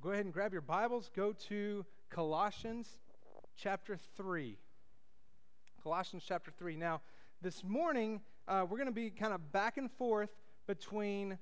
Go 0.00 0.10
ahead 0.10 0.24
and 0.24 0.34
grab 0.34 0.52
your 0.52 0.62
Bibles. 0.62 1.12
Go 1.14 1.32
to 1.48 1.86
Colossians 2.10 2.96
chapter 3.56 3.96
3. 4.16 4.58
Colossians 5.80 6.24
chapter 6.26 6.50
3. 6.58 6.74
Now, 6.74 7.02
this 7.40 7.62
morning, 7.62 8.20
uh, 8.48 8.66
we're 8.68 8.78
going 8.78 8.88
to 8.88 8.92
be 8.92 9.10
kind 9.10 9.32
of 9.32 9.52
back 9.52 9.76
and 9.76 9.88
forth 9.92 10.30
between 10.66 11.38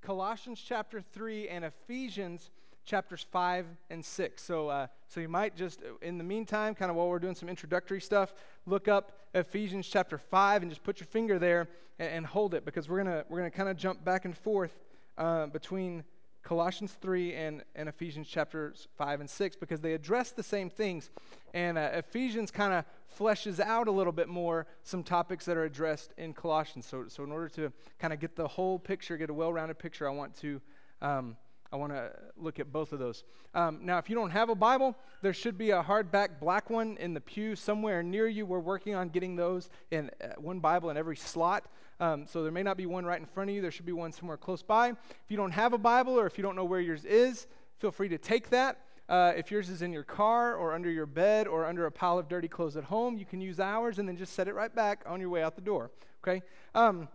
Colossians 0.00 0.62
chapter 0.64 1.00
3 1.00 1.48
and 1.48 1.64
Ephesians 1.64 2.52
chapters 2.86 3.26
5 3.30 3.66
and 3.90 4.04
6. 4.04 4.42
So, 4.42 4.68
uh, 4.68 4.86
so 5.08 5.20
you 5.20 5.28
might 5.28 5.56
just, 5.56 5.80
in 6.00 6.18
the 6.18 6.24
meantime, 6.24 6.74
kind 6.74 6.90
of 6.90 6.96
while 6.96 7.08
we're 7.08 7.18
doing 7.18 7.34
some 7.34 7.48
introductory 7.48 8.00
stuff, 8.00 8.32
look 8.64 8.88
up 8.88 9.12
Ephesians 9.34 9.86
chapter 9.86 10.16
5 10.16 10.62
and 10.62 10.70
just 10.70 10.82
put 10.82 11.00
your 11.00 11.06
finger 11.06 11.38
there 11.38 11.68
and, 11.98 12.08
and 12.10 12.26
hold 12.26 12.54
it 12.54 12.64
because 12.64 12.88
we're 12.88 13.02
going 13.02 13.24
we're 13.28 13.38
gonna 13.38 13.50
kind 13.50 13.68
of 13.68 13.76
jump 13.76 14.04
back 14.04 14.24
and 14.24 14.36
forth 14.36 14.78
uh, 15.18 15.46
between 15.46 16.04
Colossians 16.42 16.92
3 16.92 17.34
and, 17.34 17.64
and 17.74 17.88
Ephesians 17.88 18.28
chapters 18.28 18.86
5 18.96 19.20
and 19.20 19.28
6 19.28 19.56
because 19.56 19.80
they 19.80 19.94
address 19.94 20.30
the 20.30 20.44
same 20.44 20.70
things. 20.70 21.10
And 21.54 21.76
uh, 21.76 21.90
Ephesians 21.94 22.52
kind 22.52 22.72
of 22.72 22.84
fleshes 23.18 23.58
out 23.58 23.88
a 23.88 23.90
little 23.90 24.12
bit 24.12 24.28
more 24.28 24.66
some 24.84 25.02
topics 25.02 25.44
that 25.46 25.56
are 25.56 25.64
addressed 25.64 26.12
in 26.16 26.32
Colossians. 26.32 26.86
So, 26.86 27.06
so 27.08 27.24
in 27.24 27.32
order 27.32 27.48
to 27.48 27.72
kind 27.98 28.12
of 28.12 28.20
get 28.20 28.36
the 28.36 28.46
whole 28.46 28.78
picture, 28.78 29.16
get 29.16 29.28
a 29.28 29.34
well 29.34 29.52
rounded 29.52 29.80
picture, 29.80 30.08
I 30.08 30.12
want 30.12 30.36
to. 30.40 30.60
Um, 31.02 31.36
I 31.72 31.76
want 31.76 31.92
to 31.92 32.12
look 32.36 32.60
at 32.60 32.72
both 32.72 32.92
of 32.92 32.98
those. 32.98 33.24
Um, 33.54 33.80
now, 33.82 33.98
if 33.98 34.08
you 34.08 34.14
don't 34.14 34.30
have 34.30 34.48
a 34.48 34.54
Bible, 34.54 34.96
there 35.22 35.32
should 35.32 35.58
be 35.58 35.70
a 35.70 35.82
hardback 35.82 36.40
black 36.40 36.70
one 36.70 36.96
in 36.98 37.14
the 37.14 37.20
pew 37.20 37.56
somewhere 37.56 38.02
near 38.02 38.28
you. 38.28 38.46
We're 38.46 38.60
working 38.60 38.94
on 38.94 39.08
getting 39.08 39.36
those 39.36 39.68
in 39.90 40.10
uh, 40.22 40.28
one 40.38 40.60
Bible 40.60 40.90
in 40.90 40.96
every 40.96 41.16
slot. 41.16 41.66
Um, 41.98 42.26
so 42.26 42.42
there 42.42 42.52
may 42.52 42.62
not 42.62 42.76
be 42.76 42.86
one 42.86 43.04
right 43.04 43.18
in 43.18 43.26
front 43.26 43.50
of 43.50 43.56
you. 43.56 43.62
There 43.62 43.70
should 43.70 43.86
be 43.86 43.92
one 43.92 44.12
somewhere 44.12 44.36
close 44.36 44.62
by. 44.62 44.90
If 44.90 44.96
you 45.28 45.36
don't 45.36 45.52
have 45.52 45.72
a 45.72 45.78
Bible 45.78 46.18
or 46.18 46.26
if 46.26 46.38
you 46.38 46.42
don't 46.42 46.56
know 46.56 46.64
where 46.64 46.80
yours 46.80 47.04
is, 47.04 47.46
feel 47.78 47.90
free 47.90 48.08
to 48.08 48.18
take 48.18 48.50
that. 48.50 48.80
Uh, 49.08 49.32
if 49.36 49.50
yours 49.50 49.68
is 49.68 49.82
in 49.82 49.92
your 49.92 50.02
car 50.02 50.56
or 50.56 50.74
under 50.74 50.90
your 50.90 51.06
bed 51.06 51.46
or 51.46 51.64
under 51.64 51.86
a 51.86 51.92
pile 51.92 52.18
of 52.18 52.28
dirty 52.28 52.48
clothes 52.48 52.76
at 52.76 52.84
home, 52.84 53.16
you 53.16 53.24
can 53.24 53.40
use 53.40 53.60
ours 53.60 53.98
and 53.98 54.08
then 54.08 54.16
just 54.16 54.34
set 54.34 54.48
it 54.48 54.54
right 54.54 54.74
back 54.74 55.04
on 55.06 55.20
your 55.20 55.30
way 55.30 55.42
out 55.42 55.54
the 55.54 55.60
door. 55.60 55.90
Okay? 56.22 56.42
Um, 56.74 57.08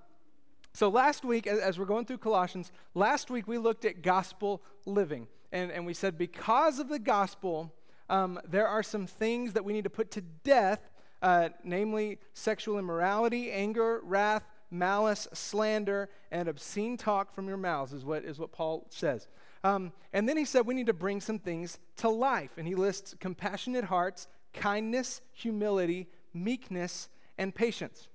so, 0.74 0.90
last 0.90 1.26
week, 1.26 1.48
as 1.48 1.78
we're 1.78 1.86
going 1.86 2.06
through 2.06 2.20
Colossians, 2.20 2.72
last 2.94 3.30
week 3.30 3.48
we 3.48 3.58
looked 3.58 3.84
at 3.86 4.02
gospel 4.02 4.62
living. 4.86 5.28
And, 5.52 5.70
and 5.72 5.86
we 5.86 5.94
said 5.94 6.18
because 6.18 6.80
of 6.80 6.88
the 6.88 7.00
gospel, 7.00 7.74
um, 8.10 8.40
there 8.48 8.68
are 8.68 8.84
some 8.84 9.06
things 9.06 9.54
that 9.54 9.66
we 9.66 9.74
need 9.74 9.84
to 9.84 9.90
put 9.90 10.12
to 10.12 10.22
death, 10.22 10.80
uh, 11.22 11.50
namely 11.64 12.20
sexual 12.34 12.80
immorality, 12.80 13.52
anger, 13.52 14.00
wrath, 14.04 14.44
malice, 14.70 15.28
slander, 15.34 16.10
and 16.32 16.48
obscene 16.48 16.96
talk 16.96 17.34
from 17.34 17.50
your 17.50 17.58
mouths, 17.58 17.92
is 17.92 18.06
what, 18.06 18.24
is 18.24 18.40
what 18.40 18.54
Paul 18.54 18.88
says. 18.90 19.28
Um, 19.66 19.92
and 20.14 20.28
then 20.28 20.38
he 20.38 20.46
said 20.46 20.66
we 20.66 20.74
need 20.74 20.88
to 20.88 20.94
bring 20.94 21.20
some 21.20 21.38
things 21.38 21.78
to 21.98 22.10
life. 22.10 22.52
And 22.58 22.66
he 22.66 22.76
lists 22.76 23.14
compassionate 23.20 23.86
hearts, 23.86 24.28
kindness, 24.54 25.22
humility, 25.34 26.08
meekness, 26.34 27.10
and 27.38 27.54
patience. 27.54 28.08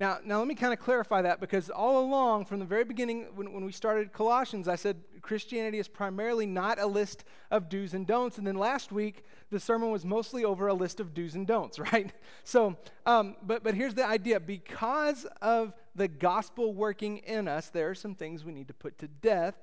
Now, 0.00 0.18
now 0.24 0.38
let 0.38 0.48
me 0.48 0.54
kind 0.54 0.72
of 0.72 0.78
clarify 0.78 1.20
that 1.22 1.40
because 1.40 1.68
all 1.68 2.02
along, 2.02 2.46
from 2.46 2.58
the 2.58 2.64
very 2.64 2.84
beginning, 2.84 3.26
when, 3.34 3.52
when 3.52 3.66
we 3.66 3.72
started 3.72 4.14
Colossians, 4.14 4.66
I 4.66 4.76
said 4.76 4.96
Christianity 5.20 5.78
is 5.78 5.88
primarily 5.88 6.46
not 6.46 6.80
a 6.80 6.86
list 6.86 7.24
of 7.50 7.68
do's 7.68 7.92
and 7.92 8.06
don'ts. 8.06 8.38
And 8.38 8.46
then 8.46 8.56
last 8.56 8.92
week, 8.92 9.24
the 9.50 9.60
sermon 9.60 9.90
was 9.90 10.06
mostly 10.06 10.42
over 10.42 10.68
a 10.68 10.74
list 10.74 11.00
of 11.00 11.12
do's 11.12 11.34
and 11.34 11.46
don'ts, 11.46 11.78
right? 11.92 12.14
So, 12.44 12.78
um, 13.04 13.36
but, 13.42 13.62
but 13.62 13.74
here's 13.74 13.94
the 13.94 14.06
idea 14.06 14.40
because 14.40 15.26
of 15.42 15.74
the 15.94 16.08
gospel 16.08 16.72
working 16.72 17.18
in 17.18 17.46
us, 17.46 17.68
there 17.68 17.90
are 17.90 17.94
some 17.94 18.14
things 18.14 18.42
we 18.42 18.52
need 18.52 18.68
to 18.68 18.74
put 18.74 18.96
to 18.98 19.08
death. 19.08 19.54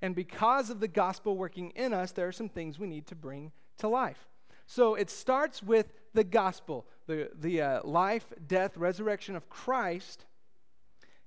And 0.00 0.14
because 0.14 0.70
of 0.70 0.78
the 0.78 0.88
gospel 0.88 1.36
working 1.36 1.70
in 1.70 1.92
us, 1.92 2.12
there 2.12 2.28
are 2.28 2.32
some 2.32 2.48
things 2.48 2.78
we 2.78 2.86
need 2.86 3.08
to 3.08 3.16
bring 3.16 3.50
to 3.78 3.88
life. 3.88 4.29
So 4.70 4.94
it 4.94 5.10
starts 5.10 5.64
with 5.64 5.92
the 6.14 6.22
gospel, 6.22 6.86
the, 7.08 7.28
the 7.34 7.60
uh, 7.60 7.80
life, 7.82 8.32
death, 8.46 8.76
resurrection 8.76 9.34
of 9.34 9.50
Christ, 9.50 10.26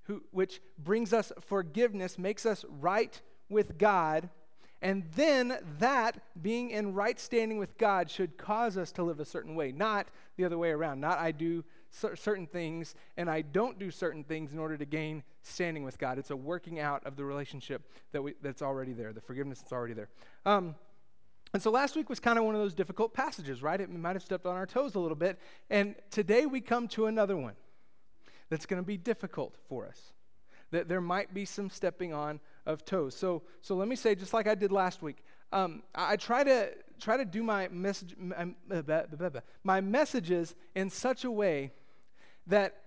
who, 0.03 0.23
which 0.31 0.61
brings 0.81 1.11
us 1.11 1.33
forgiveness, 1.41 2.17
makes 2.17 2.45
us 2.45 2.63
right 2.69 3.21
with 3.49 3.77
God. 3.77 4.29
And 4.81 5.03
then 5.17 5.57
that, 5.79 6.21
being 6.41 6.69
in 6.69 6.93
right 6.93 7.19
standing 7.19 7.57
with 7.57 7.77
God, 7.77 8.09
should 8.09 8.37
cause 8.37 8.77
us 8.77 8.93
to 8.93 9.03
live 9.03 9.19
a 9.19 9.25
certain 9.25 9.55
way, 9.55 9.73
not 9.73 10.07
the 10.37 10.45
other 10.45 10.57
way 10.57 10.69
around. 10.69 11.01
Not 11.01 11.19
I 11.19 11.33
do 11.33 11.65
certain 12.15 12.47
things 12.47 12.95
and 13.17 13.29
I 13.29 13.41
don't 13.41 13.77
do 13.77 13.91
certain 13.91 14.23
things 14.23 14.53
in 14.53 14.57
order 14.57 14.77
to 14.77 14.85
gain 14.85 15.21
standing 15.41 15.83
with 15.83 15.97
God. 15.97 16.17
It's 16.17 16.31
a 16.31 16.35
working 16.37 16.79
out 16.79 17.05
of 17.05 17.17
the 17.17 17.25
relationship 17.25 17.81
that 18.13 18.21
we, 18.21 18.35
that's 18.41 18.61
already 18.61 18.93
there, 18.93 19.11
the 19.11 19.19
forgiveness 19.19 19.59
that's 19.59 19.73
already 19.73 19.95
there. 19.95 20.07
Um, 20.45 20.75
and 21.53 21.61
so 21.61 21.69
last 21.69 21.95
week 21.95 22.09
was 22.09 22.19
kind 22.19 22.39
of 22.39 22.45
one 22.45 22.55
of 22.55 22.61
those 22.61 22.73
difficult 22.73 23.13
passages, 23.13 23.61
right? 23.61 23.79
It 23.79 23.89
might 23.89 24.15
have 24.15 24.23
stepped 24.23 24.45
on 24.45 24.55
our 24.55 24.65
toes 24.65 24.95
a 24.95 24.99
little 24.99 25.15
bit. 25.15 25.39
And 25.69 25.95
today 26.09 26.47
we 26.47 26.61
come 26.61 26.87
to 26.89 27.05
another 27.05 27.37
one 27.37 27.53
that's 28.49 28.65
going 28.65 28.81
to 28.81 28.85
be 28.85 28.97
difficult 28.97 29.55
for 29.69 29.85
us. 29.85 30.13
That 30.71 30.89
there 30.89 31.01
might 31.01 31.33
be 31.33 31.45
some 31.45 31.69
stepping 31.69 32.11
on 32.11 32.39
of 32.65 32.83
toes. 32.85 33.15
So, 33.15 33.43
so 33.61 33.75
let 33.75 33.87
me 33.87 33.95
say, 33.95 34.15
just 34.15 34.33
like 34.33 34.47
I 34.47 34.55
did 34.55 34.71
last 34.71 35.03
week, 35.03 35.23
um, 35.51 35.83
I, 35.93 36.15
try 36.15 36.43
to 36.43 36.71
try 36.99 37.17
to 37.17 37.25
do 37.25 37.43
my 37.43 37.67
message, 37.67 38.15
my 39.63 39.81
messages 39.81 40.55
in 40.73 40.89
such 40.89 41.23
a 41.23 41.29
way 41.29 41.71
that 42.47 42.77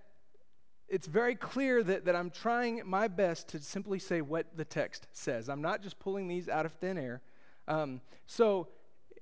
it's 0.89 1.07
very 1.07 1.37
clear 1.37 1.85
that, 1.85 2.05
that 2.07 2.17
I'm 2.17 2.31
trying 2.31 2.83
my 2.85 3.07
best 3.07 3.49
to 3.51 3.61
simply 3.61 4.01
say 4.01 4.21
what 4.21 4.57
the 4.57 4.65
text 4.65 5.07
says. 5.13 5.49
I'm 5.49 5.63
not 5.63 5.83
just 5.83 6.01
pulling 6.01 6.27
these 6.27 6.49
out 6.49 6.67
of 6.67 6.73
thin 6.73 6.99
air. 6.99 7.23
Um, 7.69 8.01
so, 8.27 8.69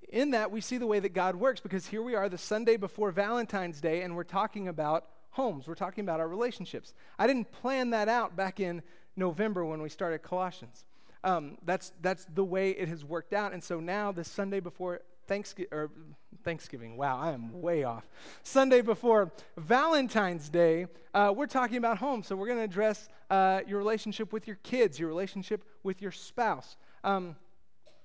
in 0.08 0.30
that, 0.30 0.50
we 0.50 0.60
see 0.60 0.78
the 0.78 0.86
way 0.86 1.00
that 1.00 1.12
God 1.12 1.36
works 1.36 1.60
because 1.60 1.86
here 1.86 2.02
we 2.02 2.14
are 2.14 2.28
the 2.28 2.38
Sunday 2.38 2.76
before 2.76 3.10
Valentine's 3.10 3.80
Day, 3.80 4.02
and 4.02 4.14
we're 4.14 4.22
talking 4.24 4.68
about 4.68 5.06
homes. 5.30 5.66
We're 5.66 5.74
talking 5.74 6.04
about 6.04 6.20
our 6.20 6.28
relationships. 6.28 6.94
I 7.18 7.26
didn't 7.26 7.50
plan 7.50 7.90
that 7.90 8.08
out 8.08 8.36
back 8.36 8.60
in 8.60 8.82
November 9.16 9.64
when 9.64 9.82
we 9.82 9.88
started 9.88 10.22
Colossians. 10.22 10.84
Um, 11.24 11.58
that's, 11.64 11.92
that's 12.02 12.26
the 12.26 12.44
way 12.44 12.70
it 12.70 12.88
has 12.88 13.04
worked 13.04 13.32
out. 13.32 13.52
And 13.52 13.62
so 13.62 13.80
now, 13.80 14.12
the 14.12 14.24
Sunday 14.24 14.60
before 14.60 15.00
Thanksgiving, 15.26 15.72
or 15.72 15.90
Thanksgiving, 16.44 16.96
wow, 16.96 17.18
I 17.18 17.32
am 17.32 17.60
way 17.62 17.82
off. 17.82 18.06
Sunday 18.42 18.82
before 18.82 19.32
Valentine's 19.56 20.48
Day, 20.50 20.86
uh, 21.14 21.32
we're 21.34 21.46
talking 21.46 21.78
about 21.78 21.98
home. 21.98 22.22
So 22.22 22.36
we're 22.36 22.46
going 22.46 22.58
to 22.58 22.64
address 22.64 23.08
uh, 23.30 23.60
your 23.66 23.78
relationship 23.78 24.32
with 24.32 24.46
your 24.46 24.56
kids, 24.62 24.98
your 24.98 25.08
relationship 25.08 25.64
with 25.82 26.02
your 26.02 26.12
spouse. 26.12 26.76
Um, 27.02 27.36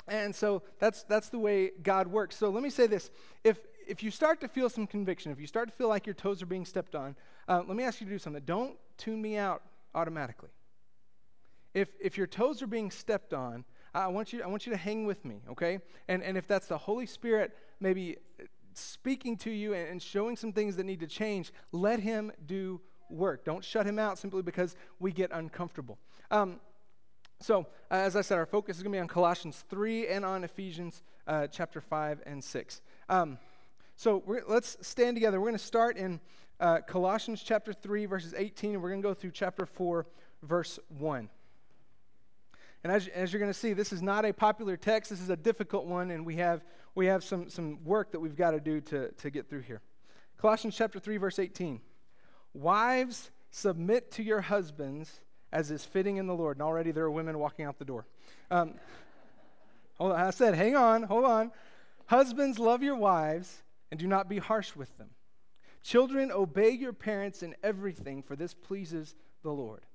and 0.09 0.36
so 0.36 0.64
that's, 0.80 1.03
that's 1.03 1.30
the 1.30 1.40
way 1.40 1.72
God 1.81 2.08
works. 2.08 2.36
So 2.36 2.50
let 2.50 2.64
me 2.64 2.70
say 2.70 2.88
this. 2.88 3.09
If, 3.44 3.59
if 3.88 4.03
you 4.03 4.12
start 4.12 4.42
to 4.42 4.47
feel 4.47 4.70
some 4.70 4.88
conviction, 4.88 5.31
if 5.31 5.40
you 5.40 5.47
start 5.47 5.70
to 5.70 5.75
feel 5.75 5.88
like 5.88 6.06
your 6.06 6.16
toes 6.16 6.42
are 6.42 6.47
being 6.47 6.66
stepped 6.66 6.96
on, 6.96 7.16
uh, 7.47 7.64
let 7.68 7.75
me 7.75 7.84
ask 7.84 8.02
you 8.02 8.06
to 8.06 8.12
do 8.12 8.19
something. 8.19 8.44
Don't 8.46 8.78
tune 8.98 9.22
me 9.22 9.38
out 9.38 9.62
automatically. 9.96 10.50
If, 11.74 11.90
if 12.00 12.18
your 12.18 12.28
toes 12.28 12.62
are 12.62 12.68
being 12.68 12.92
stepped 12.92 13.34
on, 13.34 13.64
I 13.94 14.08
want 14.08 14.34
you, 14.34 14.44
I 14.44 14.48
want 14.48 14.66
you 14.66 14.72
to 14.72 14.78
hang 14.78 15.06
with 15.06 15.25
me, 15.25 15.42
okay? 15.50 15.80
And, 16.08 16.24
and 16.24 16.38
if 16.38 16.48
that's 16.48 16.68
the 16.68 16.78
Holy 16.78 17.06
Spirit 17.06 17.56
maybe 17.80 18.18
speaking 18.74 19.38
to 19.38 19.52
you 19.52 19.74
and, 19.74 19.90
and 19.90 20.02
showing 20.02 20.36
some 20.36 20.53
things 20.53 20.75
that 20.75 20.86
need 20.86 21.00
to 21.00 21.08
change, 21.08 21.52
let 21.72 22.00
Him 22.00 22.31
do 22.46 22.81
work. 23.09 23.44
Don't 23.44 23.64
shut 23.64 23.86
Him 23.86 23.98
out 23.98 24.18
simply 24.18 24.42
because 24.42 24.75
we 25.00 25.12
get 25.12 25.31
uncomfortable. 25.31 25.98
Um, 26.31 26.59
so, 27.42 27.68
uh, 27.90 27.96
as 27.96 28.18
I 28.18 28.22
said, 28.22 28.38
our 28.38 28.46
focus 28.46 28.78
is 28.78 28.84
going 28.84 28.92
to 28.92 28.98
be 28.98 29.02
on 29.02 29.08
Colossians 29.08 29.64
3 29.70 30.08
and 30.08 30.26
on 30.26 30.44
Ephesians 30.44 31.04
uh, 31.26 31.48
chapter 31.48 31.80
5 31.80 32.22
and 32.26 32.44
6. 32.44 32.82
Um, 33.08 33.38
so, 33.96 34.24
let's 34.48 34.78
stand 34.81 35.16
together. 35.16 35.40
We're 35.40 35.48
going 35.48 35.58
to 35.58 35.63
start 35.66 35.96
in 35.96 36.19
uh, 36.60 36.80
Colossians 36.86 37.42
chapter 37.42 37.72
3, 37.72 38.06
verses 38.08 38.34
18, 38.36 38.74
and 38.74 38.84
we're 38.84 38.90
going 38.90 39.02
to 39.02 39.08
go 39.08 39.13
through 39.13 39.31
chapter 39.31 39.66
4, 39.66 40.06
verse 40.44 40.80
1. 40.90 41.30
And 42.84 42.94
as, 42.94 43.08
as 43.08 43.31
you're 43.31 43.40
going 43.40 43.52
to 43.52 43.58
see, 43.58 43.72
this 43.72 43.94
is 43.94 44.02
not 44.02 44.25
a 44.25 44.34
popular 44.34 44.75
text. 44.75 45.10
This 45.10 45.22
is 45.22 45.30
a 45.30 45.38
difficult 45.38 45.86
one, 45.86 46.12
and 46.12 46.25
we 46.25 46.36
have, 46.36 46.62
we 46.94 47.06
have 47.06 47.24
some, 47.24 47.50
some 47.50 47.84
work 47.86 48.12
that 48.12 48.19
we've 48.19 48.36
got 48.36 48.52
to 48.52 48.60
do 48.60 48.81
to, 48.81 49.12
to 49.12 49.30
get 49.30 49.50
through 49.50 49.62
here. 49.62 49.81
Colossians 50.38 50.75
chapter 50.75 51.00
3, 51.00 51.16
verse 51.16 51.40
18. 51.40 51.80
Wives, 52.54 53.31
submit 53.50 54.12
to 54.12 54.24
your 54.24 54.42
husbands 54.42 55.22
as 55.51 55.72
is 55.72 55.86
fitting 55.86 56.18
in 56.18 56.28
the 56.28 56.36
Lord. 56.36 56.57
And 56.57 56.63
already 56.63 56.92
there 56.92 57.06
are 57.06 57.12
women 57.12 57.40
walking 57.40 57.66
out 57.66 57.80
the 57.80 57.86
door. 57.86 58.06
Um, 58.51 58.75
hold 59.98 60.12
on, 60.13 60.19
I 60.19 60.30
said, 60.31 60.56
hang 60.56 60.75
on, 60.75 61.04
hold 61.04 61.25
on. 61.25 61.51
Husbands, 62.07 62.60
love 62.60 62.81
your 62.84 62.96
wives 62.96 63.62
and 63.92 64.00
do 64.00 64.07
not 64.07 64.30
be 64.30 64.38
harsh 64.38 64.75
with 64.75 64.98
them. 64.98 65.10
Children, 65.84 66.31
obey 66.31 66.72
your 66.72 66.94
parents 66.94 67.42
in 67.42 67.56
everything, 67.63 68.22
for 68.22 68.36
this 68.36 68.54
pleases 68.54 69.16
the 69.44 69.51
Lord. 69.51 69.86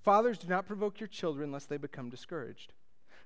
Fathers, 0.00 0.38
do 0.38 0.48
not 0.48 0.66
provoke 0.66 1.00
your 1.00 1.08
children 1.08 1.52
lest 1.52 1.68
they 1.68 1.76
become 1.76 2.08
discouraged. 2.08 2.72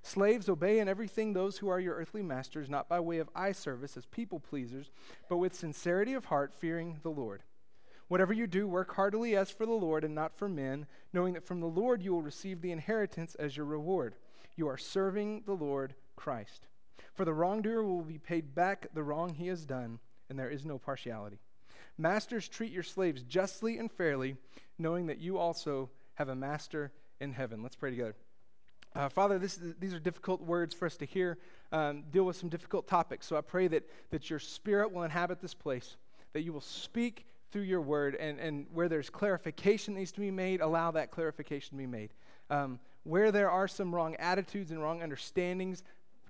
Slaves, 0.03 0.49
obey 0.49 0.81
in 0.81 0.89
everything 0.89 1.33
those 1.33 1.59
who 1.59 1.69
are 1.69 1.79
your 1.79 1.95
earthly 1.95 2.23
masters, 2.23 2.69
not 2.69 2.89
by 2.89 2.99
way 2.99 3.19
of 3.19 3.31
eye 3.37 3.53
service 3.53 3.97
as 3.97 4.05
people 4.07 4.41
pleasers, 4.41 4.91
but 5.29 5.37
with 5.37 5.55
sincerity 5.55 6.13
of 6.13 6.25
heart, 6.25 6.53
fearing 6.53 6.99
the 7.03 7.11
Lord. 7.11 7.43
Whatever 8.13 8.35
you 8.35 8.47
do, 8.47 8.69
work 8.69 8.95
heartily 8.95 9.35
as 9.35 9.51
for 9.51 9.65
the 9.65 9.73
Lord 9.73 10.05
and 10.05 10.15
not 10.15 10.37
for 10.37 10.47
men, 10.47 10.87
knowing 11.15 11.33
that 11.33 11.47
from 11.47 11.61
the 11.61 11.67
Lord 11.67 12.03
you 12.03 12.13
will 12.13 12.21
receive 12.21 12.61
the 12.61 12.71
inheritance 12.71 13.35
as 13.37 13.57
your 13.57 13.65
reward. 13.65 14.17
You 14.55 14.69
are 14.69 14.77
serving 14.77 15.45
the 15.47 15.55
Lord 15.55 15.95
Christ. 16.15 16.67
For 17.15 17.25
the 17.25 17.33
wrongdoer 17.33 17.83
will 17.83 18.03
be 18.03 18.19
paid 18.19 18.55
back 18.55 18.89
the 18.93 19.03
wrong 19.03 19.33
he 19.33 19.47
has 19.47 19.65
done, 19.65 19.99
and 20.29 20.39
there 20.39 20.51
is 20.51 20.67
no 20.67 20.77
partiality. 20.77 21.39
Masters, 21.97 22.49
treat 22.49 22.71
your 22.71 22.83
slaves 22.83 23.23
justly 23.23 23.79
and 23.79 23.91
fairly, 23.91 24.37
knowing 24.79 25.07
that 25.07 25.19
you 25.19 25.39
also 25.39 25.89
have 26.17 26.29
a 26.29 26.37
master 26.37 26.93
in 27.19 27.33
heaven. 27.33 27.63
Let's 27.63 27.77
pray 27.77 27.89
together. 27.89 28.15
Uh, 28.95 29.09
Father, 29.09 29.39
this, 29.39 29.59
these 29.81 29.95
are 29.95 29.99
difficult 29.99 30.43
words 30.43 30.75
for 30.75 30.85
us 30.85 30.99
to 30.99 31.07
hear, 31.07 31.39
um, 31.73 32.03
deal 32.11 32.25
with 32.25 32.37
some 32.37 32.51
difficult 32.51 32.87
topics. 32.87 33.27
So 33.27 33.39
I 33.39 33.41
pray 33.41 33.69
that, 33.69 33.89
that 34.11 34.29
your 34.29 34.39
spirit 34.39 34.93
will 34.93 35.03
inhabit 35.03 35.41
this 35.41 35.55
place, 35.55 35.97
that 36.35 36.43
you 36.43 36.53
will 36.53 36.61
speak 36.61 37.25
through 37.53 37.63
your 37.63 37.81
word, 37.81 38.15
and, 38.17 38.41
and 38.41 38.67
where 38.73 38.89
there's 38.89 39.11
clarification 39.11 39.95
that 39.95 40.01
needs 40.01 40.13
to 40.13 40.21
be 40.21 40.31
made, 40.31 40.61
allow 40.61 40.91
that 40.91 41.11
clarification 41.11 41.71
to 41.73 41.77
be 41.77 41.87
made. 41.87 42.11
Um, 42.51 42.81
where 43.05 43.31
there 43.31 43.51
are 43.51 43.69
some 43.69 43.95
wrong 43.95 44.17
attitudes 44.17 44.71
and 44.71 44.83
wrong 44.83 45.03
understandings, 45.03 45.83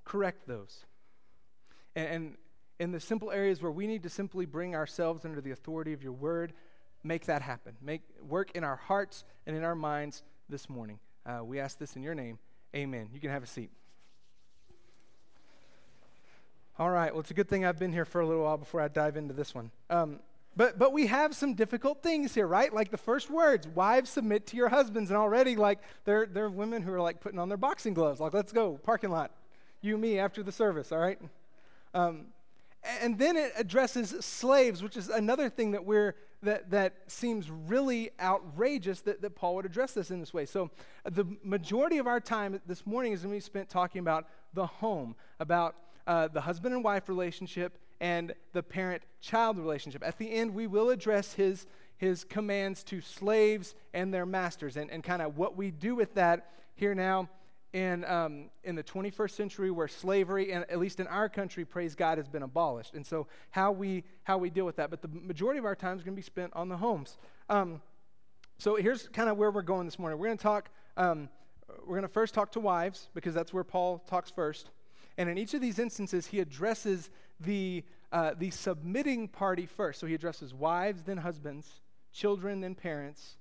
correct 0.05 0.47
those. 0.47 0.85
And, 1.95 2.09
and 2.09 2.37
in 2.81 2.93
the 2.93 3.01
simple 3.01 3.31
areas 3.31 3.63
where 3.63 3.71
we 3.71 3.87
need 3.87 4.03
to 4.03 4.09
simply 4.09 4.47
bring 4.47 4.75
ourselves 4.75 5.25
under 5.25 5.41
the 5.41 5.53
authority 5.53 5.93
of 5.93 6.03
your 6.03 6.13
word, 6.13 6.53
make 7.05 7.27
that 7.27 7.43
happen. 7.43 7.77
Make 7.81 8.03
work 8.29 8.51
in 8.55 8.65
our 8.65 8.77
hearts 8.77 9.25
and 9.47 9.57
in 9.57 9.63
our 9.63 9.75
minds 9.75 10.23
this 10.49 10.69
morning. 10.69 10.99
Uh, 11.25 11.45
we 11.45 11.61
ask 11.61 11.79
this 11.79 11.95
in 11.95 12.03
your 12.03 12.15
name. 12.15 12.39
Amen. 12.75 13.09
You 13.13 13.21
can 13.21 13.31
have 13.31 13.43
a 13.43 13.47
seat. 13.47 13.71
All 16.79 16.91
right. 16.91 17.13
Well, 17.13 17.21
it's 17.21 17.31
a 17.31 17.35
good 17.35 17.49
thing 17.49 17.65
I've 17.65 17.79
been 17.79 17.93
here 17.93 18.07
for 18.07 18.21
a 18.21 18.27
little 18.27 18.45
while 18.45 18.57
before 18.57 18.81
I 18.81 18.89
dive 18.89 19.17
into 19.17 19.35
this 19.35 19.55
one. 19.55 19.71
Um, 19.91 20.21
but 20.57 20.79
but 20.79 20.93
we 20.93 21.07
have 21.07 21.35
some 21.35 21.55
difficult 21.55 22.03
things 22.03 22.35
here, 22.35 22.47
right? 22.47 22.73
Like 22.73 22.91
the 22.91 22.99
first 22.99 23.31
words, 23.31 23.67
wives 23.69 24.11
submit 24.11 24.47
to 24.49 24.57
your 24.57 24.69
husbands, 24.69 25.11
and 25.11 25.17
already 25.17 25.57
like 25.57 25.79
there 26.05 26.27
there 26.27 26.45
are 26.45 26.51
women 26.51 26.83
who 26.83 26.93
are 26.93 27.01
like 27.01 27.21
putting 27.21 27.39
on 27.39 27.49
their 27.49 27.59
boxing 27.59 27.95
gloves, 27.95 28.21
like 28.21 28.35
let's 28.35 28.53
go 28.53 28.79
parking 28.83 29.11
lot, 29.11 29.31
you 29.81 29.97
me 29.97 30.19
after 30.19 30.43
the 30.43 30.53
service, 30.53 30.93
all 30.93 30.99
right? 30.99 31.19
Um, 31.95 32.27
and 33.01 33.19
then 33.19 33.37
it 33.37 33.53
addresses 33.57 34.25
slaves, 34.25 34.83
which 34.83 34.97
is 34.97 35.09
another 35.09 35.49
thing 35.49 35.73
that 35.73 35.85
we're 35.85 36.17
that, 36.43 36.71
that 36.71 36.95
seems 37.07 37.51
really 37.51 38.11
outrageous 38.21 39.01
that, 39.03 39.23
that 39.23 39.37
Paul 39.37 39.55
would 39.57 39.67
address 39.67 39.93
this 39.93 40.11
in 40.11 40.21
this 40.21 40.35
way. 40.35 40.45
So, 40.45 40.71
the 41.05 41.25
majority 41.45 41.99
of 41.99 42.07
our 42.07 42.21
time 42.21 42.61
this 42.67 42.87
morning 42.87 43.13
is 43.13 43.23
going 43.23 43.33
to 43.33 43.37
be 43.37 43.41
spent 43.41 43.69
talking 43.69 44.01
about 44.01 44.27
the 44.53 44.67
home, 44.67 45.15
about 45.39 45.77
uh, 46.07 46.29
the 46.29 46.41
husband 46.41 46.75
and 46.75 46.83
wife 46.83 47.09
relationship, 47.09 47.79
and 48.03 48.35
the 48.53 48.65
parent 48.65 49.05
child 49.21 49.57
relationship. 49.57 50.03
At 50.05 50.19
the 50.19 50.31
end, 50.31 50.55
we 50.55 50.67
will 50.67 50.91
address 50.91 51.35
his, 51.35 51.67
his 51.97 52.25
commands 52.25 52.83
to 52.85 53.01
slaves 53.01 53.77
and 53.95 54.13
their 54.13 54.27
masters 54.27 54.77
and, 54.77 54.91
and 54.91 55.05
kind 55.05 55.23
of 55.23 55.39
what 55.39 55.57
we 55.57 55.71
do 55.71 55.95
with 55.95 56.13
that 56.15 56.51
here 56.75 56.97
now 56.97 57.31
in, 57.73 58.05
um, 58.05 58.51
in 58.65 58.75
the 58.75 58.83
21st 58.83 59.31
century 59.31 59.71
where 59.71 59.87
slavery, 59.87 60.53
and 60.53 60.67
at 60.69 60.81
least 60.81 60.99
in 60.99 61.07
our 61.07 61.29
country, 61.29 61.65
praise 61.65 61.95
God, 61.95 62.19
has 62.19 62.29
been 62.29 62.43
abolished. 62.43 62.95
And 62.95 63.07
so 63.07 63.29
how 63.51 63.71
we, 63.71 64.03
how 64.25 64.37
we 64.37 64.51
deal 64.51 64.67
with 64.67 64.77
that. 64.77 64.91
But 64.91 65.01
the 65.01 65.09
majority 65.09 65.61
of 65.61 65.65
our 65.65 65.77
time 65.77 65.97
is 65.97 66.03
going 66.03 66.15
to 66.15 66.21
be 66.21 66.25
spent 66.25 66.53
on 66.55 66.69
the 66.69 66.77
homes. 66.77 67.19
Um, 67.49 67.81
so 68.59 68.75
here's 68.75 69.07
kind 69.09 69.31
of 69.31 69.37
where 69.37 69.53
we're 69.53 69.63
going 69.63 69.87
this 69.87 69.99
morning. 69.99 70.19
We're 70.19 70.27
going 70.27 70.39
to 70.39 70.43
talk, 70.43 70.71
um, 70.97 71.29
we're 71.87 71.97
going 71.97 72.03
to 72.03 72.09
first 72.09 72.35
talk 72.35 72.51
to 72.53 72.61
wives 72.61 73.09
because 73.15 73.33
that's 73.33 73.53
where 73.53 73.65
Paul 73.65 74.03
talks 74.09 74.29
first. 74.29 74.71
And 75.19 75.29
in 75.29 75.38
each 75.38 75.55
of 75.55 75.61
these 75.61 75.79
instances, 75.79 76.26
he 76.26 76.41
addresses 76.41 77.11
the, 77.41 77.85
uh, 78.12 78.32
the 78.38 78.50
submitting 78.50 79.29
party 79.29 79.67
first. 79.67 80.00
So 80.00 80.06
he 80.06 80.14
addresses 80.14 80.55
wives, 80.55 81.03
then 81.03 81.19
husbands, 81.19 81.81
children, 82.12 82.61
then 82.61 82.75
parents, 82.75 83.37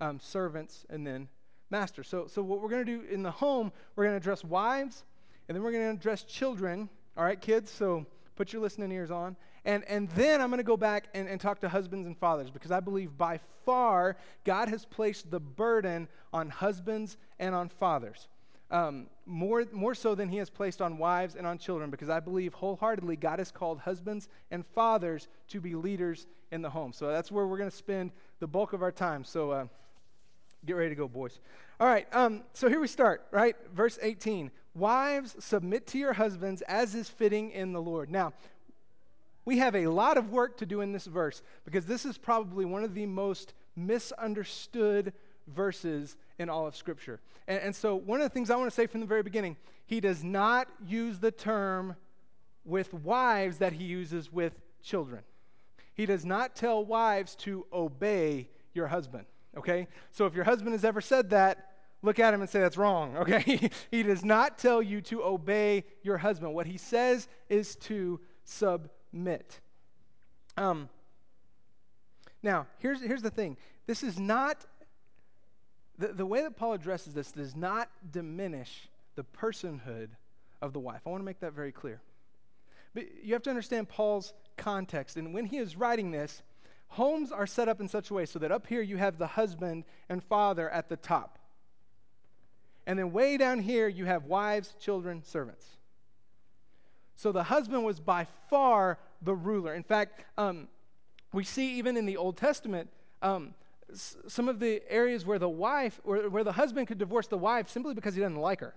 um, 0.00 0.20
servants, 0.20 0.84
and 0.90 1.06
then 1.06 1.28
master. 1.70 2.02
So, 2.02 2.26
so 2.26 2.42
what 2.42 2.60
we're 2.60 2.68
going 2.68 2.84
to 2.84 2.98
do 2.98 3.04
in 3.08 3.22
the 3.22 3.30
home, 3.30 3.72
we're 3.96 4.04
going 4.04 4.14
to 4.14 4.18
address 4.18 4.44
wives, 4.44 5.04
and 5.48 5.56
then 5.56 5.62
we're 5.62 5.72
going 5.72 5.84
to 5.84 5.90
address 5.90 6.22
children. 6.22 6.88
All 7.16 7.24
right, 7.24 7.40
kids? 7.40 7.70
So 7.70 8.06
put 8.36 8.52
your 8.52 8.62
listening 8.62 8.92
ears 8.92 9.10
on. 9.10 9.36
And, 9.64 9.84
and 9.84 10.10
then 10.10 10.40
I'm 10.40 10.48
going 10.48 10.58
to 10.58 10.64
go 10.64 10.76
back 10.76 11.08
and, 11.14 11.28
and 11.28 11.40
talk 11.40 11.60
to 11.60 11.68
husbands 11.68 12.06
and 12.06 12.16
fathers 12.16 12.50
because 12.50 12.70
I 12.70 12.80
believe 12.80 13.16
by 13.16 13.40
far 13.64 14.16
God 14.44 14.68
has 14.68 14.84
placed 14.84 15.30
the 15.30 15.40
burden 15.40 16.08
on 16.32 16.50
husbands 16.50 17.16
and 17.38 17.54
on 17.54 17.68
fathers. 17.68 18.28
Um, 18.70 19.06
more, 19.26 19.64
more 19.72 19.94
so 19.94 20.14
than 20.14 20.28
he 20.28 20.38
has 20.38 20.50
placed 20.50 20.82
on 20.82 20.98
wives 20.98 21.36
and 21.36 21.46
on 21.46 21.58
children, 21.58 21.90
because 21.90 22.08
I 22.08 22.20
believe 22.20 22.54
wholeheartedly 22.54 23.16
God 23.16 23.38
has 23.38 23.50
called 23.50 23.80
husbands 23.80 24.28
and 24.50 24.66
fathers 24.66 25.28
to 25.48 25.60
be 25.60 25.74
leaders 25.74 26.26
in 26.50 26.62
the 26.62 26.70
home. 26.70 26.92
So 26.92 27.08
that's 27.08 27.30
where 27.30 27.46
we're 27.46 27.58
going 27.58 27.70
to 27.70 27.76
spend 27.76 28.10
the 28.40 28.46
bulk 28.46 28.72
of 28.72 28.82
our 28.82 28.92
time. 28.92 29.22
So 29.24 29.50
uh, 29.50 29.66
get 30.64 30.74
ready 30.74 30.90
to 30.90 30.94
go, 30.94 31.08
boys. 31.08 31.40
All 31.78 31.86
right, 31.86 32.06
um, 32.12 32.42
so 32.52 32.68
here 32.68 32.80
we 32.80 32.88
start, 32.88 33.26
right? 33.30 33.56
Verse 33.74 33.98
18 34.00 34.50
Wives, 34.74 35.36
submit 35.38 35.86
to 35.88 35.98
your 35.98 36.14
husbands 36.14 36.60
as 36.62 36.96
is 36.96 37.08
fitting 37.08 37.50
in 37.50 37.72
the 37.72 37.80
Lord. 37.80 38.10
Now, 38.10 38.32
we 39.44 39.58
have 39.58 39.76
a 39.76 39.86
lot 39.86 40.16
of 40.16 40.30
work 40.30 40.56
to 40.58 40.66
do 40.66 40.80
in 40.80 40.92
this 40.92 41.06
verse 41.06 41.42
because 41.64 41.86
this 41.86 42.04
is 42.04 42.18
probably 42.18 42.64
one 42.64 42.82
of 42.82 42.94
the 42.94 43.06
most 43.06 43.54
misunderstood 43.76 45.12
verses 45.46 46.16
in 46.38 46.48
all 46.48 46.66
of 46.66 46.76
Scripture. 46.76 47.20
And, 47.46 47.60
and, 47.60 47.76
so, 47.76 47.94
one 47.94 48.20
of 48.20 48.24
the 48.24 48.32
things 48.32 48.50
I 48.50 48.56
want 48.56 48.70
to 48.70 48.74
say 48.74 48.86
from 48.86 49.00
the 49.00 49.06
very 49.06 49.22
beginning, 49.22 49.56
he 49.86 50.00
does 50.00 50.24
not 50.24 50.68
use 50.86 51.18
the 51.18 51.30
term 51.30 51.96
with 52.64 52.94
wives 52.94 53.58
that 53.58 53.74
he 53.74 53.84
uses 53.84 54.32
with 54.32 54.60
children. 54.82 55.22
He 55.94 56.06
does 56.06 56.24
not 56.24 56.56
tell 56.56 56.84
wives 56.84 57.34
to 57.36 57.66
obey 57.72 58.48
your 58.72 58.88
husband, 58.88 59.26
okay? 59.56 59.86
So, 60.10 60.26
if 60.26 60.34
your 60.34 60.44
husband 60.44 60.72
has 60.72 60.84
ever 60.84 61.00
said 61.00 61.30
that, 61.30 61.70
look 62.02 62.18
at 62.18 62.34
him 62.34 62.40
and 62.40 62.50
say 62.50 62.60
that's 62.60 62.76
wrong, 62.76 63.16
okay? 63.18 63.70
he 63.90 64.02
does 64.02 64.24
not 64.24 64.58
tell 64.58 64.82
you 64.82 65.00
to 65.02 65.22
obey 65.22 65.84
your 66.02 66.18
husband. 66.18 66.54
What 66.54 66.66
he 66.66 66.78
says 66.78 67.28
is 67.48 67.76
to 67.76 68.20
submit. 68.44 69.60
Um, 70.56 70.88
now, 72.42 72.66
here's, 72.78 73.00
here's 73.00 73.22
the 73.22 73.30
thing 73.30 73.56
this 73.86 74.02
is 74.02 74.18
not 74.18 74.64
the, 75.98 76.08
the 76.08 76.26
way 76.26 76.42
that 76.42 76.56
Paul 76.56 76.72
addresses 76.72 77.14
this 77.14 77.32
does 77.32 77.54
not 77.54 77.88
diminish 78.10 78.88
the 79.14 79.24
personhood 79.24 80.08
of 80.60 80.72
the 80.72 80.80
wife. 80.80 81.02
I 81.06 81.10
want 81.10 81.20
to 81.20 81.24
make 81.24 81.40
that 81.40 81.52
very 81.52 81.72
clear. 81.72 82.00
But 82.94 83.04
you 83.22 83.32
have 83.34 83.42
to 83.44 83.50
understand 83.50 83.88
Paul's 83.88 84.32
context. 84.56 85.16
And 85.16 85.34
when 85.34 85.46
he 85.46 85.58
is 85.58 85.76
writing 85.76 86.10
this, 86.10 86.42
homes 86.88 87.32
are 87.32 87.46
set 87.46 87.68
up 87.68 87.80
in 87.80 87.88
such 87.88 88.10
a 88.10 88.14
way 88.14 88.24
so 88.24 88.38
that 88.38 88.52
up 88.52 88.66
here 88.66 88.82
you 88.82 88.96
have 88.96 89.18
the 89.18 89.26
husband 89.26 89.84
and 90.08 90.22
father 90.22 90.70
at 90.70 90.88
the 90.88 90.96
top. 90.96 91.38
And 92.86 92.98
then 92.98 93.12
way 93.12 93.36
down 93.36 93.60
here 93.60 93.88
you 93.88 94.04
have 94.04 94.24
wives, 94.24 94.74
children, 94.78 95.22
servants. 95.24 95.66
So 97.16 97.32
the 97.32 97.44
husband 97.44 97.84
was 97.84 98.00
by 98.00 98.26
far 98.50 98.98
the 99.22 99.34
ruler. 99.34 99.74
In 99.74 99.82
fact, 99.82 100.24
um, 100.36 100.68
we 101.32 101.44
see 101.44 101.78
even 101.78 101.96
in 101.96 102.06
the 102.06 102.16
Old 102.16 102.36
Testament, 102.36 102.90
um, 103.22 103.54
some 103.94 104.48
of 104.48 104.60
the 104.60 104.82
areas 104.88 105.24
where 105.24 105.38
the 105.38 105.48
wife 105.48 106.00
or 106.04 106.28
where 106.28 106.44
the 106.44 106.52
husband 106.52 106.88
could 106.88 106.98
divorce 106.98 107.26
the 107.26 107.38
wife 107.38 107.68
simply 107.68 107.94
because 107.94 108.14
he 108.14 108.20
doesn't 108.20 108.36
like 108.36 108.60
her 108.60 108.74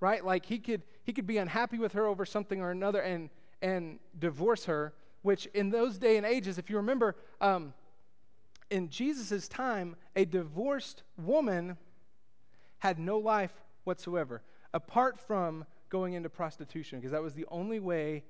right? 0.00 0.24
Like 0.24 0.44
he 0.44 0.58
could 0.58 0.82
he 1.04 1.12
could 1.12 1.26
be 1.26 1.38
unhappy 1.38 1.78
with 1.78 1.94
her 1.94 2.06
over 2.06 2.26
something 2.26 2.60
or 2.60 2.70
another 2.70 3.00
and 3.00 3.30
and 3.62 3.98
divorce 4.18 4.66
her 4.66 4.92
which 5.22 5.46
in 5.54 5.70
those 5.70 5.96
day 5.96 6.18
and 6.18 6.26
ages 6.26 6.58
if 6.58 6.68
you 6.68 6.76
remember 6.76 7.16
um, 7.40 7.72
in 8.70 8.90
jesus' 8.90 9.48
time 9.48 9.96
a 10.14 10.24
divorced 10.26 11.02
woman 11.16 11.78
had 12.80 12.98
no 12.98 13.16
life 13.16 13.52
whatsoever 13.84 14.42
apart 14.74 15.18
from 15.18 15.64
going 15.88 16.12
into 16.12 16.28
prostitution 16.28 16.98
because 16.98 17.12
that 17.12 17.22
was 17.22 17.34
the 17.34 17.46
only 17.50 17.80
way 17.80 18.24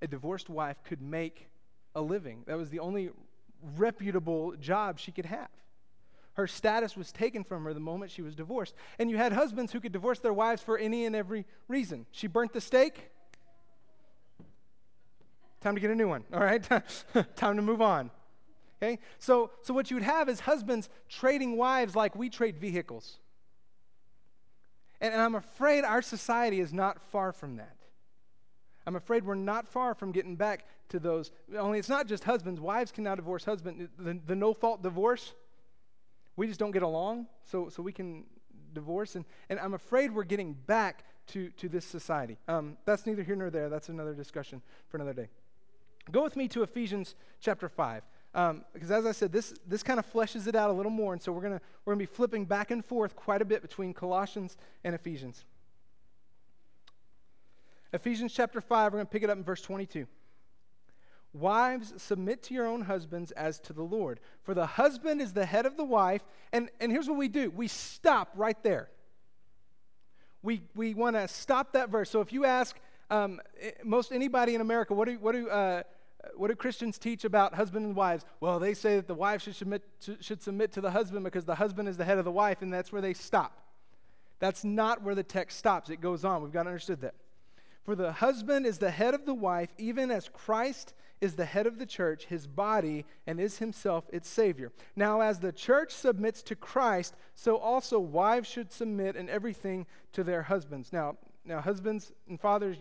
a 0.00 0.06
divorced 0.08 0.50
wife 0.50 0.82
could 0.82 1.00
make 1.00 1.48
a 1.94 2.00
living. 2.00 2.42
That 2.46 2.56
was 2.56 2.70
the 2.70 2.80
only 2.80 3.10
reputable 3.76 4.54
job 4.60 4.98
she 4.98 5.12
could 5.12 5.26
have. 5.26 5.48
Her 6.34 6.46
status 6.46 6.96
was 6.96 7.12
taken 7.12 7.44
from 7.44 7.64
her 7.64 7.74
the 7.74 7.80
moment 7.80 8.10
she 8.10 8.22
was 8.22 8.34
divorced. 8.34 8.74
And 8.98 9.10
you 9.10 9.18
had 9.18 9.32
husbands 9.32 9.72
who 9.72 9.80
could 9.80 9.92
divorce 9.92 10.18
their 10.18 10.32
wives 10.32 10.62
for 10.62 10.78
any 10.78 11.04
and 11.04 11.14
every 11.14 11.44
reason. 11.68 12.06
She 12.10 12.26
burnt 12.26 12.52
the 12.52 12.60
steak. 12.60 13.10
Time 15.60 15.74
to 15.74 15.80
get 15.80 15.90
a 15.90 15.94
new 15.94 16.08
one, 16.08 16.24
all 16.32 16.40
right? 16.40 16.66
Time 17.36 17.56
to 17.56 17.62
move 17.62 17.82
on. 17.82 18.10
Okay? 18.82 18.98
So, 19.18 19.50
so 19.62 19.72
what 19.74 19.90
you 19.90 19.96
would 19.96 20.02
have 20.02 20.28
is 20.28 20.40
husbands 20.40 20.88
trading 21.08 21.56
wives 21.56 21.94
like 21.94 22.16
we 22.16 22.30
trade 22.30 22.56
vehicles. 22.56 23.18
And, 25.00 25.12
and 25.12 25.22
I'm 25.22 25.34
afraid 25.34 25.84
our 25.84 26.02
society 26.02 26.60
is 26.60 26.72
not 26.72 27.00
far 27.10 27.32
from 27.32 27.56
that. 27.56 27.76
I'm 28.86 28.96
afraid 28.96 29.24
we're 29.24 29.34
not 29.34 29.68
far 29.68 29.94
from 29.94 30.12
getting 30.12 30.36
back 30.36 30.66
to 30.88 30.98
those. 30.98 31.30
Only 31.56 31.78
it's 31.78 31.88
not 31.88 32.06
just 32.06 32.24
husbands. 32.24 32.60
Wives 32.60 32.92
can 32.92 33.04
now 33.04 33.14
divorce 33.14 33.44
husbands. 33.44 33.88
The, 33.98 34.18
the 34.26 34.36
no 34.36 34.52
fault 34.54 34.82
divorce, 34.82 35.34
we 36.36 36.46
just 36.46 36.58
don't 36.58 36.72
get 36.72 36.82
along, 36.82 37.26
so, 37.44 37.68
so 37.68 37.82
we 37.82 37.92
can 37.92 38.24
divorce. 38.74 39.14
And, 39.16 39.24
and 39.48 39.60
I'm 39.60 39.74
afraid 39.74 40.12
we're 40.12 40.24
getting 40.24 40.54
back 40.54 41.04
to, 41.28 41.50
to 41.50 41.68
this 41.68 41.84
society. 41.84 42.38
Um, 42.48 42.76
that's 42.84 43.06
neither 43.06 43.22
here 43.22 43.36
nor 43.36 43.50
there. 43.50 43.68
That's 43.68 43.88
another 43.88 44.14
discussion 44.14 44.62
for 44.88 44.96
another 44.96 45.14
day. 45.14 45.28
Go 46.10 46.22
with 46.22 46.36
me 46.36 46.48
to 46.48 46.62
Ephesians 46.62 47.14
chapter 47.40 47.68
5. 47.68 48.02
Um, 48.34 48.64
because 48.72 48.90
as 48.90 49.04
I 49.04 49.12
said, 49.12 49.30
this, 49.30 49.54
this 49.66 49.82
kind 49.82 49.98
of 50.00 50.10
fleshes 50.10 50.46
it 50.46 50.56
out 50.56 50.70
a 50.70 50.72
little 50.72 50.90
more. 50.90 51.12
And 51.12 51.22
so 51.22 51.32
we're 51.32 51.42
going 51.42 51.60
we're 51.84 51.92
gonna 51.92 51.98
be 51.98 52.06
flipping 52.06 52.44
back 52.44 52.70
and 52.70 52.84
forth 52.84 53.14
quite 53.14 53.42
a 53.42 53.44
bit 53.44 53.62
between 53.62 53.92
Colossians 53.92 54.56
and 54.84 54.94
Ephesians. 54.94 55.44
Ephesians 57.92 58.32
chapter 58.32 58.60
5, 58.60 58.92
we're 58.92 58.98
going 58.98 59.06
to 59.06 59.10
pick 59.10 59.22
it 59.22 59.30
up 59.30 59.36
in 59.36 59.44
verse 59.44 59.60
22. 59.60 60.06
Wives, 61.34 61.94
submit 61.96 62.42
to 62.44 62.54
your 62.54 62.66
own 62.66 62.82
husbands 62.82 63.30
as 63.32 63.58
to 63.60 63.72
the 63.72 63.82
Lord. 63.82 64.20
For 64.42 64.54
the 64.54 64.66
husband 64.66 65.20
is 65.20 65.32
the 65.32 65.46
head 65.46 65.66
of 65.66 65.76
the 65.76 65.84
wife. 65.84 66.22
And, 66.52 66.70
and 66.80 66.92
here's 66.92 67.08
what 67.08 67.16
we 67.16 67.28
do 67.28 67.50
we 67.50 67.68
stop 67.68 68.32
right 68.34 68.60
there. 68.62 68.88
We, 70.42 70.62
we 70.74 70.94
want 70.94 71.16
to 71.16 71.28
stop 71.28 71.72
that 71.72 71.88
verse. 71.88 72.10
So 72.10 72.20
if 72.20 72.32
you 72.32 72.44
ask 72.44 72.78
um, 73.10 73.40
eh, 73.60 73.70
most 73.84 74.12
anybody 74.12 74.54
in 74.54 74.60
America, 74.60 74.92
what 74.92 75.06
do, 75.06 75.18
what, 75.18 75.32
do, 75.32 75.48
uh, 75.48 75.82
what 76.36 76.48
do 76.48 76.56
Christians 76.56 76.98
teach 76.98 77.24
about 77.24 77.54
husbands 77.54 77.86
and 77.86 77.96
wives? 77.96 78.24
Well, 78.40 78.58
they 78.58 78.74
say 78.74 78.96
that 78.96 79.06
the 79.06 79.14
wife 79.14 79.42
should 79.42 79.54
submit, 79.54 79.82
to, 80.02 80.16
should 80.20 80.42
submit 80.42 80.72
to 80.72 80.80
the 80.80 80.90
husband 80.90 81.24
because 81.24 81.44
the 81.44 81.54
husband 81.54 81.88
is 81.88 81.96
the 81.96 82.04
head 82.04 82.18
of 82.18 82.24
the 82.24 82.32
wife, 82.32 82.60
and 82.60 82.72
that's 82.72 82.90
where 82.90 83.02
they 83.02 83.14
stop. 83.14 83.58
That's 84.38 84.64
not 84.64 85.02
where 85.02 85.14
the 85.14 85.22
text 85.22 85.58
stops. 85.58 85.88
It 85.88 86.00
goes 86.00 86.24
on. 86.24 86.42
We've 86.42 86.52
got 86.52 86.64
to 86.64 86.70
understand 86.70 87.02
that. 87.02 87.14
For 87.84 87.96
the 87.96 88.12
husband 88.12 88.64
is 88.64 88.78
the 88.78 88.90
head 88.90 89.12
of 89.12 89.26
the 89.26 89.34
wife, 89.34 89.70
even 89.76 90.10
as 90.10 90.28
Christ 90.28 90.94
is 91.20 91.34
the 91.34 91.44
head 91.44 91.66
of 91.66 91.78
the 91.78 91.86
church, 91.86 92.26
his 92.26 92.46
body, 92.46 93.04
and 93.26 93.40
is 93.40 93.58
himself 93.58 94.04
its 94.12 94.28
Savior. 94.28 94.72
Now, 94.94 95.20
as 95.20 95.40
the 95.40 95.52
church 95.52 95.92
submits 95.92 96.42
to 96.44 96.56
Christ, 96.56 97.16
so 97.34 97.56
also 97.56 97.98
wives 97.98 98.48
should 98.48 98.72
submit 98.72 99.16
in 99.16 99.28
everything 99.28 99.86
to 100.12 100.22
their 100.22 100.42
husbands. 100.42 100.92
Now, 100.92 101.16
now 101.44 101.60
husbands 101.60 102.12
and 102.28 102.40
fathers, 102.40 102.76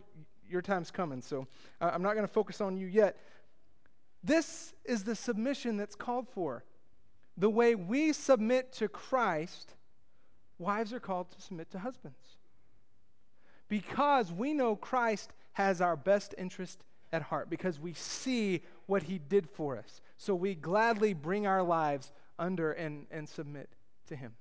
your 0.47 0.61
time's 0.61 0.91
coming, 0.91 1.21
so 1.21 1.47
uh, 1.79 1.91
I'm 1.93 2.03
not 2.03 2.13
going 2.13 2.27
to 2.27 2.33
focus 2.33 2.61
on 2.61 2.77
you 2.77 2.87
yet. 2.87 3.17
This 4.23 4.73
is 4.85 5.03
the 5.03 5.15
submission 5.15 5.77
that's 5.77 5.95
called 5.95 6.27
for. 6.29 6.63
The 7.37 7.49
way 7.49 7.73
we 7.73 8.13
submit 8.13 8.71
to 8.73 8.87
Christ, 8.87 9.73
wives 10.59 10.93
are 10.93 10.99
called 10.99 11.31
to 11.31 11.41
submit 11.41 11.71
to 11.71 11.79
husbands 11.79 12.37
because 13.71 14.33
we 14.33 14.53
know 14.53 14.75
Christ 14.75 15.31
has 15.53 15.79
our 15.79 15.95
best 15.95 16.35
interest 16.37 16.83
at 17.13 17.21
heart, 17.21 17.49
because 17.49 17.79
we 17.79 17.93
see 17.93 18.63
what 18.85 19.03
he 19.03 19.17
did 19.17 19.49
for 19.49 19.77
us. 19.77 20.01
So 20.17 20.35
we 20.35 20.55
gladly 20.55 21.13
bring 21.13 21.47
our 21.47 21.63
lives 21.63 22.11
under 22.37 22.73
and, 22.73 23.07
and 23.11 23.29
submit 23.29 23.69
to 24.07 24.17
him. 24.17 24.33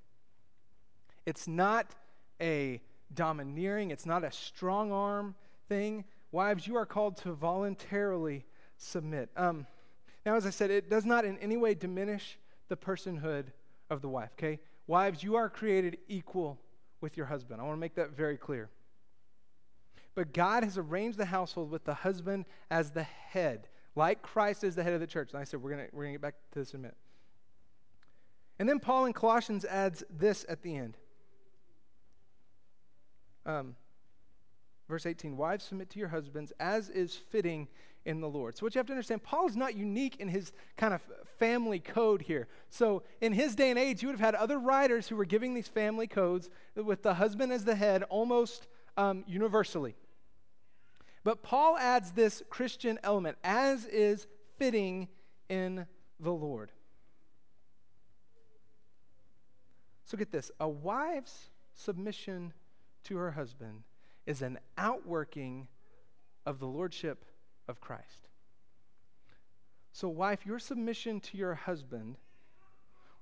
It's 1.27 1.47
not 1.47 1.95
a 2.43 2.81
domineering, 3.15 3.93
it's 3.93 4.05
not 4.05 4.25
a 4.25 4.33
strong 4.33 4.91
arm 4.91 5.37
thing. 5.69 6.07
Wives, 6.33 6.67
you 6.67 6.75
are 6.75 6.87
called 6.87 7.17
to 7.19 7.33
voluntarily 7.33 8.45
submit. 8.79 9.31
Um, 9.37 9.65
now, 10.27 10.35
as 10.35 10.45
I 10.45 10.51
said, 10.51 10.73
it 10.73 10.91
does 10.91 11.05
not 11.05 11.25
in 11.25 11.39
any 11.39 11.57
way 11.57 11.75
diminish 11.75 12.37
the 12.67 12.77
personhood 12.77 13.45
of 13.91 14.03
the 14.03 14.09
wife, 14.09 14.31
okay? 14.37 14.59
Wives, 14.89 15.23
you 15.23 15.37
are 15.37 15.49
created 15.49 15.99
equal 16.09 16.59
with 17.01 17.17
your 17.17 17.27
husband. 17.27 17.61
I 17.61 17.65
want 17.65 17.77
to 17.77 17.81
make 17.81 17.95
that 17.95 18.17
very 18.17 18.37
clear. 18.37 18.71
But 20.21 20.35
God 20.35 20.65
has 20.65 20.77
arranged 20.77 21.17
the 21.17 21.25
household 21.25 21.71
with 21.71 21.85
the 21.85 21.95
husband 21.95 22.45
as 22.71 22.91
the 22.91 23.05
head, 23.05 23.69
like 23.97 24.21
Christ 24.21 24.65
is 24.65 24.75
the 24.75 24.83
head 24.83 24.93
of 24.93 25.01
the 25.01 25.07
church. 25.07 25.31
And 25.33 25.41
I 25.41 25.45
said, 25.45 25.63
we're 25.63 25.71
going 25.71 25.89
we're 25.95 26.03
going 26.03 26.13
to 26.13 26.19
get 26.19 26.21
back 26.21 26.35
to 26.53 26.59
this 26.59 26.75
in 26.75 26.81
a 26.81 26.83
minute. 26.83 26.99
And 28.59 28.69
then 28.69 28.81
Paul 28.81 29.07
in 29.07 29.15
Colossians 29.15 29.65
adds 29.65 30.05
this 30.11 30.45
at 30.47 30.61
the 30.61 30.77
end. 30.77 30.99
Um, 33.47 33.77
verse 34.91 35.07
18 35.07 35.39
Wives, 35.39 35.65
submit 35.65 35.89
to 35.89 35.99
your 35.99 36.09
husbands 36.09 36.53
as 36.61 36.91
is 36.91 37.15
fitting 37.15 37.67
in 38.05 38.21
the 38.21 38.29
Lord. 38.29 38.59
So, 38.59 38.67
what 38.67 38.75
you 38.75 38.79
have 38.79 38.89
to 38.89 38.93
understand, 38.93 39.23
Paul 39.23 39.49
is 39.49 39.57
not 39.57 39.75
unique 39.75 40.17
in 40.17 40.29
his 40.29 40.53
kind 40.77 40.93
of 40.93 41.01
family 41.39 41.79
code 41.79 42.21
here. 42.21 42.47
So, 42.69 43.05
in 43.23 43.33
his 43.33 43.55
day 43.55 43.71
and 43.71 43.79
age, 43.79 44.03
you 44.03 44.09
would 44.09 44.21
have 44.21 44.35
had 44.35 44.35
other 44.35 44.59
writers 44.59 45.09
who 45.09 45.17
were 45.17 45.25
giving 45.25 45.55
these 45.55 45.69
family 45.69 46.07
codes 46.07 46.51
with 46.77 47.03
the 47.03 47.15
husband 47.15 47.55
as 47.55 47.65
the 47.65 47.75
head 47.75 48.03
almost 48.11 48.67
um, 48.99 49.25
universally. 49.27 49.95
But 51.23 51.43
Paul 51.43 51.77
adds 51.77 52.13
this 52.13 52.43
Christian 52.49 52.99
element, 53.03 53.37
as 53.45 53.85
is 53.85 54.27
fitting 54.59 55.09
in 55.49 55.87
the 56.19 56.33
Lord. 56.33 56.71
So 60.05 60.17
get 60.17 60.33
this 60.33 60.51
a 60.59 60.69
wife's 60.69 61.51
submission 61.75 62.53
to 63.05 63.17
her 63.17 63.33
husband 63.33 63.83
is 64.27 64.43
an 64.43 64.59
outworking 64.77 65.69
of 66.47 66.59
the 66.59 66.67
lordship 66.67 67.25
of 67.69 67.81
Christ. 67.81 68.29
So, 69.93 70.09
wife, 70.09 70.47
your 70.47 70.59
submission 70.59 71.21
to 71.21 71.37
your 71.37 71.55
husband 71.55 72.17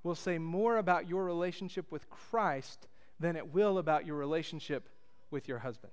will 0.03 0.15
say 0.15 0.39
more 0.39 0.77
about 0.77 1.09
your 1.09 1.25
relationship 1.25 1.91
with 1.91 2.09
Christ 2.11 2.89
than 3.19 3.37
it 3.37 3.53
will 3.53 3.79
about 3.79 4.07
your 4.07 4.17
relationship 4.17 4.89
with 5.31 5.49
your 5.49 5.59
husband. 5.59 5.93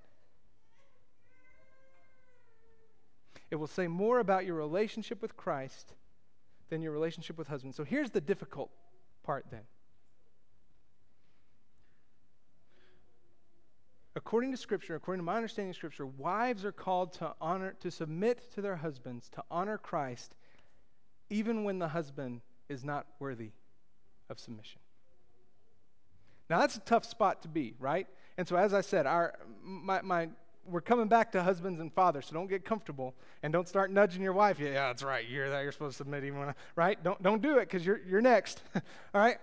It 3.55 3.57
will 3.57 3.67
say 3.67 3.87
more 3.87 4.19
about 4.19 4.45
your 4.45 4.55
relationship 4.55 5.21
with 5.21 5.37
Christ 5.37 5.93
than 6.67 6.81
your 6.81 6.91
relationship 6.91 7.37
with 7.37 7.47
husband. 7.47 7.73
So 7.73 7.85
here's 7.85 8.11
the 8.11 8.19
difficult 8.19 8.69
part 9.23 9.45
then. 9.49 9.61
According 14.13 14.51
to 14.51 14.57
Scripture, 14.57 14.95
according 14.95 15.21
to 15.21 15.23
my 15.23 15.37
understanding 15.37 15.69
of 15.69 15.77
Scripture, 15.77 16.05
wives 16.05 16.65
are 16.65 16.73
called 16.73 17.13
to 17.13 17.33
honor, 17.39 17.77
to 17.79 17.89
submit 17.89 18.51
to 18.55 18.61
their 18.61 18.75
husbands, 18.75 19.29
to 19.29 19.43
honor 19.49 19.77
Christ, 19.77 20.35
even 21.29 21.63
when 21.63 21.79
the 21.79 21.87
husband 21.87 22.41
is 22.67 22.83
not 22.83 23.07
worthy 23.19 23.51
of 24.29 24.37
submission. 24.37 24.81
Now 26.49 26.59
that's 26.59 26.75
a 26.75 26.81
tough 26.81 27.05
spot 27.05 27.41
to 27.43 27.47
be, 27.47 27.73
right? 27.79 28.07
And 28.37 28.45
so, 28.45 28.57
as 28.57 28.73
I 28.73 28.81
said, 28.81 29.05
our, 29.05 29.33
my, 29.63 30.01
my, 30.01 30.27
we're 30.67 30.81
coming 30.81 31.07
back 31.07 31.31
to 31.33 31.43
husbands 31.43 31.79
and 31.79 31.93
fathers, 31.93 32.27
so 32.27 32.33
don't 32.33 32.47
get 32.47 32.65
comfortable 32.65 33.13
and 33.43 33.53
don't 33.53 33.67
start 33.67 33.91
nudging 33.91 34.21
your 34.21 34.33
wife. 34.33 34.59
Yeah, 34.59 34.71
that's 34.73 35.03
right. 35.03 35.27
You're 35.27 35.49
that. 35.49 35.61
You're 35.61 35.71
supposed 35.71 35.93
to 35.93 35.97
submit 35.97 36.23
even 36.23 36.39
when 36.39 36.49
I, 36.49 36.53
right? 36.75 37.01
Don't, 37.03 37.21
don't 37.21 37.41
do 37.41 37.57
it 37.57 37.69
because 37.69 37.85
you're, 37.85 38.01
you're 38.07 38.21
next. 38.21 38.61
All 38.75 38.81
right? 39.21 39.37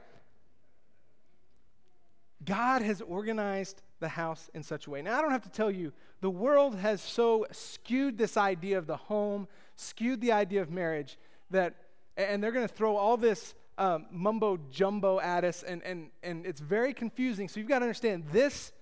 God 2.44 2.82
has 2.82 3.00
organized 3.00 3.82
the 4.00 4.08
house 4.08 4.50
in 4.52 4.62
such 4.62 4.86
a 4.86 4.90
way. 4.90 5.02
Now, 5.02 5.18
I 5.18 5.22
don't 5.22 5.30
have 5.30 5.42
to 5.42 5.50
tell 5.50 5.70
you, 5.70 5.92
the 6.20 6.30
world 6.30 6.76
has 6.76 7.00
so 7.00 7.46
skewed 7.52 8.18
this 8.18 8.36
idea 8.36 8.78
of 8.78 8.86
the 8.86 8.96
home, 8.96 9.48
skewed 9.76 10.20
the 10.20 10.32
idea 10.32 10.60
of 10.60 10.70
marriage, 10.70 11.18
that, 11.50 11.74
and 12.16 12.42
they're 12.42 12.52
going 12.52 12.66
to 12.66 12.74
throw 12.74 12.96
all 12.96 13.16
this 13.16 13.54
um, 13.78 14.06
mumbo 14.10 14.58
jumbo 14.70 15.20
at 15.20 15.44
us, 15.44 15.62
and, 15.62 15.82
and, 15.82 16.10
and 16.22 16.46
it's 16.46 16.60
very 16.60 16.92
confusing. 16.92 17.48
So 17.48 17.60
you've 17.60 17.68
got 17.68 17.80
to 17.80 17.84
understand 17.84 18.24
this 18.32 18.72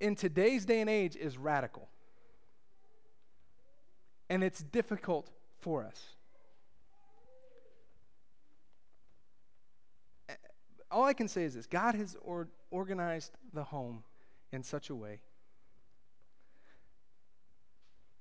in 0.00 0.14
today's 0.14 0.64
day 0.64 0.80
and 0.80 0.90
age 0.90 1.16
is 1.16 1.38
radical. 1.38 1.88
And 4.28 4.42
it's 4.42 4.62
difficult 4.62 5.30
for 5.58 5.84
us. 5.84 6.16
All 10.90 11.04
I 11.04 11.12
can 11.12 11.28
say 11.28 11.44
is 11.44 11.54
this 11.54 11.66
God 11.66 11.94
has 11.94 12.16
or- 12.22 12.48
organized 12.70 13.32
the 13.52 13.64
home 13.64 14.04
in 14.52 14.62
such 14.62 14.90
a 14.90 14.94
way 14.94 15.20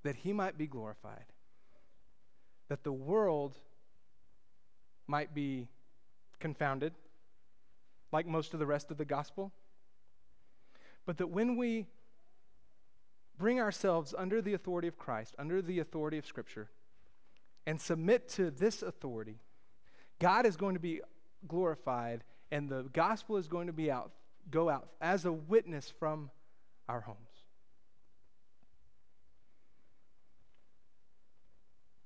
that 0.04 0.16
he 0.18 0.34
might 0.34 0.58
be 0.58 0.68
glorified, 0.68 1.26
that 2.68 2.84
the 2.84 2.92
world 2.92 3.56
might 5.08 5.34
be 5.34 5.68
confounded, 6.40 6.94
like 8.12 8.28
most 8.28 8.54
of 8.54 8.60
the 8.60 8.66
rest 8.66 8.92
of 8.92 8.98
the 8.98 9.06
gospel 9.06 9.52
but 11.06 11.18
that 11.18 11.28
when 11.28 11.56
we 11.56 11.88
bring 13.38 13.60
ourselves 13.60 14.14
under 14.18 14.42
the 14.42 14.54
authority 14.54 14.88
of 14.88 14.98
Christ, 14.98 15.36
under 15.38 15.62
the 15.62 15.80
authority 15.80 16.18
of 16.18 16.26
Scripture, 16.26 16.70
and 17.66 17.80
submit 17.80 18.30
to 18.30 18.52
this 18.52 18.82
authority, 18.82 19.40
God 20.20 20.46
is 20.46 20.56
going 20.56 20.76
to 20.76 20.80
be 20.80 21.02
glorified 21.48 22.24
and 22.52 22.70
the 22.70 22.84
gospel 22.94 23.38
is 23.38 23.48
going 23.48 23.68
to 23.68 23.74
be 23.74 23.92
out 23.92 24.12
go 24.52 24.70
out 24.70 24.90
as 25.02 25.26
a 25.26 25.32
witness 25.32 25.92
from 25.98 26.30
our 26.88 27.02
homes. 27.02 27.18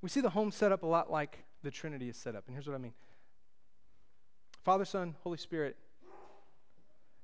We 0.01 0.07
see 0.07 0.21
the 0.21 0.29
home 0.29 0.51
set 0.51 0.71
up 0.71 0.83
a 0.83 0.87
lot 0.87 1.11
like 1.11 1.43
the 1.63 1.71
Trinity 1.71 2.07
is 2.07 2.15
set 2.15 2.35
up. 2.35 2.45
And 2.47 2.55
here's 2.55 2.67
what 2.67 2.75
I 2.75 2.79
mean 2.79 2.93
Father, 4.63 4.85
Son, 4.85 5.15
Holy 5.23 5.37
Spirit 5.37 5.75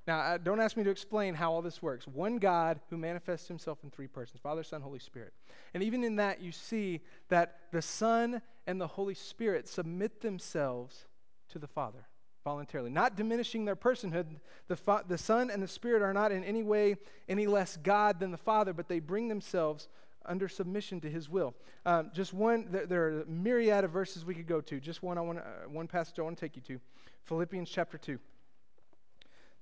now, 0.06 0.20
uh, 0.20 0.38
don't 0.38 0.60
ask 0.60 0.76
me 0.76 0.84
to 0.84 0.90
explain 0.90 1.34
how 1.34 1.52
all 1.52 1.62
this 1.62 1.82
works. 1.82 2.06
One 2.06 2.38
God 2.38 2.80
who 2.90 2.96
manifests 2.96 3.48
himself 3.48 3.78
in 3.82 3.90
three 3.90 4.06
persons 4.06 4.40
Father, 4.40 4.62
Son, 4.62 4.80
Holy 4.80 5.00
Spirit. 5.00 5.32
And 5.74 5.82
even 5.82 6.04
in 6.04 6.16
that, 6.16 6.40
you 6.40 6.52
see 6.52 7.00
that 7.28 7.58
the 7.72 7.82
Son 7.82 8.40
and 8.66 8.80
the 8.80 8.86
Holy 8.86 9.14
Spirit 9.14 9.68
submit 9.68 10.20
themselves 10.20 11.06
to 11.48 11.58
the 11.58 11.66
Father. 11.66 12.06
voluntarily, 12.44 12.90
not 12.90 13.16
diminishing 13.16 13.64
their 13.64 13.74
personhood. 13.74 14.26
The, 14.68 14.76
fa- 14.76 15.04
the 15.08 15.18
Son 15.18 15.50
and 15.50 15.60
the 15.60 15.68
Spirit 15.68 16.00
are 16.00 16.12
not 16.12 16.30
in 16.30 16.44
any 16.44 16.62
way 16.62 16.96
any 17.28 17.48
less 17.48 17.76
God 17.76 18.20
than 18.20 18.30
the 18.30 18.36
Father, 18.36 18.72
but 18.72 18.88
they 18.88 19.00
bring 19.00 19.26
themselves 19.26 19.88
under 20.24 20.48
submission 20.48 21.00
to 21.00 21.10
His 21.10 21.28
will. 21.28 21.54
Um, 21.84 22.12
just 22.14 22.32
one, 22.32 22.68
there, 22.70 22.86
there, 22.86 23.02
are 23.06 23.20
a 23.22 23.26
myriad 23.26 23.84
of 23.84 23.90
verses 23.90 24.24
we 24.24 24.34
could 24.34 24.46
go 24.46 24.60
to. 24.60 24.78
Just 24.78 25.02
one, 25.02 25.18
I 25.18 25.22
want 25.22 25.38
uh, 25.38 25.68
one 25.68 25.88
passage 25.88 26.20
I 26.20 26.22
want 26.22 26.38
to 26.38 26.40
take 26.40 26.54
you 26.54 26.62
to, 26.62 26.80
Philippians 27.24 27.68
chapter 27.68 27.98
two. 27.98 28.20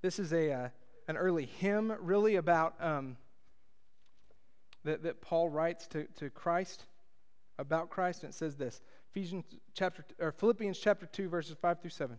This 0.05 0.19
is 0.19 0.35
a 0.35 0.53
uh, 0.53 0.69
an 1.09 1.17
early 1.17 1.47
hymn, 1.47 1.91
really 1.99 2.37
about 2.37 2.75
um, 2.79 3.17
that 4.85 5.03
that 5.05 5.23
Paul 5.23 5.49
writes 5.49 5.87
to 5.89 6.05
to 6.17 6.29
Christ 6.29 6.85
about 7.59 7.89
Christ, 7.89 8.23
and 8.23 8.31
it 8.31 8.37
says 8.37 8.57
this: 8.57 8.83
Ephesians 9.13 9.47
chapter 9.73 10.05
or 10.21 10.31
Philippians 10.31 10.79
chapter 10.79 11.07
two, 11.07 11.31
verses 11.31 11.57
five 11.59 11.81
through 11.81 11.89
seven. 11.89 12.19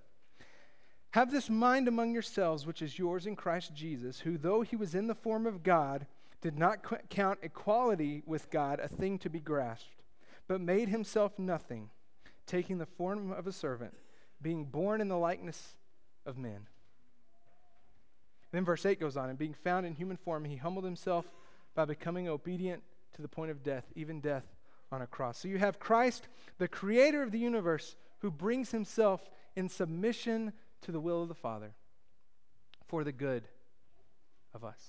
Have 1.12 1.30
this 1.30 1.48
mind 1.48 1.88
among 1.88 2.12
yourselves, 2.12 2.66
which 2.66 2.82
is 2.82 2.98
yours 2.98 3.28
in 3.28 3.36
Christ 3.36 3.76
Jesus, 3.76 4.22
who, 4.22 4.40
though 4.40 4.62
he 4.62 4.76
was 4.76 4.96
in 4.96 5.06
the 5.06 5.14
form 5.14 5.46
of 5.46 5.62
God, 5.62 6.08
did 6.42 6.58
not 6.58 6.84
count 7.12 7.38
equality 7.44 8.24
with 8.26 8.50
God 8.50 8.80
a 8.80 8.88
thing 8.88 9.20
to 9.20 9.30
be 9.30 9.40
grasped, 9.40 10.02
but 10.48 10.60
made 10.60 10.90
himself 10.90 11.38
nothing, 11.38 11.92
taking 12.48 12.80
the 12.80 12.88
form 12.88 13.32
of 13.32 13.46
a 13.46 13.52
servant, 13.52 13.94
being 14.42 14.66
born 14.66 15.02
in 15.02 15.08
the 15.08 15.20
likeness 15.20 15.78
of 16.26 16.36
men. 16.36 16.66
Then 18.56 18.64
verse 18.64 18.86
8 18.86 19.02
goes 19.02 19.18
on, 19.18 19.30
and 19.30 19.38
being 19.38 19.54
found 19.54 19.86
in 19.86 19.94
human 19.96 20.16
form, 20.16 20.46
he 20.46 20.56
humbled 20.56 20.86
himself 20.86 21.26
by 21.74 21.84
becoming 21.84 22.30
obedient 22.30 22.84
to 23.16 23.22
the 23.22 23.28
point 23.28 23.52
of 23.52 23.64
death, 23.64 23.84
even 23.96 24.22
death 24.22 24.46
on 24.94 25.02
a 25.02 25.08
cross. 25.08 25.40
So 25.40 25.50
you 25.50 25.58
have 25.58 25.78
Christ, 25.78 26.30
the 26.58 26.70
creator 26.70 27.22
of 27.22 27.32
the 27.32 27.38
universe, 27.38 27.98
who 28.20 28.32
brings 28.32 28.72
himself 28.72 29.30
in 29.58 29.68
submission 29.68 30.54
to 30.84 30.94
the 30.94 31.02
will 31.02 31.22
of 31.22 31.28
the 31.28 31.36
Father 31.36 31.74
for 32.88 33.04
the 33.04 33.12
good 33.12 33.44
of 34.54 34.64
us. 34.64 34.82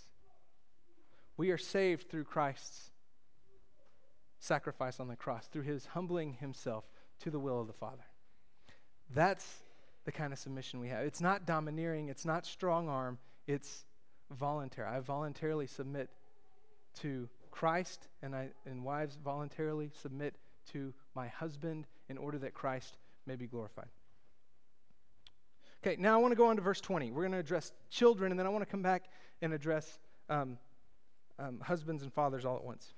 We 1.37 1.51
are 1.51 1.59
saved 1.59 2.09
through 2.09 2.25
Christ's 2.25 2.93
sacrifice 4.39 5.01
on 5.01 5.09
the 5.09 5.17
cross, 5.17 5.49
through 5.49 5.63
his 5.63 5.87
humbling 5.87 6.35
himself 6.35 6.85
to 7.19 7.33
the 7.33 7.41
will 7.41 7.61
of 7.61 7.67
the 7.67 7.73
Father. 7.73 8.07
That's 9.13 9.65
the 10.05 10.13
kind 10.13 10.33
of 10.33 10.39
submission 10.39 10.79
we 10.79 10.91
have. 10.91 11.05
It's 11.05 11.21
not 11.21 11.47
domineering, 11.47 12.11
it's 12.11 12.25
not 12.25 12.47
strong 12.47 12.89
arm, 12.89 13.19
it's 13.47 13.85
voluntary. 14.31 14.89
I 14.89 15.01
voluntarily 15.01 15.67
submit 15.67 16.09
to 17.01 17.29
Christ, 17.51 18.09
and, 18.23 18.35
I, 18.35 18.51
and 18.67 18.85
wives 18.85 19.19
voluntarily 19.23 19.91
submit 20.03 20.35
to 20.73 20.93
my 21.15 21.29
husband 21.29 21.87
in 22.09 22.19
order 22.19 22.39
that 22.39 22.55
Christ 22.55 22.97
may 23.27 23.37
be 23.37 23.47
glorified. 23.47 23.89
Okay, 25.83 25.97
now 26.01 26.15
I 26.15 26.17
want 26.19 26.33
to 26.33 26.37
go 26.37 26.49
on 26.49 26.57
to 26.57 26.63
verse 26.63 26.81
20. 26.81 27.13
We're 27.13 27.23
going 27.23 27.33
to 27.33 27.39
address 27.39 27.73
children, 27.91 28.33
and 28.33 28.39
then 28.39 28.47
I 28.47 28.51
want 28.51 28.63
to 28.63 28.71
come 28.71 28.83
back 28.83 29.05
and 29.41 29.53
address 29.53 29.99
um, 30.29 30.59
um, 31.39 31.61
husbands 31.61 32.03
and 32.03 32.13
fathers 32.13 32.45
all 32.45 32.57
at 32.57 32.65
once. 32.65 32.95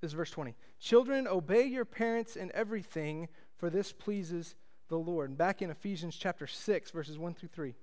This 0.00 0.10
is 0.10 0.14
verse 0.14 0.30
20. 0.30 0.54
Children, 0.80 1.26
obey 1.26 1.64
your 1.64 1.84
parents 1.84 2.36
in 2.36 2.50
everything, 2.54 3.28
for 3.58 3.70
this 3.70 3.92
pleases 3.92 4.54
the 4.88 4.96
Lord. 4.96 5.30
And 5.30 5.38
back 5.38 5.62
in 5.62 5.70
Ephesians 5.70 6.16
chapter 6.16 6.46
6, 6.46 6.90
verses 6.90 7.18
1 7.18 7.34
through 7.34 7.48
3. 7.48 7.74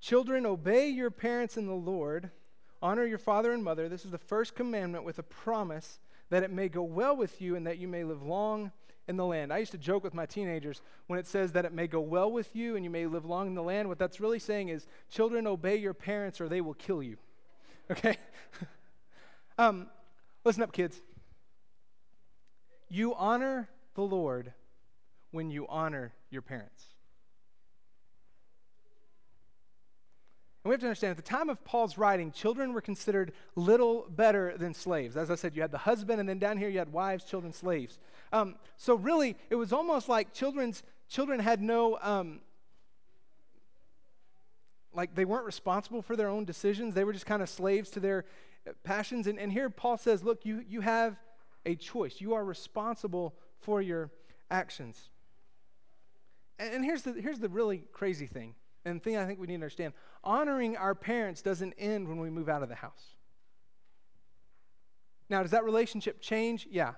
Children, 0.00 0.46
obey 0.46 0.88
your 0.88 1.10
parents 1.10 1.56
in 1.56 1.66
the 1.66 1.74
Lord. 1.74 2.30
Honor 2.82 3.04
your 3.04 3.18
father 3.18 3.52
and 3.52 3.62
mother. 3.62 3.88
This 3.88 4.04
is 4.04 4.10
the 4.10 4.18
first 4.18 4.54
commandment 4.54 5.04
with 5.04 5.18
a 5.18 5.22
promise 5.22 5.98
that 6.30 6.42
it 6.42 6.50
may 6.50 6.68
go 6.68 6.82
well 6.82 7.14
with 7.14 7.42
you 7.42 7.56
and 7.56 7.66
that 7.66 7.78
you 7.78 7.86
may 7.86 8.04
live 8.04 8.22
long 8.22 8.72
in 9.06 9.16
the 9.16 9.26
land. 9.26 9.52
I 9.52 9.58
used 9.58 9.72
to 9.72 9.78
joke 9.78 10.02
with 10.02 10.14
my 10.14 10.24
teenagers 10.24 10.80
when 11.08 11.18
it 11.18 11.26
says 11.26 11.52
that 11.52 11.64
it 11.64 11.72
may 11.72 11.86
go 11.86 12.00
well 12.00 12.30
with 12.30 12.54
you 12.54 12.76
and 12.76 12.84
you 12.84 12.90
may 12.90 13.06
live 13.06 13.26
long 13.26 13.48
in 13.48 13.54
the 13.54 13.62
land. 13.62 13.88
What 13.88 13.98
that's 13.98 14.20
really 14.20 14.38
saying 14.38 14.68
is, 14.68 14.86
children, 15.10 15.46
obey 15.46 15.76
your 15.76 15.92
parents 15.92 16.40
or 16.40 16.48
they 16.48 16.60
will 16.60 16.74
kill 16.74 17.02
you. 17.02 17.16
Okay? 17.90 18.16
um, 19.58 19.88
listen 20.44 20.62
up, 20.62 20.72
kids. 20.72 21.00
You 22.88 23.16
honor 23.16 23.68
the 23.96 24.02
Lord 24.02 24.52
when 25.32 25.50
you 25.50 25.66
honor 25.68 26.12
your 26.30 26.42
parents. 26.42 26.84
And 30.62 30.68
we 30.68 30.74
have 30.74 30.80
to 30.80 30.86
understand, 30.86 31.12
at 31.12 31.16
the 31.16 31.22
time 31.22 31.48
of 31.48 31.64
Paul's 31.64 31.96
writing, 31.96 32.32
children 32.32 32.74
were 32.74 32.82
considered 32.82 33.32
little 33.56 34.06
better 34.10 34.58
than 34.58 34.74
slaves. 34.74 35.16
As 35.16 35.30
I 35.30 35.34
said, 35.34 35.56
you 35.56 35.62
had 35.62 35.70
the 35.70 35.78
husband, 35.78 36.20
and 36.20 36.28
then 36.28 36.38
down 36.38 36.58
here 36.58 36.68
you 36.68 36.78
had 36.78 36.92
wives, 36.92 37.24
children, 37.24 37.52
slaves. 37.52 37.98
Um, 38.30 38.56
so 38.76 38.94
really, 38.94 39.36
it 39.48 39.54
was 39.54 39.72
almost 39.72 40.08
like 40.08 40.34
children's 40.34 40.82
children 41.08 41.40
had 41.40 41.62
no, 41.62 41.98
um, 42.02 42.40
like 44.92 45.14
they 45.14 45.24
weren't 45.24 45.46
responsible 45.46 46.02
for 46.02 46.14
their 46.14 46.28
own 46.28 46.44
decisions. 46.44 46.94
They 46.94 47.04
were 47.04 47.14
just 47.14 47.26
kind 47.26 47.42
of 47.42 47.48
slaves 47.48 47.88
to 47.90 48.00
their 48.00 48.26
uh, 48.68 48.72
passions. 48.84 49.26
And, 49.26 49.38
and 49.38 49.50
here 49.50 49.70
Paul 49.70 49.96
says, 49.96 50.22
look, 50.22 50.44
you, 50.44 50.62
you 50.68 50.82
have 50.82 51.16
a 51.64 51.74
choice. 51.74 52.20
You 52.20 52.34
are 52.34 52.44
responsible 52.44 53.34
for 53.60 53.80
your 53.80 54.10
actions. 54.50 55.08
And, 56.58 56.74
and 56.74 56.84
here's, 56.84 57.02
the, 57.02 57.14
here's 57.14 57.38
the 57.38 57.48
really 57.48 57.84
crazy 57.92 58.26
thing 58.26 58.54
and 58.84 59.00
the 59.00 59.04
thing 59.04 59.16
I 59.16 59.26
think 59.26 59.38
we 59.38 59.46
need 59.46 59.54
to 59.54 59.58
understand 59.58 59.92
honoring 60.24 60.76
our 60.76 60.94
parents 60.94 61.42
doesn't 61.42 61.74
end 61.78 62.08
when 62.08 62.18
we 62.18 62.30
move 62.30 62.48
out 62.48 62.62
of 62.62 62.68
the 62.68 62.74
house. 62.74 63.16
Now, 65.28 65.42
does 65.42 65.52
that 65.52 65.64
relationship 65.64 66.20
change? 66.20 66.66
Yeah. 66.70 66.94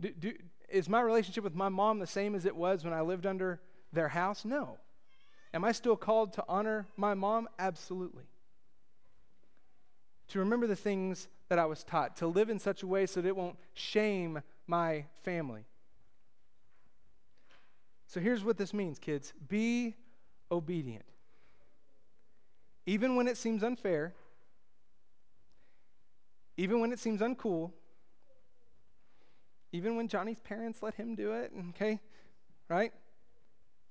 Do, 0.00 0.10
do, 0.10 0.32
is 0.68 0.88
my 0.88 1.00
relationship 1.00 1.42
with 1.42 1.54
my 1.54 1.68
mom 1.68 1.98
the 1.98 2.06
same 2.06 2.34
as 2.34 2.46
it 2.46 2.54
was 2.54 2.84
when 2.84 2.92
I 2.92 3.00
lived 3.00 3.26
under 3.26 3.60
their 3.92 4.08
house? 4.08 4.44
No. 4.44 4.78
Am 5.52 5.64
I 5.64 5.72
still 5.72 5.96
called 5.96 6.32
to 6.34 6.44
honor 6.48 6.86
my 6.96 7.14
mom? 7.14 7.48
Absolutely. 7.58 8.24
To 10.28 10.38
remember 10.38 10.66
the 10.66 10.76
things 10.76 11.28
that 11.48 11.58
I 11.58 11.66
was 11.66 11.82
taught, 11.84 12.16
to 12.16 12.26
live 12.26 12.50
in 12.50 12.58
such 12.58 12.82
a 12.82 12.86
way 12.86 13.06
so 13.06 13.20
that 13.20 13.28
it 13.28 13.36
won't 13.36 13.56
shame 13.74 14.42
my 14.66 15.06
family. 15.22 15.64
So 18.06 18.20
here's 18.20 18.44
what 18.44 18.56
this 18.56 18.72
means, 18.72 18.98
kids 18.98 19.32
be 19.48 19.96
obedient. 20.50 21.04
Even 22.86 23.16
when 23.16 23.26
it 23.26 23.36
seems 23.36 23.62
unfair, 23.62 24.14
even 26.56 26.80
when 26.80 26.92
it 26.92 26.98
seems 26.98 27.20
uncool, 27.20 27.72
even 29.72 29.96
when 29.96 30.08
Johnny's 30.08 30.40
parents 30.40 30.82
let 30.82 30.94
him 30.94 31.14
do 31.14 31.32
it, 31.32 31.52
okay? 31.70 32.00
Right? 32.68 32.92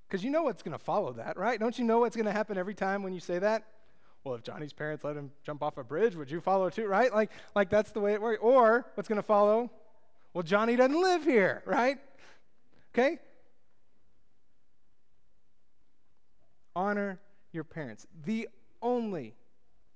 Because 0.07 0.23
you 0.23 0.31
know 0.31 0.43
what's 0.43 0.63
going 0.63 0.77
to 0.77 0.83
follow 0.83 1.13
that, 1.13 1.37
right? 1.37 1.59
Don't 1.59 1.77
you 1.77 1.85
know 1.85 1.99
what's 1.99 2.15
going 2.15 2.25
to 2.25 2.31
happen 2.31 2.57
every 2.57 2.73
time 2.73 3.03
when 3.03 3.13
you 3.13 3.19
say 3.19 3.39
that? 3.39 3.63
Well, 4.23 4.35
if 4.35 4.43
Johnny's 4.43 4.73
parents 4.73 5.03
let 5.03 5.15
him 5.15 5.31
jump 5.43 5.61
off 5.61 5.77
a 5.77 5.83
bridge, 5.83 6.15
would 6.15 6.31
you 6.31 6.41
follow 6.41 6.69
too, 6.69 6.87
right? 6.87 7.13
Like, 7.13 7.31
like 7.55 7.69
that's 7.69 7.91
the 7.91 7.99
way 7.99 8.13
it 8.13 8.21
works. 8.21 8.39
Or 8.41 8.85
what's 8.95 9.07
going 9.07 9.17
to 9.17 9.23
follow? 9.23 9.69
Well, 10.33 10.41
Johnny 10.43 10.75
doesn't 10.75 10.99
live 10.99 11.23
here, 11.23 11.61
right? 11.65 11.97
Okay? 12.93 13.19
Honor 16.75 17.19
your 17.51 17.63
parents. 17.63 18.05
The 18.25 18.49
only 18.81 19.35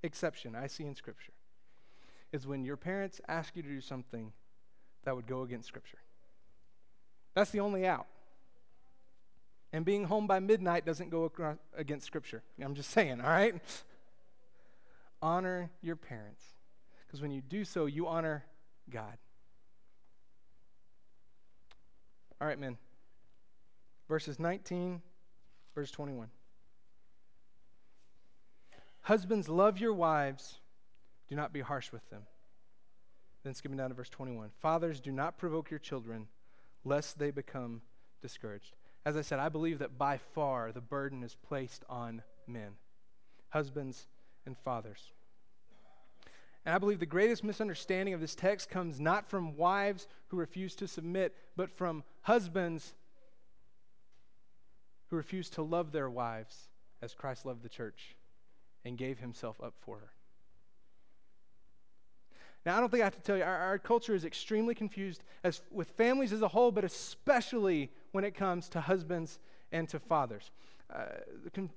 exception 0.04 0.56
I 0.56 0.68
see 0.68 0.86
in 0.86 0.96
Scripture 0.96 1.34
is 2.32 2.48
when 2.48 2.64
your 2.64 2.78
parents 2.78 3.20
ask 3.28 3.56
you 3.56 3.64
to 3.64 3.70
do 3.70 3.82
something 3.82 4.32
that 5.04 5.16
would 5.16 5.28
go 5.28 5.42
against 5.42 5.68
Scripture. 5.68 5.98
That's 7.34 7.52
the 7.52 7.60
only 7.60 7.86
out. 7.86 8.08
And 9.72 9.86
being 9.86 10.06
home 10.06 10.26
by 10.26 10.40
midnight 10.40 10.86
doesn't 10.86 11.10
go 11.10 11.32
against 11.78 12.08
Scripture. 12.08 12.44
I'm 12.62 12.76
just 12.76 12.90
saying, 12.90 13.22
all 13.22 13.30
right? 13.30 13.56
honor 15.22 15.70
your 15.82 15.96
parents. 15.96 16.44
Because 17.06 17.22
when 17.22 17.32
you 17.32 17.42
do 17.42 17.66
so, 17.66 17.86
you 17.86 18.08
honor 18.08 18.46
God. 18.90 19.18
All 22.40 22.48
right, 22.48 22.60
men. 22.60 22.78
Verses 24.08 24.40
19, 24.40 25.02
verse 25.76 25.92
21. 25.92 26.30
Husbands, 29.10 29.50
love 29.50 29.80
your 29.80 29.92
wives. 29.92 30.60
Do 31.30 31.36
not 31.36 31.52
be 31.52 31.62
harsh 31.62 31.92
with 31.92 32.08
them. 32.12 32.28
Then 33.44 33.56
skipping 33.56 33.76
down 33.76 33.90
to 33.90 33.96
verse 33.96 34.08
21. 34.08 34.52
Fathers, 34.62 35.00
do 35.00 35.12
not 35.12 35.40
provoke 35.40 35.72
your 35.72 35.80
children, 35.80 36.28
lest 36.86 37.18
they 37.18 37.32
become 37.32 37.82
discouraged. 38.22 38.76
As 39.08 39.18
I 39.18 39.24
said, 39.24 39.40
I 39.40 39.50
believe 39.50 39.80
that 39.80 39.98
by 39.98 40.20
far 40.20 40.72
the 40.72 40.80
burden 40.80 41.24
is 41.24 41.34
placed 41.34 41.84
on 41.90 42.22
men, 42.46 42.74
husbands 43.50 44.06
and 44.46 44.56
fathers. 44.56 45.12
And 46.64 46.76
I 46.76 46.78
believe 46.78 47.00
the 47.00 47.08
greatest 47.08 47.44
misunderstanding 47.44 48.14
of 48.14 48.22
this 48.22 48.36
text 48.36 48.70
comes 48.70 49.00
not 49.00 49.28
from 49.28 49.58
wives 49.58 50.08
who 50.28 50.38
refuse 50.38 50.76
to 50.76 50.88
submit, 50.88 51.36
but 51.56 51.72
from 51.72 52.04
husbands 52.22 52.94
who 55.08 55.16
refuse 55.16 55.50
to 55.50 55.64
love 55.64 55.94
their 55.94 56.12
wives 56.12 56.70
as 57.02 57.16
Christ 57.16 57.44
loved 57.44 57.64
the 57.64 57.70
church 57.70 58.16
and 58.86 58.98
gave 58.98 59.20
himself 59.20 59.60
up 59.62 59.74
for 59.80 59.98
her. 59.98 60.12
Now, 62.66 62.78
I 62.78 62.80
don't 62.80 62.90
think 62.90 63.02
I 63.02 63.06
have 63.06 63.16
to 63.16 63.22
tell 63.22 63.38
you, 63.38 63.44
our, 63.44 63.58
our 63.58 63.80
culture 63.80 64.14
is 64.14 64.26
extremely 64.26 64.76
confused 64.76 65.24
as 65.44 65.62
with 65.72 65.90
families 65.92 66.34
as 66.34 66.42
a 66.42 66.48
whole, 66.48 66.72
but 66.72 66.84
especially 66.84 67.90
when 68.12 68.24
it 68.24 68.36
comes 68.36 68.68
to 68.70 68.82
husbands 68.82 69.40
and 69.72 69.88
to 69.90 70.00
fathers. 70.00 70.52
Uh, 70.94 71.06
con- 71.54 71.70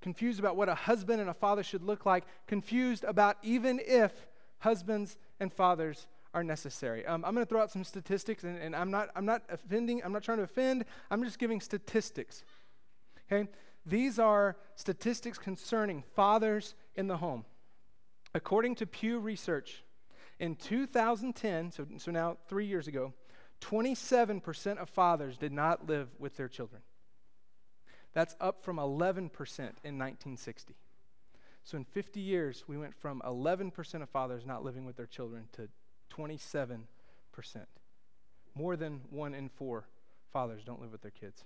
confused 0.00 0.38
about 0.38 0.56
what 0.56 0.68
a 0.68 0.74
husband 0.74 1.20
and 1.20 1.30
a 1.30 1.34
father 1.34 1.62
should 1.62 1.82
look 1.82 2.04
like, 2.04 2.24
confused 2.46 3.04
about 3.04 3.36
even 3.42 3.80
if 3.86 4.12
husbands 4.58 5.16
and 5.40 5.52
fathers 5.52 6.08
are 6.34 6.42
necessary. 6.42 7.06
Um, 7.06 7.24
I'm 7.24 7.32
going 7.32 7.46
to 7.46 7.48
throw 7.48 7.62
out 7.62 7.70
some 7.70 7.84
statistics, 7.84 8.44
and, 8.44 8.58
and, 8.58 8.74
I'm, 8.74 8.90
not, 8.90 9.10
I'm 9.14 9.24
not 9.24 9.42
offending, 9.48 10.02
I'm 10.04 10.12
not 10.12 10.22
trying 10.22 10.38
to 10.38 10.44
offend, 10.44 10.84
I'm 11.10 11.22
just 11.24 11.38
giving 11.38 11.60
statistics. 11.60 12.44
Okay? 13.32 13.48
These 13.86 14.18
are 14.18 14.56
statistics 14.76 15.38
concerning 15.38 16.02
fathers 16.14 16.74
in 16.94 17.06
the 17.06 17.18
home. 17.18 17.44
According 18.34 18.76
to 18.76 18.86
Pew 18.86 19.18
Research, 19.18 19.84
in 20.40 20.56
2010, 20.56 21.70
so, 21.70 21.86
so 21.98 22.10
now 22.10 22.38
three 22.48 22.66
years 22.66 22.88
ago, 22.88 23.12
27% 23.60 24.78
of 24.78 24.88
fathers 24.88 25.36
did 25.36 25.52
not 25.52 25.86
live 25.86 26.08
with 26.18 26.36
their 26.36 26.48
children. 26.48 26.82
That's 28.12 28.34
up 28.40 28.62
from 28.62 28.76
11% 28.76 29.18
in 29.18 29.98
1960. 29.98 30.74
So 31.64 31.76
in 31.76 31.84
50 31.84 32.20
years, 32.20 32.64
we 32.66 32.76
went 32.76 32.94
from 32.94 33.22
11% 33.24 34.02
of 34.02 34.10
fathers 34.10 34.44
not 34.44 34.64
living 34.64 34.84
with 34.84 34.96
their 34.96 35.06
children 35.06 35.44
to 35.52 35.68
27%. 36.14 36.82
More 38.54 38.76
than 38.76 39.00
one 39.10 39.34
in 39.34 39.48
four 39.48 39.88
fathers 40.32 40.62
don't 40.64 40.80
live 40.80 40.92
with 40.92 41.02
their 41.02 41.10
kids. 41.10 41.44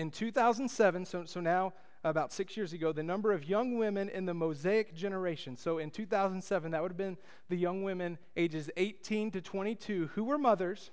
In 0.00 0.10
2007, 0.10 1.04
so, 1.04 1.26
so 1.26 1.40
now 1.42 1.74
about 2.04 2.32
six 2.32 2.56
years 2.56 2.72
ago, 2.72 2.90
the 2.90 3.02
number 3.02 3.32
of 3.32 3.46
young 3.46 3.76
women 3.76 4.08
in 4.08 4.24
the 4.24 4.32
Mosaic 4.32 4.94
generation, 4.94 5.56
so 5.56 5.76
in 5.76 5.90
2007, 5.90 6.70
that 6.70 6.80
would 6.80 6.92
have 6.92 6.96
been 6.96 7.18
the 7.50 7.56
young 7.56 7.82
women 7.82 8.16
ages 8.34 8.70
18 8.78 9.30
to 9.32 9.42
22 9.42 10.08
who 10.14 10.24
were 10.24 10.38
mothers, 10.38 10.90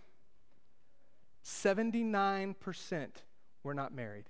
79% 1.45 3.07
were 3.63 3.73
not 3.73 3.93
married, 3.93 4.25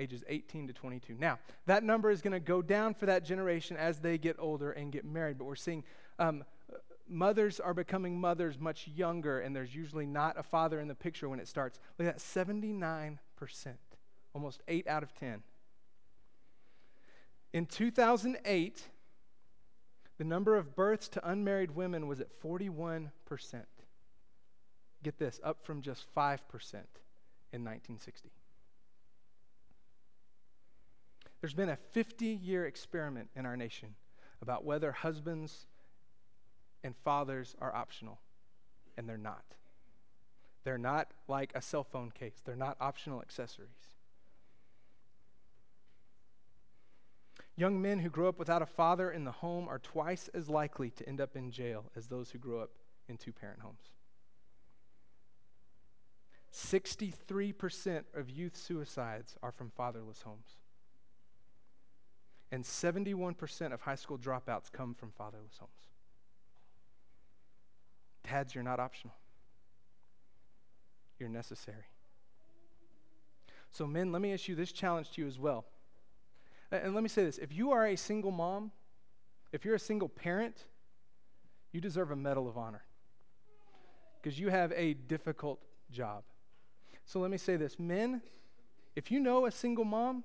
ages 0.00 0.24
18 0.26 0.66
to 0.66 0.72
22. 0.72 1.14
Now, 1.16 1.38
that 1.66 1.84
number 1.84 2.10
is 2.10 2.20
going 2.20 2.32
to 2.32 2.40
go 2.40 2.62
down 2.62 2.94
for 2.94 3.06
that 3.06 3.24
generation 3.24 3.76
as 3.76 4.00
they 4.00 4.18
get 4.18 4.34
older 4.40 4.72
and 4.72 4.90
get 4.90 5.04
married, 5.04 5.38
but 5.38 5.44
we're 5.44 5.54
seeing 5.54 5.84
um, 6.18 6.42
mothers 7.08 7.60
are 7.60 7.74
becoming 7.74 8.20
mothers 8.20 8.58
much 8.58 8.88
younger, 8.88 9.38
and 9.38 9.54
there's 9.54 9.72
usually 9.72 10.06
not 10.06 10.36
a 10.36 10.42
father 10.42 10.80
in 10.80 10.88
the 10.88 10.96
picture 10.96 11.28
when 11.28 11.38
it 11.38 11.46
starts. 11.46 11.78
Look 11.96 12.08
at 12.08 12.18
that 12.18 12.46
79%, 12.46 13.18
almost 14.34 14.62
8 14.68 14.86
out 14.86 15.02
of 15.02 15.14
10. 15.14 15.42
In 17.52 17.66
2008, 17.66 18.88
the 20.18 20.24
number 20.24 20.56
of 20.56 20.76
births 20.76 21.08
to 21.08 21.28
unmarried 21.28 21.72
women 21.72 22.06
was 22.06 22.20
at 22.20 22.28
41%. 22.40 23.10
Get 25.02 25.18
this, 25.18 25.40
up 25.42 25.64
from 25.64 25.82
just 25.82 26.04
5% 26.14 26.38
in 27.52 27.64
1960. 27.64 28.30
There's 31.40 31.54
been 31.54 31.70
a 31.70 31.76
50 31.76 32.26
year 32.26 32.66
experiment 32.66 33.30
in 33.34 33.46
our 33.46 33.56
nation 33.56 33.94
about 34.42 34.64
whether 34.64 34.92
husbands 34.92 35.66
and 36.84 36.94
fathers 36.96 37.56
are 37.60 37.74
optional, 37.74 38.20
and 38.96 39.08
they're 39.08 39.16
not. 39.16 39.44
They're 40.64 40.78
not 40.78 41.08
like 41.28 41.52
a 41.54 41.62
cell 41.62 41.84
phone 41.84 42.10
case, 42.10 42.42
they're 42.44 42.56
not 42.56 42.76
optional 42.80 43.22
accessories. 43.22 43.70
Young 47.56 47.82
men 47.82 47.98
who 47.98 48.08
grow 48.08 48.28
up 48.28 48.38
without 48.38 48.62
a 48.62 48.66
father 48.66 49.10
in 49.10 49.24
the 49.24 49.32
home 49.32 49.68
are 49.68 49.78
twice 49.78 50.28
as 50.32 50.48
likely 50.48 50.90
to 50.90 51.08
end 51.08 51.20
up 51.20 51.36
in 51.36 51.50
jail 51.50 51.84
as 51.94 52.08
those 52.08 52.30
who 52.30 52.38
grow 52.38 52.60
up 52.60 52.70
in 53.08 53.16
two 53.16 53.32
parent 53.32 53.60
homes. 53.60 53.90
63% 56.52 58.04
of 58.14 58.30
youth 58.30 58.56
suicides 58.56 59.36
are 59.42 59.52
from 59.52 59.70
fatherless 59.70 60.22
homes. 60.22 60.56
And 62.52 62.64
71% 62.64 63.72
of 63.72 63.82
high 63.82 63.94
school 63.94 64.18
dropouts 64.18 64.72
come 64.72 64.94
from 64.94 65.12
fatherless 65.12 65.58
homes. 65.58 65.70
Dads, 68.24 68.54
you're 68.54 68.64
not 68.64 68.80
optional, 68.80 69.14
you're 71.18 71.28
necessary. 71.28 71.86
So, 73.72 73.86
men, 73.86 74.10
let 74.10 74.20
me 74.20 74.32
issue 74.32 74.56
this 74.56 74.72
challenge 74.72 75.12
to 75.12 75.22
you 75.22 75.28
as 75.28 75.38
well. 75.38 75.64
And 76.72 76.94
let 76.94 77.02
me 77.02 77.08
say 77.08 77.24
this 77.24 77.38
if 77.38 77.52
you 77.52 77.72
are 77.72 77.86
a 77.86 77.96
single 77.96 78.30
mom, 78.30 78.70
if 79.52 79.64
you're 79.64 79.74
a 79.74 79.80
single 79.80 80.08
parent, 80.08 80.64
you 81.72 81.80
deserve 81.80 82.10
a 82.10 82.16
Medal 82.16 82.48
of 82.48 82.56
Honor 82.56 82.82
because 84.20 84.38
you 84.38 84.48
have 84.48 84.72
a 84.76 84.94
difficult 84.94 85.60
job. 85.90 86.22
So 87.06 87.18
let 87.18 87.30
me 87.30 87.38
say 87.38 87.56
this 87.56 87.78
men, 87.78 88.22
if 88.94 89.10
you 89.10 89.20
know 89.20 89.46
a 89.46 89.50
single 89.50 89.84
mom, 89.84 90.24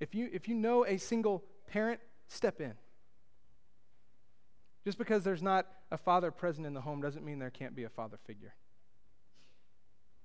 if 0.00 0.14
you, 0.14 0.28
if 0.32 0.48
you 0.48 0.54
know 0.54 0.84
a 0.84 0.96
single 0.96 1.44
parent, 1.66 2.00
step 2.28 2.60
in. 2.60 2.74
Just 4.84 4.98
because 4.98 5.24
there's 5.24 5.42
not 5.42 5.66
a 5.90 5.98
father 5.98 6.30
present 6.30 6.66
in 6.66 6.74
the 6.74 6.80
home 6.80 7.00
doesn't 7.00 7.24
mean 7.24 7.38
there 7.38 7.50
can't 7.50 7.74
be 7.74 7.84
a 7.84 7.88
father 7.88 8.18
figure. 8.26 8.54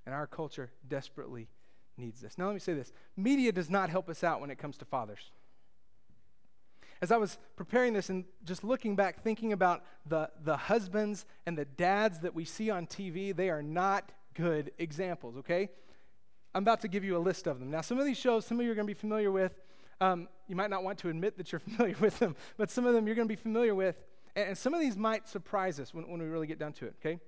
And 0.06 0.14
our 0.14 0.28
culture 0.28 0.72
desperately 0.88 1.50
needs 1.98 2.22
this. 2.22 2.38
Now, 2.38 2.46
let 2.46 2.54
me 2.54 2.60
say 2.60 2.74
this 2.74 2.92
media 3.16 3.52
does 3.52 3.70
not 3.70 3.90
help 3.90 4.10
us 4.10 4.24
out 4.24 4.42
when 4.42 4.50
it 4.50 4.58
comes 4.58 4.78
to 4.78 4.86
fathers. 4.86 5.32
As 7.02 7.12
I 7.12 7.18
was 7.18 7.38
preparing 7.58 7.94
this 7.94 8.10
and 8.10 8.24
just 8.46 8.64
looking 8.64 8.96
back, 8.96 9.24
thinking 9.24 9.52
about 9.52 9.84
the, 10.06 10.30
the 10.44 10.56
husbands 10.56 11.26
and 11.46 11.58
the 11.58 11.66
dads 11.66 12.22
that 12.22 12.34
we 12.34 12.46
see 12.46 12.70
on 12.70 12.88
TV, 12.88 13.36
they 13.36 13.50
are 13.50 13.62
not 13.62 14.12
good 14.34 14.72
examples, 14.78 15.36
okay? 15.38 15.70
I'm 16.56 16.64
about 16.64 16.82
to 16.82 16.88
give 16.88 17.04
you 17.04 17.18
a 17.18 17.20
list 17.20 17.46
of 17.46 17.60
them. 17.60 17.70
Now, 17.70 17.82
some 17.82 18.00
of 18.00 18.06
these 18.06 18.18
shows, 18.18 18.46
some 18.46 18.60
of 18.60 18.66
you 18.66 18.72
are 18.72 18.76
going 18.76 18.88
to 18.88 18.94
be 18.94 18.98
familiar 18.98 19.32
with. 19.32 19.60
Um, 20.00 20.30
you 20.48 20.56
might 20.56 20.70
not 20.70 20.84
want 20.84 21.00
to 21.00 21.10
admit 21.10 21.38
that 21.38 21.52
you're 21.52 21.60
familiar 21.68 21.96
with 22.00 22.20
them, 22.20 22.36
but 22.58 22.70
some 22.70 22.86
of 22.86 22.94
them 22.94 23.06
you're 23.06 23.16
going 23.16 23.28
to 23.28 23.32
be 23.32 23.42
familiar 23.42 23.76
with. 23.76 24.02
And, 24.36 24.50
and 24.50 24.58
some 24.58 24.74
of 24.74 24.80
these 24.80 24.96
might 24.96 25.28
surprise 25.28 25.80
us 25.80 25.94
when, 25.94 26.08
when 26.10 26.22
we 26.22 26.28
really 26.28 26.48
get 26.48 26.60
down 26.60 26.74
to 26.74 26.86
it, 26.86 26.96
okay? 27.02 27.20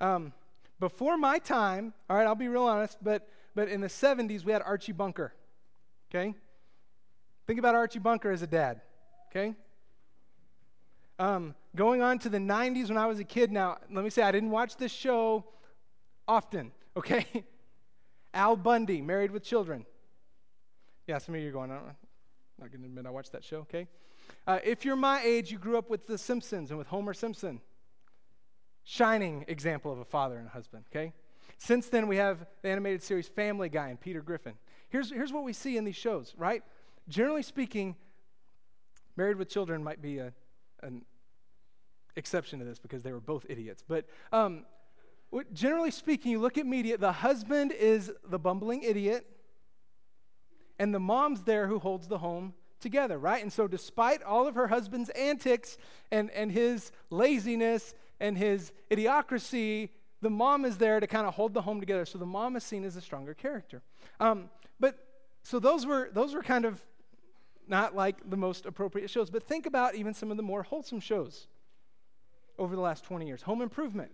Um, 0.00 0.32
before 0.80 1.18
my 1.18 1.38
time, 1.38 1.92
all 2.08 2.16
right, 2.16 2.26
I'll 2.26 2.34
be 2.34 2.48
real 2.48 2.64
honest, 2.64 2.98
but 3.02 3.28
but 3.54 3.68
in 3.68 3.80
the 3.80 3.88
70s, 3.88 4.44
we 4.44 4.52
had 4.52 4.62
Archie 4.62 4.92
Bunker. 4.92 5.32
Okay? 6.10 6.34
Think 7.46 7.58
about 7.58 7.74
Archie 7.74 7.98
Bunker 7.98 8.30
as 8.30 8.42
a 8.42 8.46
dad. 8.46 8.80
Okay? 9.30 9.54
Um, 11.18 11.54
going 11.76 12.02
on 12.02 12.18
to 12.20 12.28
the 12.28 12.38
90s 12.38 12.88
when 12.88 12.96
I 12.96 13.06
was 13.06 13.18
a 13.18 13.24
kid. 13.24 13.52
Now, 13.52 13.78
let 13.92 14.04
me 14.04 14.10
say, 14.10 14.22
I 14.22 14.32
didn't 14.32 14.50
watch 14.50 14.76
this 14.76 14.92
show 14.92 15.44
often. 16.26 16.72
Okay? 16.96 17.44
Al 18.34 18.56
Bundy, 18.56 19.00
Married 19.00 19.30
with 19.30 19.44
Children. 19.44 19.86
Yeah, 21.06 21.18
some 21.18 21.36
of 21.36 21.40
you 21.40 21.48
are 21.48 21.52
going, 21.52 21.70
I'm 21.70 21.78
not 22.58 22.70
going 22.70 22.80
to 22.80 22.86
admit 22.86 23.06
I 23.06 23.10
watched 23.10 23.30
that 23.32 23.44
show, 23.44 23.58
okay? 23.58 23.86
Uh, 24.44 24.58
if 24.64 24.84
you're 24.84 24.96
my 24.96 25.22
age, 25.22 25.50
you 25.52 25.58
grew 25.58 25.78
up 25.78 25.88
with 25.88 26.08
The 26.08 26.18
Simpsons 26.18 26.70
and 26.70 26.78
with 26.78 26.88
Homer 26.88 27.14
Simpson. 27.14 27.60
Shining 28.82 29.44
example 29.46 29.92
of 29.92 29.98
a 29.98 30.04
father 30.04 30.36
and 30.36 30.48
a 30.48 30.50
husband, 30.50 30.84
okay? 30.92 31.12
Since 31.60 31.90
then, 31.90 32.08
we 32.08 32.16
have 32.16 32.46
the 32.62 32.70
animated 32.70 33.02
series 33.02 33.28
Family 33.28 33.68
Guy 33.68 33.88
and 33.88 34.00
Peter 34.00 34.22
Griffin. 34.22 34.54
Here's, 34.88 35.10
here's 35.10 35.30
what 35.30 35.44
we 35.44 35.52
see 35.52 35.76
in 35.76 35.84
these 35.84 35.94
shows, 35.94 36.34
right? 36.38 36.62
Generally 37.06 37.42
speaking, 37.42 37.96
Married 39.14 39.36
with 39.36 39.50
Children 39.50 39.84
might 39.84 40.00
be 40.00 40.18
a, 40.18 40.32
an 40.82 41.02
exception 42.16 42.60
to 42.60 42.64
this 42.64 42.78
because 42.78 43.02
they 43.02 43.12
were 43.12 43.20
both 43.20 43.44
idiots. 43.46 43.84
But 43.86 44.06
um, 44.32 44.64
generally 45.52 45.90
speaking, 45.90 46.32
you 46.32 46.40
look 46.40 46.56
at 46.56 46.64
media, 46.64 46.96
the 46.96 47.12
husband 47.12 47.72
is 47.72 48.10
the 48.26 48.38
bumbling 48.38 48.82
idiot, 48.82 49.26
and 50.78 50.94
the 50.94 51.00
mom's 51.00 51.42
there 51.42 51.66
who 51.66 51.78
holds 51.78 52.08
the 52.08 52.18
home 52.18 52.54
together, 52.80 53.18
right? 53.18 53.42
And 53.42 53.52
so, 53.52 53.68
despite 53.68 54.22
all 54.22 54.46
of 54.48 54.54
her 54.54 54.68
husband's 54.68 55.10
antics 55.10 55.76
and, 56.10 56.30
and 56.30 56.50
his 56.50 56.90
laziness 57.10 57.92
and 58.18 58.38
his 58.38 58.72
idiocracy 58.90 59.90
the 60.22 60.30
mom 60.30 60.64
is 60.64 60.78
there 60.78 61.00
to 61.00 61.06
kind 61.06 61.26
of 61.26 61.34
hold 61.34 61.54
the 61.54 61.62
home 61.62 61.80
together. 61.80 62.04
So 62.04 62.18
the 62.18 62.26
mom 62.26 62.56
is 62.56 62.64
seen 62.64 62.84
as 62.84 62.96
a 62.96 63.00
stronger 63.00 63.34
character. 63.34 63.82
Um, 64.18 64.50
but 64.78 64.98
so 65.42 65.58
those 65.58 65.86
were 65.86 66.10
those 66.12 66.34
were 66.34 66.42
kind 66.42 66.64
of 66.64 66.80
not 67.66 67.94
like 67.94 68.28
the 68.28 68.36
most 68.36 68.66
appropriate 68.66 69.08
shows. 69.08 69.30
But 69.30 69.44
think 69.44 69.66
about 69.66 69.94
even 69.94 70.12
some 70.12 70.30
of 70.30 70.36
the 70.36 70.42
more 70.42 70.62
wholesome 70.62 71.00
shows 71.00 71.46
over 72.58 72.74
the 72.74 72.82
last 72.82 73.04
20 73.04 73.26
years. 73.26 73.42
Home 73.42 73.62
Improvement. 73.62 74.10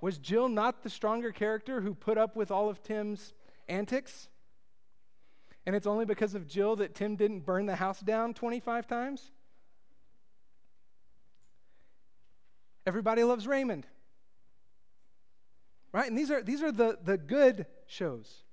Was 0.00 0.16
Jill 0.16 0.48
not 0.48 0.82
the 0.82 0.90
stronger 0.90 1.30
character 1.30 1.82
who 1.82 1.94
put 1.94 2.16
up 2.16 2.34
with 2.34 2.50
all 2.50 2.70
of 2.70 2.82
Tim's 2.82 3.34
antics? 3.68 4.28
And 5.66 5.76
it's 5.76 5.86
only 5.86 6.06
because 6.06 6.34
of 6.34 6.48
Jill 6.48 6.74
that 6.76 6.94
Tim 6.94 7.16
didn't 7.16 7.40
burn 7.40 7.66
the 7.66 7.76
house 7.76 8.00
down 8.00 8.32
25 8.32 8.86
times? 8.86 9.30
Everybody 12.86 13.22
loves 13.22 13.46
Raymond. 13.46 13.86
Right? 15.92 16.08
And 16.08 16.16
these 16.16 16.30
are, 16.30 16.42
these 16.42 16.62
are 16.62 16.70
the, 16.72 16.98
the 17.04 17.18
good 17.18 17.66
shows. 17.86 18.44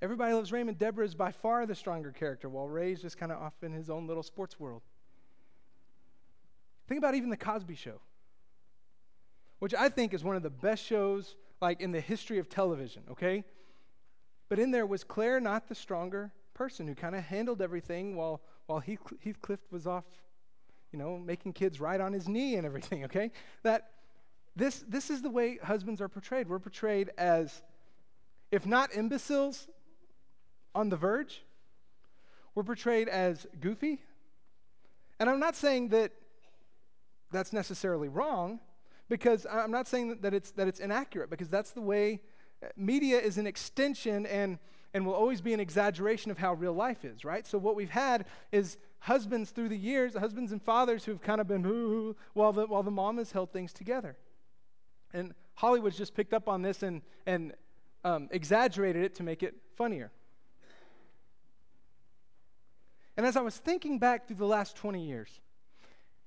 Everybody 0.00 0.32
loves 0.32 0.50
Raymond. 0.50 0.78
Debra 0.78 1.04
is 1.04 1.14
by 1.14 1.30
far 1.30 1.64
the 1.66 1.74
stronger 1.74 2.10
character, 2.10 2.48
while 2.48 2.68
Ray's 2.68 3.02
just 3.02 3.18
kind 3.18 3.30
of 3.30 3.38
off 3.38 3.54
in 3.62 3.72
his 3.72 3.90
own 3.90 4.06
little 4.06 4.22
sports 4.22 4.58
world. 4.58 4.82
Think 6.88 6.98
about 6.98 7.14
even 7.14 7.30
The 7.30 7.36
Cosby 7.36 7.76
Show, 7.76 8.00
which 9.60 9.74
I 9.74 9.88
think 9.88 10.12
is 10.12 10.24
one 10.24 10.34
of 10.36 10.42
the 10.42 10.50
best 10.50 10.84
shows 10.84 11.36
like 11.60 11.80
in 11.80 11.92
the 11.92 12.00
history 12.00 12.38
of 12.38 12.48
television, 12.48 13.02
okay? 13.12 13.44
But 14.48 14.58
in 14.58 14.72
there 14.72 14.86
was 14.86 15.04
Claire 15.04 15.38
not 15.38 15.68
the 15.68 15.74
stronger 15.74 16.32
person 16.54 16.88
who 16.88 16.94
kind 16.94 17.14
of 17.14 17.22
handled 17.22 17.62
everything 17.62 18.16
while, 18.16 18.40
while 18.66 18.80
Heathcliff 18.80 19.60
was 19.70 19.86
off, 19.86 20.04
you 20.92 20.98
know, 20.98 21.16
making 21.16 21.52
kids 21.52 21.80
ride 21.80 22.00
on 22.00 22.12
his 22.12 22.28
knee 22.28 22.56
and 22.56 22.66
everything, 22.66 23.04
okay? 23.04 23.30
That 23.62 23.90
this, 24.54 24.84
this 24.86 25.10
is 25.10 25.22
the 25.22 25.30
way 25.30 25.58
husbands 25.62 26.00
are 26.00 26.08
portrayed. 26.08 26.48
We're 26.48 26.58
portrayed 26.58 27.10
as, 27.16 27.62
if 28.50 28.66
not 28.66 28.94
imbeciles 28.94 29.68
on 30.74 30.88
the 30.88 30.96
verge, 30.96 31.42
we're 32.54 32.62
portrayed 32.62 33.08
as 33.08 33.46
goofy. 33.60 34.00
And 35.18 35.30
I'm 35.30 35.40
not 35.40 35.56
saying 35.56 35.88
that 35.88 36.12
that's 37.30 37.52
necessarily 37.52 38.08
wrong, 38.08 38.60
because 39.08 39.46
I'm 39.50 39.70
not 39.70 39.88
saying 39.88 40.18
that 40.20 40.34
it's, 40.34 40.50
that 40.52 40.68
it's 40.68 40.80
inaccurate, 40.80 41.30
because 41.30 41.48
that's 41.48 41.72
the 41.72 41.80
way 41.80 42.20
uh, 42.62 42.68
media 42.76 43.18
is 43.18 43.38
an 43.38 43.46
extension 43.46 44.26
and, 44.26 44.58
and 44.92 45.06
will 45.06 45.14
always 45.14 45.40
be 45.40 45.54
an 45.54 45.60
exaggeration 45.60 46.30
of 46.30 46.38
how 46.38 46.52
real 46.52 46.74
life 46.74 47.04
is, 47.04 47.24
right? 47.24 47.46
So 47.46 47.56
what 47.56 47.74
we've 47.74 47.90
had 47.90 48.26
is 48.52 48.76
husbands 49.00 49.50
through 49.50 49.70
the 49.70 49.78
years, 49.78 50.14
husbands 50.14 50.52
and 50.52 50.62
fathers 50.62 51.04
who've 51.04 51.22
kind 51.22 51.40
of 51.40 51.48
been 51.48 52.14
while 52.34 52.52
the, 52.52 52.66
while 52.66 52.82
the 52.82 52.90
mom 52.90 53.18
has 53.18 53.32
held 53.32 53.50
things 53.50 53.72
together. 53.72 54.16
Hollywood's 55.62 55.96
just 55.96 56.14
picked 56.14 56.34
up 56.34 56.48
on 56.48 56.60
this 56.60 56.82
and, 56.82 57.02
and 57.24 57.54
um, 58.02 58.28
exaggerated 58.32 59.04
it 59.04 59.14
to 59.14 59.22
make 59.22 59.44
it 59.44 59.54
funnier. 59.76 60.10
And 63.16 63.24
as 63.24 63.36
I 63.36 63.42
was 63.42 63.56
thinking 63.56 64.00
back 64.00 64.26
through 64.26 64.38
the 64.38 64.44
last 64.44 64.74
20 64.74 65.06
years, 65.06 65.40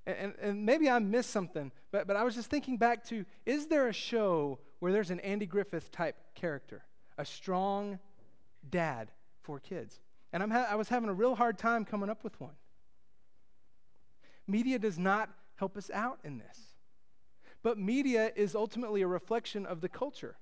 and, 0.07 0.35
and 0.39 0.65
maybe 0.65 0.89
I 0.89 0.99
missed 0.99 1.31
something, 1.31 1.73
but, 1.91 2.07
but 2.07 2.15
I 2.15 2.23
was 2.23 2.35
just 2.35 2.49
thinking 2.49 2.77
back 2.77 3.03
to 3.07 3.25
is 3.45 3.67
there 3.67 3.89
a 3.89 3.93
show 3.93 4.59
where 4.79 4.93
there's 4.93 5.11
an 5.11 5.19
Andy 5.19 5.45
Griffith 5.45 5.91
type 5.91 6.15
character, 6.33 6.85
a 7.17 7.25
strong 7.25 7.99
dad 8.69 9.11
for 9.41 9.59
kids? 9.59 9.99
And 10.31 10.43
I'm 10.43 10.51
ha- 10.51 10.67
I 10.69 10.75
was 10.75 10.87
having 10.87 11.09
a 11.09 11.13
real 11.13 11.35
hard 11.35 11.57
time 11.57 11.83
coming 11.83 12.09
up 12.09 12.23
with 12.23 12.39
one. 12.39 12.55
Media 14.47 14.79
does 14.79 14.97
not 14.97 15.29
help 15.55 15.75
us 15.75 15.91
out 15.93 16.19
in 16.23 16.37
this. 16.37 16.74
But 17.65 17.79
media 17.79 18.31
is 18.35 18.53
ultimately 18.53 19.01
a 19.01 19.07
reflection 19.07 19.65
of 19.65 19.81
the 19.81 19.89
culture. 19.89 20.35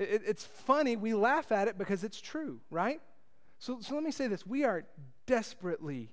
It, 0.00 0.22
it's 0.26 0.44
funny, 0.44 0.96
we 0.96 1.14
laugh 1.14 1.52
at 1.52 1.68
it 1.68 1.78
because 1.78 2.02
it's 2.02 2.20
true, 2.20 2.58
right? 2.70 3.00
So, 3.60 3.78
so 3.80 3.94
let 3.94 4.02
me 4.02 4.10
say 4.10 4.26
this 4.26 4.44
we 4.44 4.64
are 4.64 4.82
desperately 5.26 6.10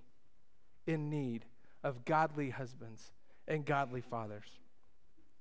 in 0.85 1.09
need 1.09 1.43
of 1.83 2.05
godly 2.05 2.51
husbands 2.51 3.11
and 3.47 3.65
godly 3.65 4.01
fathers 4.01 4.59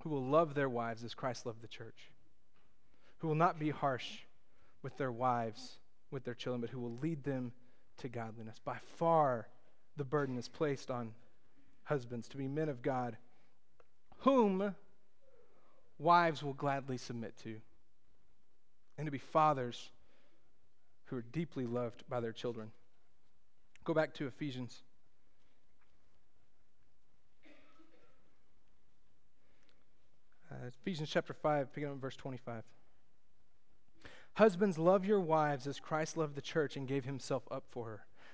who 0.03 0.09
will 0.09 0.25
love 0.25 0.55
their 0.55 0.71
wives 0.71 1.05
as 1.05 1.13
Christ 1.13 1.45
loved 1.45 1.61
the 1.61 1.69
church, 1.69 2.11
who 3.19 3.29
will 3.29 3.35
not 3.35 3.59
be 3.59 3.69
harsh 3.69 4.21
with 4.83 4.97
their 4.97 5.13
wives, 5.13 5.77
with 6.11 6.25
their 6.25 6.33
children, 6.33 6.63
but 6.63 6.71
who 6.71 6.81
will 6.81 6.97
lead 7.03 7.23
them 7.23 7.53
to 7.99 8.09
godliness. 8.09 8.59
By 8.65 8.79
far, 8.97 9.47
the 9.99 10.05
burden 10.05 10.39
is 10.39 10.49
placed 10.49 10.91
on 10.91 11.13
husbands 11.85 12.29
to 12.29 12.39
be 12.39 12.49
men 12.49 12.71
of 12.71 12.81
God 12.81 13.19
whom 14.23 14.75
wives 15.99 16.43
will 16.43 16.53
gladly 16.53 16.97
submit 16.97 17.37
to, 17.45 17.57
and 18.99 19.07
to 19.07 19.11
be 19.11 19.19
fathers 19.19 19.91
who 21.07 21.17
are 21.17 21.25
deeply 21.33 21.67
loved 21.67 22.05
by 22.09 22.21
their 22.21 22.33
children. 22.33 22.71
Go 23.85 23.95
back 23.95 24.15
to 24.15 24.27
Ephesians. 24.27 24.83
Uh, 30.51 30.67
Ephesians 30.69 31.09
chapter 31.11 31.33
5, 31.33 31.73
picking 31.73 31.91
up 31.91 32.01
verse 32.01 32.17
25. 32.17 32.63
Husbands, 34.35 34.79
love 34.79 35.05
your 35.05 35.21
wives 35.21 35.67
as 35.67 35.81
Christ 35.81 36.17
loved 36.17 36.35
the 36.35 36.43
church 36.43 36.77
and 36.77 36.87
gave 36.87 37.05
himself 37.05 37.43
up 37.51 37.65
for 37.71 37.87
her, 37.87 38.05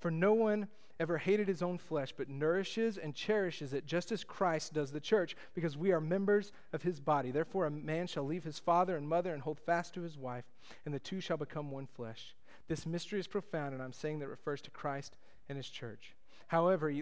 For 0.00 0.10
no 0.10 0.32
one 0.32 0.68
ever 0.98 1.18
hated 1.18 1.48
his 1.48 1.62
own 1.62 1.78
flesh, 1.78 2.12
but 2.16 2.28
nourishes 2.28 2.98
and 2.98 3.14
cherishes 3.14 3.72
it, 3.72 3.86
just 3.86 4.12
as 4.12 4.24
Christ 4.24 4.74
does 4.74 4.92
the 4.92 5.00
church, 5.00 5.34
because 5.54 5.76
we 5.76 5.92
are 5.92 6.00
members 6.00 6.52
of 6.72 6.82
his 6.82 7.00
body. 7.00 7.30
Therefore, 7.30 7.66
a 7.66 7.70
man 7.70 8.06
shall 8.06 8.24
leave 8.24 8.44
his 8.44 8.58
father 8.58 8.96
and 8.96 9.08
mother 9.08 9.32
and 9.32 9.42
hold 9.42 9.58
fast 9.58 9.94
to 9.94 10.02
his 10.02 10.18
wife, 10.18 10.44
and 10.84 10.94
the 10.94 10.98
two 10.98 11.20
shall 11.20 11.38
become 11.38 11.70
one 11.70 11.86
flesh. 11.86 12.34
This 12.68 12.84
mystery 12.84 13.18
is 13.18 13.26
profound, 13.26 13.72
and 13.72 13.82
I'm 13.82 13.94
saying 13.94 14.18
that 14.18 14.26
it 14.26 14.30
refers 14.30 14.60
to 14.62 14.70
Christ 14.70 15.16
and 15.48 15.56
his 15.56 15.70
church. 15.70 16.14
However, 16.48 16.92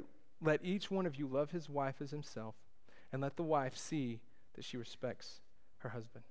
let 0.41 0.65
each 0.65 0.91
one 0.91 1.07
of 1.07 1.17
you 1.17 1.27
love 1.27 1.51
his 1.51 1.69
wife 1.69 1.97
as 2.01 2.13
himself, 2.13 2.55
and 3.13 3.21
let 3.21 3.37
the 3.37 3.43
wife 3.43 3.77
see 3.77 4.21
that 4.55 4.65
she 4.65 4.77
respects 4.77 5.41
her 5.79 5.89
husband. 5.89 6.25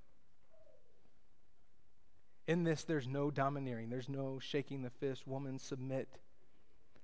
In 2.48 2.64
this, 2.64 2.84
there's 2.84 3.08
no 3.08 3.30
domineering, 3.30 3.90
there's 3.90 4.08
no 4.08 4.40
shaking 4.40 4.84
the 4.84 4.90
fist, 4.90 5.28
woman, 5.28 5.60
submit. 5.60 6.08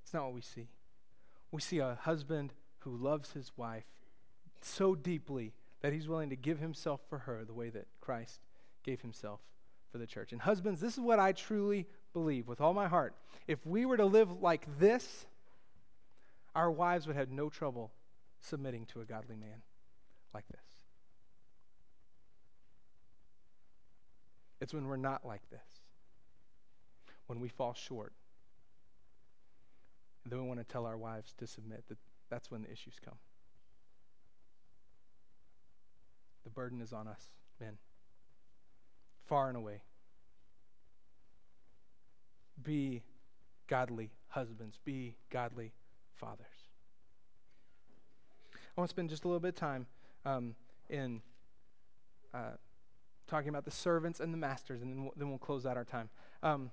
It's 0.04 0.14
not 0.14 0.26
what 0.26 0.34
we 0.34 0.42
see. 0.42 0.68
We 1.52 1.62
see 1.62 1.80
a 1.80 1.98
husband 2.02 2.54
who 2.80 2.96
loves 2.96 3.32
his 3.32 3.52
wife 3.58 3.86
so 4.62 4.96
deeply 4.96 5.54
that 5.82 5.94
he's 5.94 6.08
willing 6.08 6.30
to 6.30 6.36
give 6.36 6.60
himself 6.60 7.02
for 7.10 7.20
her 7.20 7.44
the 7.46 7.54
way 7.54 7.70
that 7.70 7.88
Christ 8.02 8.40
gave 8.84 9.02
himself 9.02 9.40
for 9.92 9.98
the 9.98 10.08
church. 10.08 10.32
And 10.32 10.42
husbands, 10.42 10.82
this 10.82 10.94
is 10.94 11.00
what 11.00 11.20
I 11.20 11.32
truly 11.32 11.88
believe 12.14 12.48
with 12.48 12.62
all 12.62 12.74
my 12.74 12.88
heart. 12.88 13.14
If 13.48 13.66
we 13.66 13.86
were 13.86 13.98
to 13.98 14.06
live 14.06 14.42
like 14.42 14.68
this, 14.80 15.26
our 16.56 16.72
wives 16.72 17.08
would 17.08 17.16
have 17.16 17.30
no 17.30 17.50
trouble 17.50 17.92
submitting 18.42 18.86
to 18.88 19.02
a 19.02 19.06
godly 19.06 19.36
man 19.36 19.62
like 20.34 20.48
this. 20.50 20.60
It's 24.62 24.74
when 24.74 24.88
we're 24.88 24.98
not 24.98 25.26
like 25.26 25.42
this, 25.50 25.60
when 27.28 27.40
we 27.40 27.50
fall 27.50 27.74
short, 27.74 28.14
and 30.24 30.32
then 30.32 30.42
we 30.42 30.48
want 30.48 30.60
to 30.60 30.66
tell 30.66 30.86
our 30.86 30.98
wives 30.98 31.34
to 31.40 31.48
submit, 31.48 31.84
that 31.90 31.98
that's 32.30 32.50
when 32.50 32.64
the 32.64 32.72
issues 32.72 32.96
come. 33.04 33.18
The 36.44 36.50
burden 36.50 36.82
is 36.82 36.92
on 36.94 37.08
us, 37.08 37.28
men, 37.60 37.78
far 39.26 39.48
and 39.48 39.58
away 39.58 39.82
be 42.62 43.02
godly 43.68 44.12
husbands, 44.30 44.80
be 44.84 45.16
godly 45.30 45.72
fathers. 46.16 46.46
I 48.54 48.82
want 48.82 48.90
to 48.90 48.94
spend 48.94 49.10
just 49.10 49.24
a 49.24 49.28
little 49.28 49.40
bit 49.40 49.50
of 49.50 49.56
time 49.56 49.86
um, 50.26 50.56
in 50.90 51.22
uh, 52.34 52.58
talking 53.28 53.50
about 53.50 53.66
the 53.66 53.72
servants 53.72 54.20
and 54.20 54.34
the 54.34 54.38
masters, 54.38 54.82
and 54.82 54.92
then 54.92 55.04
we'll, 55.04 55.14
then 55.16 55.30
we'll 55.30 55.38
close 55.38 55.66
out 55.66 55.78
our 55.78 55.84
time. 55.84 56.10
Um, 56.42 56.72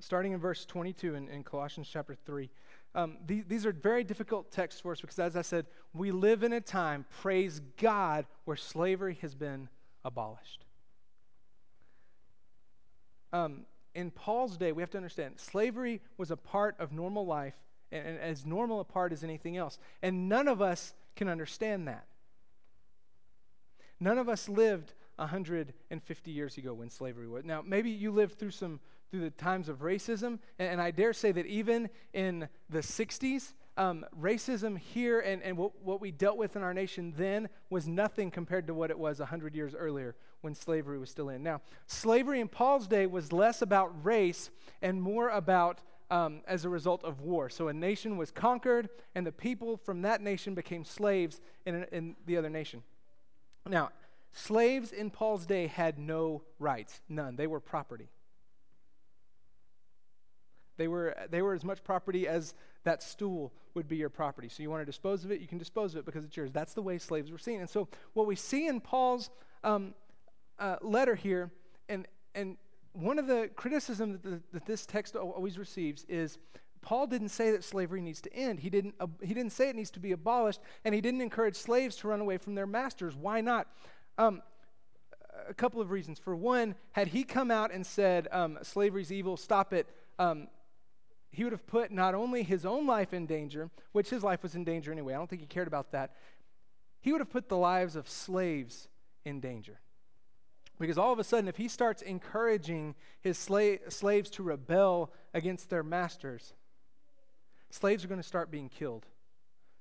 starting 0.00 0.32
in 0.32 0.38
verse 0.38 0.64
22 0.64 1.14
in, 1.14 1.28
in 1.28 1.42
Colossians 1.42 1.88
chapter 1.90 2.14
3. 2.14 2.50
Um, 2.94 3.18
these, 3.26 3.44
these 3.46 3.66
are 3.66 3.72
very 3.72 4.04
difficult 4.04 4.50
texts 4.50 4.80
for 4.80 4.92
us 4.92 5.00
because, 5.00 5.18
as 5.18 5.36
I 5.36 5.42
said, 5.42 5.66
we 5.92 6.10
live 6.10 6.42
in 6.42 6.52
a 6.52 6.60
time, 6.60 7.04
praise 7.20 7.60
God, 7.76 8.26
where 8.44 8.56
slavery 8.56 9.18
has 9.20 9.34
been 9.34 9.68
abolished. 10.04 10.64
Um, 13.32 13.66
in 13.94 14.10
Paul's 14.10 14.56
day, 14.56 14.72
we 14.72 14.82
have 14.82 14.90
to 14.90 14.96
understand 14.98 15.34
slavery 15.36 16.00
was 16.16 16.30
a 16.30 16.36
part 16.36 16.76
of 16.78 16.92
normal 16.92 17.26
life 17.26 17.54
and, 17.92 18.06
and 18.06 18.18
as 18.18 18.46
normal 18.46 18.80
a 18.80 18.84
part 18.84 19.12
as 19.12 19.24
anything 19.24 19.56
else. 19.56 19.78
And 20.02 20.28
none 20.28 20.48
of 20.48 20.62
us 20.62 20.94
can 21.16 21.28
understand 21.28 21.88
that. 21.88 22.06
None 23.98 24.18
of 24.18 24.28
us 24.28 24.48
lived 24.48 24.92
150 25.16 26.30
years 26.30 26.58
ago 26.58 26.74
when 26.74 26.90
slavery 26.90 27.28
was. 27.28 27.44
Now, 27.44 27.62
maybe 27.64 27.90
you 27.90 28.10
lived 28.10 28.38
through 28.38 28.50
some 28.50 28.80
through 29.10 29.20
the 29.20 29.30
times 29.30 29.68
of 29.68 29.78
racism, 29.78 30.38
and, 30.58 30.72
and 30.72 30.80
I 30.80 30.90
dare 30.90 31.12
say 31.12 31.30
that 31.30 31.46
even 31.46 31.88
in 32.12 32.48
the 32.68 32.80
60s, 32.80 33.52
um, 33.76 34.04
racism 34.18 34.76
here 34.76 35.20
and, 35.20 35.42
and 35.42 35.56
what, 35.56 35.72
what 35.82 36.00
we 36.00 36.10
dealt 36.10 36.38
with 36.38 36.56
in 36.56 36.62
our 36.62 36.72
nation 36.72 37.12
then 37.16 37.48
was 37.70 37.86
nothing 37.86 38.30
compared 38.30 38.66
to 38.66 38.74
what 38.74 38.90
it 38.90 38.98
was 38.98 39.18
100 39.18 39.54
years 39.54 39.74
earlier 39.74 40.16
when 40.40 40.54
slavery 40.54 40.98
was 40.98 41.10
still 41.10 41.28
in. 41.28 41.42
Now, 41.42 41.60
slavery 41.86 42.40
in 42.40 42.48
Paul's 42.48 42.86
day 42.86 43.06
was 43.06 43.32
less 43.32 43.62
about 43.62 44.04
race 44.04 44.50
and 44.80 45.00
more 45.00 45.28
about 45.28 45.80
um, 46.10 46.42
as 46.46 46.64
a 46.64 46.68
result 46.68 47.04
of 47.04 47.20
war. 47.20 47.50
So 47.50 47.68
a 47.68 47.72
nation 47.72 48.16
was 48.16 48.30
conquered, 48.30 48.88
and 49.14 49.26
the 49.26 49.32
people 49.32 49.76
from 49.76 50.02
that 50.02 50.20
nation 50.20 50.54
became 50.54 50.84
slaves 50.84 51.40
in, 51.64 51.84
in 51.92 52.16
the 52.26 52.36
other 52.36 52.48
nation. 52.48 52.82
Now, 53.68 53.90
slaves 54.36 54.92
in 54.92 55.10
Paul's 55.10 55.46
day 55.46 55.66
had 55.66 55.98
no 55.98 56.42
rights, 56.58 57.00
none. 57.08 57.36
They 57.36 57.46
were 57.46 57.60
property. 57.60 58.08
They 60.76 60.88
were, 60.88 61.16
they 61.30 61.40
were 61.40 61.54
as 61.54 61.64
much 61.64 61.82
property 61.82 62.28
as 62.28 62.54
that 62.84 63.02
stool 63.02 63.52
would 63.74 63.88
be 63.88 63.96
your 63.96 64.10
property. 64.10 64.48
So 64.48 64.62
you 64.62 64.70
want 64.70 64.82
to 64.82 64.86
dispose 64.86 65.24
of 65.24 65.30
it, 65.30 65.40
you 65.40 65.48
can 65.48 65.58
dispose 65.58 65.94
of 65.94 66.00
it 66.00 66.04
because 66.04 66.24
it's 66.24 66.36
yours. 66.36 66.52
That's 66.52 66.74
the 66.74 66.82
way 66.82 66.98
slaves 66.98 67.30
were 67.30 67.38
seen. 67.38 67.60
And 67.60 67.68
so 67.68 67.88
what 68.12 68.26
we 68.26 68.36
see 68.36 68.66
in 68.66 68.80
Paul's 68.80 69.30
um, 69.64 69.94
uh, 70.58 70.76
letter 70.82 71.14
here, 71.14 71.50
and, 71.88 72.06
and 72.34 72.56
one 72.92 73.18
of 73.18 73.26
the 73.26 73.50
criticisms 73.56 74.20
that, 74.22 74.52
that 74.52 74.66
this 74.66 74.84
text 74.84 75.16
always 75.16 75.58
receives 75.58 76.04
is 76.08 76.38
Paul 76.82 77.06
didn't 77.06 77.30
say 77.30 77.50
that 77.50 77.64
slavery 77.64 78.00
needs 78.00 78.20
to 78.20 78.32
end. 78.32 78.60
He 78.60 78.70
didn't, 78.70 78.94
uh, 79.00 79.08
he 79.20 79.34
didn't 79.34 79.50
say 79.52 79.68
it 79.68 79.76
needs 79.76 79.90
to 79.92 80.00
be 80.00 80.12
abolished, 80.12 80.60
and 80.84 80.94
he 80.94 81.00
didn't 81.00 81.20
encourage 81.20 81.56
slaves 81.56 81.96
to 81.96 82.08
run 82.08 82.20
away 82.20 82.38
from 82.38 82.54
their 82.54 82.66
masters. 82.66 83.16
Why 83.16 83.40
not? 83.40 83.66
Um, 84.18 84.42
a 85.48 85.54
couple 85.54 85.80
of 85.80 85.90
reasons. 85.90 86.18
For 86.18 86.34
one, 86.34 86.74
had 86.92 87.08
he 87.08 87.24
come 87.24 87.50
out 87.50 87.72
and 87.72 87.86
said, 87.86 88.28
um, 88.32 88.58
slavery's 88.62 89.12
evil, 89.12 89.36
stop 89.36 89.72
it, 89.72 89.86
um, 90.18 90.48
he 91.30 91.44
would 91.44 91.52
have 91.52 91.66
put 91.66 91.92
not 91.92 92.14
only 92.14 92.42
his 92.42 92.64
own 92.64 92.86
life 92.86 93.12
in 93.12 93.26
danger, 93.26 93.70
which 93.92 94.10
his 94.10 94.22
life 94.22 94.42
was 94.42 94.54
in 94.54 94.64
danger 94.64 94.90
anyway, 94.90 95.14
I 95.14 95.18
don't 95.18 95.28
think 95.28 95.42
he 95.42 95.46
cared 95.46 95.66
about 95.66 95.92
that, 95.92 96.12
he 97.00 97.12
would 97.12 97.20
have 97.20 97.30
put 97.30 97.48
the 97.48 97.56
lives 97.56 97.94
of 97.94 98.08
slaves 98.08 98.88
in 99.24 99.40
danger. 99.40 99.78
Because 100.78 100.98
all 100.98 101.12
of 101.12 101.18
a 101.18 101.24
sudden, 101.24 101.48
if 101.48 101.56
he 101.56 101.68
starts 101.68 102.02
encouraging 102.02 102.94
his 103.20 103.38
sla- 103.38 103.90
slaves 103.90 104.28
to 104.30 104.42
rebel 104.42 105.12
against 105.32 105.70
their 105.70 105.82
masters, 105.82 106.54
slaves 107.70 108.04
are 108.04 108.08
going 108.08 108.20
to 108.20 108.26
start 108.26 108.50
being 108.50 108.68
killed 108.68 109.06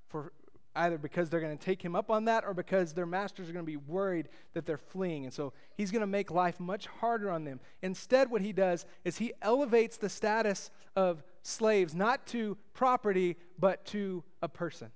for 0.08 0.32
either 0.76 0.98
because 0.98 1.30
they're 1.30 1.40
going 1.40 1.58
to 1.58 1.64
take 1.64 1.82
him 1.82 1.96
up 1.96 2.12
on 2.12 2.26
that 2.26 2.44
or 2.46 2.54
because 2.54 2.94
their 2.94 3.06
masters 3.06 3.50
are 3.50 3.54
going 3.54 3.66
to 3.66 3.72
be 3.72 3.78
worried 3.78 4.28
that 4.54 4.66
they're 4.66 4.78
fleeing. 4.78 5.26
And 5.26 5.34
so 5.34 5.54
he's 5.76 5.92
going 5.92 6.02
to 6.02 6.08
make 6.08 6.32
life 6.32 6.60
much 6.60 6.88
harder 6.88 7.32
on 7.32 7.44
them. 7.46 7.60
Instead, 7.82 8.30
what 8.30 8.42
he 8.42 8.52
does 8.52 8.86
is 9.04 9.18
he 9.18 9.34
elevates 9.42 9.98
the 9.98 10.10
status 10.10 10.70
of 10.96 11.24
slaves 11.44 11.96
not 11.96 12.26
to 12.28 12.58
property, 12.74 13.38
but 13.58 13.86
to 13.86 14.24
a 14.42 14.50
person. 14.50 14.92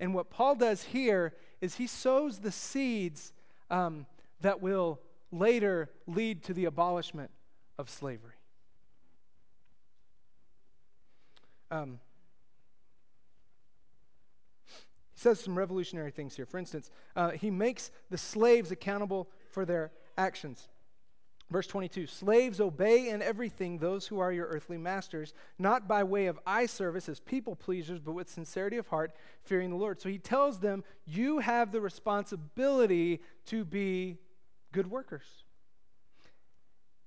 And 0.00 0.14
what 0.14 0.30
Paul 0.30 0.54
does 0.54 0.82
here 0.82 1.34
is 1.60 1.76
he 1.76 1.86
sows 1.86 2.38
the 2.38 2.52
seeds 2.52 3.32
um, 3.70 4.06
that 4.40 4.60
will 4.60 5.00
later 5.30 5.90
lead 6.06 6.42
to 6.44 6.54
the 6.54 6.64
abolishment 6.64 7.30
of 7.78 7.90
slavery. 7.90 8.34
Um, 11.70 11.98
he 15.13 15.13
says 15.24 15.40
some 15.40 15.56
revolutionary 15.56 16.10
things 16.10 16.36
here. 16.36 16.44
For 16.44 16.58
instance, 16.58 16.90
uh, 17.16 17.30
he 17.30 17.50
makes 17.50 17.90
the 18.10 18.18
slaves 18.18 18.70
accountable 18.70 19.30
for 19.50 19.64
their 19.64 19.90
actions. 20.18 20.68
Verse 21.50 21.66
22 21.66 22.06
Slaves, 22.06 22.60
obey 22.60 23.08
in 23.08 23.22
everything 23.22 23.78
those 23.78 24.06
who 24.06 24.18
are 24.18 24.30
your 24.30 24.46
earthly 24.48 24.76
masters, 24.76 25.32
not 25.58 25.88
by 25.88 26.04
way 26.04 26.26
of 26.26 26.38
eye 26.46 26.66
service 26.66 27.08
as 27.08 27.20
people 27.20 27.56
pleasers, 27.56 28.00
but 28.00 28.12
with 28.12 28.28
sincerity 28.28 28.76
of 28.76 28.88
heart, 28.88 29.12
fearing 29.42 29.70
the 29.70 29.76
Lord. 29.76 29.98
So 29.98 30.10
he 30.10 30.18
tells 30.18 30.60
them, 30.60 30.84
You 31.06 31.38
have 31.38 31.72
the 31.72 31.80
responsibility 31.80 33.22
to 33.46 33.64
be 33.64 34.18
good 34.72 34.90
workers. 34.90 35.44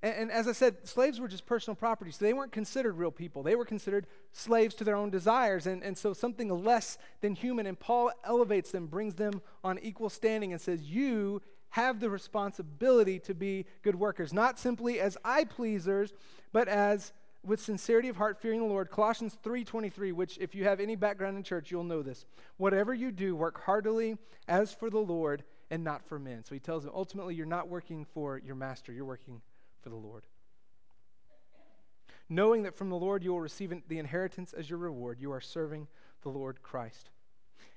And, 0.04 0.16
and, 0.16 0.32
as 0.32 0.48
I 0.48 0.52
said, 0.52 0.88
slaves 0.88 1.20
were 1.20 1.28
just 1.28 1.46
personal 1.46 1.76
property, 1.76 2.12
so 2.12 2.24
they 2.24 2.34
weren't 2.34 2.52
considered 2.52 2.94
real 2.94 3.12
people. 3.12 3.42
They 3.42 3.56
were 3.56 3.66
considered 3.66 4.06
slaves 4.32 4.76
to 4.76 4.84
their 4.84 4.96
own 4.96 5.10
desires, 5.10 5.66
and, 5.66 5.84
and 5.84 5.98
so 5.98 6.14
something 6.14 6.50
less 6.64 6.98
than 7.22 7.34
human. 7.34 7.66
And 7.66 7.80
Paul 7.80 8.12
elevates 8.24 8.72
them, 8.72 8.88
brings 8.88 9.16
them 9.16 9.42
on 9.64 9.80
equal 9.80 10.10
standing, 10.10 10.52
and 10.52 10.62
says, 10.62 10.84
You 10.84 11.42
have 11.70 12.00
the 12.00 12.10
responsibility 12.10 13.20
to 13.20 13.34
be 13.34 13.66
good 13.82 13.96
workers, 13.96 14.34
not 14.34 14.60
simply 14.60 15.00
as 15.00 15.18
eye 15.26 15.46
pleasers, 15.46 16.14
but 16.52 16.68
as 16.68 17.12
with 17.44 17.62
sincerity 17.62 18.10
of 18.10 18.18
heart, 18.18 18.40
fearing 18.42 18.60
the 18.60 18.66
Lord. 18.66 18.92
Colossians 18.92 19.38
3:23, 19.44 20.12
which 20.12 20.38
if 20.40 20.54
you 20.54 20.66
have 20.66 20.80
any 20.80 20.96
background 20.96 21.38
in 21.38 21.44
church, 21.44 21.72
you'll 21.72 21.84
know 21.84 22.02
this. 22.02 22.26
Whatever 22.58 22.94
you 22.94 23.12
do, 23.12 23.36
work 23.36 23.64
heartily 23.64 24.18
as 24.48 24.74
for 24.74 24.90
the 24.90 25.00
Lord 25.00 25.44
and 25.70 25.84
not 25.84 26.06
for 26.06 26.20
men. 26.20 26.44
So 26.44 26.54
he 26.54 26.60
tells 26.60 26.84
them 26.84 26.92
ultimately 26.94 27.36
you're 27.36 27.46
not 27.46 27.68
working 27.68 28.06
for 28.06 28.38
your 28.40 28.56
master, 28.56 28.92
you're 28.92 29.06
working 29.06 29.42
for 29.82 29.90
the 29.90 29.96
Lord. 29.96 30.26
Knowing 32.30 32.64
that 32.64 32.76
from 32.76 32.90
the 32.90 32.96
Lord 32.96 33.24
you 33.24 33.32
will 33.32 33.42
receive 33.42 33.74
the 33.88 34.00
inheritance 34.00 34.54
as 34.54 34.70
your 34.70 34.80
reward, 34.80 35.20
you 35.20 35.32
are 35.32 35.42
serving 35.42 35.88
the 36.24 36.30
Lord 36.30 36.62
Christ. 36.62 37.10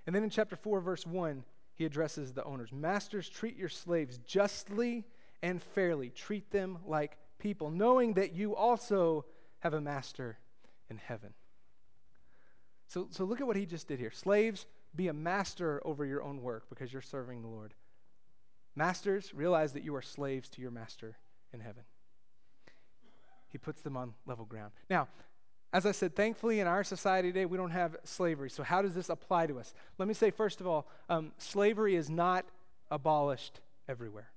And 0.06 0.14
then 0.14 0.24
in 0.24 0.30
chapter 0.30 0.56
4, 0.56 0.80
verse 0.80 1.06
1, 1.06 1.44
he 1.76 1.84
addresses 1.84 2.32
the 2.32 2.44
owners 2.44 2.72
Masters, 2.72 3.28
treat 3.28 3.56
your 3.56 3.68
slaves 3.68 4.18
justly 4.18 5.04
and 5.42 5.62
fairly. 5.62 6.10
Treat 6.10 6.50
them 6.50 6.78
like 6.84 7.16
people, 7.38 7.70
knowing 7.70 8.14
that 8.14 8.34
you 8.34 8.54
also 8.56 9.24
have 9.60 9.74
a 9.74 9.80
master 9.80 10.38
in 10.88 10.98
heaven. 10.98 11.32
So, 12.88 13.06
so 13.10 13.24
look 13.24 13.40
at 13.40 13.46
what 13.46 13.56
he 13.56 13.66
just 13.66 13.86
did 13.86 14.00
here. 14.00 14.10
Slaves, 14.10 14.66
be 14.96 15.08
a 15.08 15.12
master 15.12 15.80
over 15.84 16.04
your 16.04 16.22
own 16.22 16.42
work 16.42 16.64
because 16.68 16.92
you're 16.92 17.02
serving 17.02 17.42
the 17.42 17.48
Lord. 17.48 17.74
Masters, 18.74 19.32
realize 19.32 19.72
that 19.74 19.84
you 19.84 19.94
are 19.94 20.02
slaves 20.02 20.48
to 20.50 20.60
your 20.60 20.70
master 20.70 21.16
in 21.52 21.60
heaven. 21.60 21.82
He 23.48 23.58
puts 23.58 23.82
them 23.82 23.96
on 23.96 24.14
level 24.26 24.44
ground. 24.44 24.72
Now, 24.88 25.08
as 25.72 25.86
I 25.86 25.92
said, 25.92 26.16
thankfully 26.16 26.60
in 26.60 26.66
our 26.66 26.82
society 26.82 27.28
today, 27.28 27.46
we 27.46 27.56
don't 27.56 27.70
have 27.70 27.96
slavery. 28.04 28.50
So, 28.50 28.62
how 28.62 28.82
does 28.82 28.94
this 28.94 29.08
apply 29.08 29.46
to 29.46 29.58
us? 29.58 29.72
Let 29.98 30.08
me 30.08 30.14
say, 30.14 30.30
first 30.30 30.60
of 30.60 30.66
all, 30.66 30.88
um, 31.08 31.32
slavery 31.38 31.94
is 31.94 32.10
not 32.10 32.44
abolished 32.90 33.60
everywhere. 33.88 34.30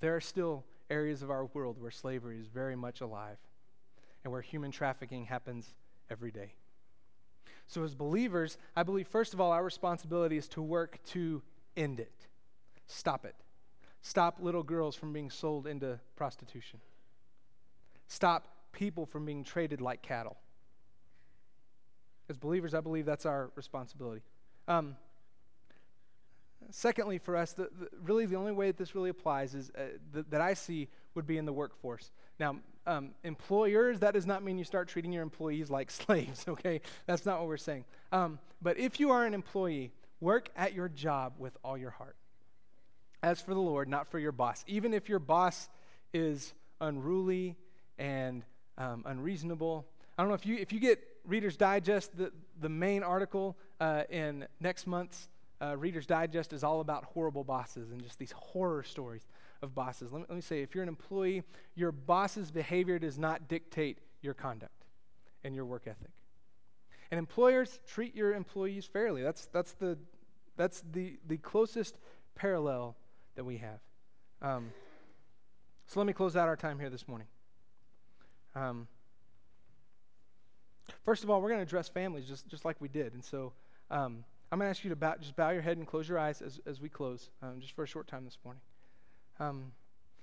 There 0.00 0.16
are 0.16 0.20
still 0.20 0.64
areas 0.88 1.22
of 1.22 1.30
our 1.30 1.44
world 1.46 1.80
where 1.80 1.90
slavery 1.90 2.38
is 2.38 2.48
very 2.48 2.74
much 2.74 3.00
alive 3.00 3.36
and 4.24 4.32
where 4.32 4.42
human 4.42 4.72
trafficking 4.72 5.26
happens 5.26 5.72
every 6.10 6.32
day. 6.32 6.54
So, 7.68 7.84
as 7.84 7.94
believers, 7.94 8.58
I 8.74 8.82
believe, 8.82 9.06
first 9.06 9.34
of 9.34 9.40
all, 9.40 9.52
our 9.52 9.62
responsibility 9.62 10.36
is 10.36 10.48
to 10.48 10.62
work 10.62 10.98
to 11.10 11.42
end 11.76 12.00
it, 12.00 12.26
stop 12.88 13.24
it. 13.24 13.36
Stop 14.02 14.38
little 14.40 14.62
girls 14.62 14.96
from 14.96 15.12
being 15.12 15.30
sold 15.30 15.66
into 15.66 15.98
prostitution. 16.16 16.80
Stop 18.08 18.48
people 18.72 19.06
from 19.06 19.24
being 19.26 19.44
traded 19.44 19.80
like 19.80 20.02
cattle. 20.02 20.36
As 22.28 22.36
believers, 22.36 22.74
I 22.74 22.80
believe 22.80 23.04
that's 23.04 23.26
our 23.26 23.50
responsibility. 23.56 24.22
Um, 24.68 24.96
secondly, 26.70 27.18
for 27.18 27.36
us, 27.36 27.52
the, 27.52 27.64
the, 27.78 27.88
really 28.02 28.26
the 28.26 28.36
only 28.36 28.52
way 28.52 28.68
that 28.68 28.78
this 28.78 28.94
really 28.94 29.10
applies 29.10 29.54
is 29.54 29.70
uh, 29.76 29.82
th- 30.12 30.26
that 30.30 30.40
I 30.40 30.54
see 30.54 30.88
would 31.14 31.26
be 31.26 31.38
in 31.38 31.44
the 31.44 31.52
workforce. 31.52 32.10
Now, 32.38 32.56
um, 32.86 33.10
employers, 33.24 34.00
that 34.00 34.14
does 34.14 34.26
not 34.26 34.42
mean 34.42 34.58
you 34.58 34.64
start 34.64 34.88
treating 34.88 35.12
your 35.12 35.22
employees 35.22 35.70
like 35.78 35.90
slaves, 35.90 36.46
okay? 36.48 36.80
That's 37.06 37.26
not 37.26 37.40
what 37.40 37.48
we're 37.48 37.56
saying. 37.56 37.84
Um, 38.12 38.38
but 38.62 38.78
if 38.78 39.00
you 39.00 39.10
are 39.10 39.26
an 39.26 39.34
employee, 39.34 39.92
work 40.20 40.48
at 40.56 40.72
your 40.72 40.88
job 40.88 41.34
with 41.38 41.56
all 41.64 41.76
your 41.76 41.90
heart 41.90 42.16
as 43.22 43.40
for 43.40 43.54
the 43.54 43.60
Lord, 43.60 43.88
not 43.88 44.08
for 44.08 44.18
your 44.18 44.32
boss. 44.32 44.64
Even 44.66 44.94
if 44.94 45.08
your 45.08 45.18
boss 45.18 45.68
is 46.12 46.54
unruly 46.80 47.56
and 47.98 48.44
um, 48.78 49.04
unreasonable. 49.06 49.86
I 50.16 50.22
don't 50.22 50.28
know 50.28 50.34
if 50.34 50.46
you 50.46 50.56
if 50.56 50.72
you 50.72 50.80
get 50.80 51.00
Reader's 51.26 51.56
Digest, 51.56 52.16
the, 52.16 52.32
the 52.60 52.68
main 52.68 53.02
article 53.02 53.56
uh, 53.80 54.04
in 54.08 54.46
next 54.58 54.86
month's 54.86 55.28
uh, 55.60 55.76
Reader's 55.76 56.06
Digest 56.06 56.52
is 56.52 56.64
all 56.64 56.80
about 56.80 57.04
horrible 57.04 57.44
bosses 57.44 57.90
and 57.90 58.02
just 58.02 58.18
these 58.18 58.32
horror 58.32 58.82
stories 58.82 59.26
of 59.62 59.74
bosses. 59.74 60.10
Let 60.12 60.20
me, 60.20 60.26
let 60.30 60.34
me 60.36 60.40
say, 60.40 60.62
if 60.62 60.74
you're 60.74 60.82
an 60.82 60.88
employee, 60.88 61.42
your 61.74 61.92
boss's 61.92 62.50
behavior 62.50 62.98
does 62.98 63.18
not 63.18 63.48
dictate 63.48 63.98
your 64.22 64.32
conduct 64.32 64.86
and 65.44 65.54
your 65.54 65.66
work 65.66 65.82
ethic. 65.86 66.10
And 67.10 67.18
employers 67.18 67.80
treat 67.86 68.14
your 68.14 68.34
employees 68.34 68.86
fairly. 68.86 69.22
That's, 69.22 69.46
that's, 69.46 69.72
the, 69.72 69.98
that's 70.56 70.82
the, 70.92 71.18
the 71.26 71.36
closest 71.36 71.98
parallel 72.34 72.96
that 73.40 73.44
we 73.44 73.56
have. 73.56 73.80
Um, 74.42 74.70
so 75.86 75.98
let 75.98 76.06
me 76.06 76.12
close 76.12 76.36
out 76.36 76.46
our 76.46 76.56
time 76.56 76.78
here 76.78 76.90
this 76.90 77.08
morning. 77.08 77.26
Um, 78.54 78.86
first 81.06 81.24
of 81.24 81.30
all, 81.30 81.40
we're 81.40 81.48
going 81.48 81.60
to 81.60 81.62
address 81.62 81.88
families 81.88 82.26
just, 82.26 82.48
just 82.48 82.66
like 82.66 82.78
we 82.82 82.88
did. 82.88 83.14
And 83.14 83.24
so 83.24 83.54
um, 83.90 84.24
I'm 84.52 84.58
going 84.58 84.66
to 84.66 84.70
ask 84.70 84.84
you 84.84 84.90
to 84.90 84.96
bow, 84.96 85.14
just 85.18 85.36
bow 85.36 85.48
your 85.48 85.62
head 85.62 85.78
and 85.78 85.86
close 85.86 86.06
your 86.06 86.18
eyes 86.18 86.42
as, 86.42 86.60
as 86.66 86.82
we 86.82 86.90
close, 86.90 87.30
um, 87.42 87.60
just 87.60 87.72
for 87.72 87.82
a 87.82 87.86
short 87.86 88.06
time 88.06 88.26
this 88.26 88.36
morning. 88.44 88.60
Um, 89.38 89.72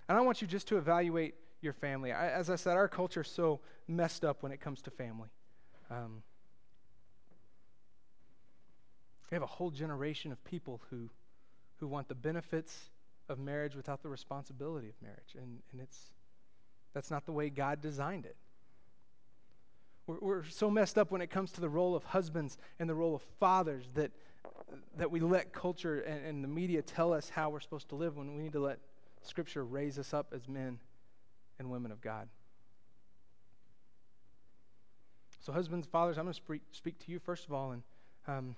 and 0.08 0.16
I 0.16 0.22
want 0.22 0.40
you 0.44 0.48
just 0.48 0.68
to 0.68 0.78
evaluate 0.78 1.34
your 1.62 1.74
family. 1.74 2.12
I, 2.12 2.30
as 2.30 2.52
I 2.52 2.56
said, 2.56 2.78
our 2.78 2.88
culture 2.88 3.22
is 3.22 3.28
so 3.28 3.62
messed 3.88 4.24
up 4.24 4.44
when 4.44 4.52
it 4.52 4.62
comes 4.62 4.80
to 4.84 4.92
family. 4.92 5.30
Um, 5.90 6.22
we 9.32 9.34
have 9.34 9.42
a 9.42 9.48
whole 9.48 9.72
generation 9.72 10.32
of 10.32 10.44
people 10.44 10.82
who, 10.92 11.10
who 11.78 11.88
want 11.88 12.10
the 12.10 12.16
benefits 12.16 12.92
of 13.30 13.40
marriage 13.40 13.76
without 13.76 14.02
the 14.02 14.10
responsibility 14.10 14.90
of 14.90 14.96
marriage. 15.02 15.36
And, 15.36 15.60
and 15.72 15.82
it's, 15.82 16.12
that's 16.94 17.12
not 17.12 17.26
the 17.26 17.32
way 17.32 17.50
God 17.50 17.82
designed 17.82 18.26
it. 18.26 18.36
We're, 20.06 20.20
we're 20.22 20.44
so 20.46 20.70
messed 20.70 20.98
up 20.98 21.12
when 21.12 21.22
it 21.22 21.30
comes 21.30 21.52
to 21.54 21.62
the 21.62 21.70
role 21.70 21.96
of 21.96 22.04
husbands 22.06 22.58
and 22.80 22.90
the 22.90 22.96
role 22.96 23.16
of 23.16 23.22
fathers 23.40 23.90
that, 23.96 24.12
that 24.98 25.12
we 25.12 25.20
let 25.20 25.52
culture 25.52 26.00
and, 26.00 26.26
and 26.26 26.44
the 26.44 26.48
media 26.48 26.82
tell 26.82 27.14
us 27.14 27.30
how 27.30 27.50
we're 27.50 27.60
supposed 27.60 27.90
to 27.90 27.96
live 27.96 28.18
when 28.18 28.36
we 28.36 28.44
need 28.44 28.54
to 28.54 28.62
let 28.62 28.80
Scripture 29.22 29.66
raise 29.66 30.00
us 30.00 30.14
up 30.14 30.34
as 30.34 30.48
men 30.48 30.80
and 31.60 31.70
women 31.70 31.92
of 31.92 32.02
God. 32.02 32.30
So, 35.42 35.54
husbands, 35.54 35.88
fathers, 35.88 36.18
I'm 36.18 36.26
going 36.26 36.34
to 36.34 36.38
speak, 36.38 36.62
speak 36.72 37.00
to 37.06 37.12
you 37.12 37.20
first 37.20 37.46
of 37.46 37.54
all. 37.54 37.72
And 37.72 37.84
um, 38.28 38.56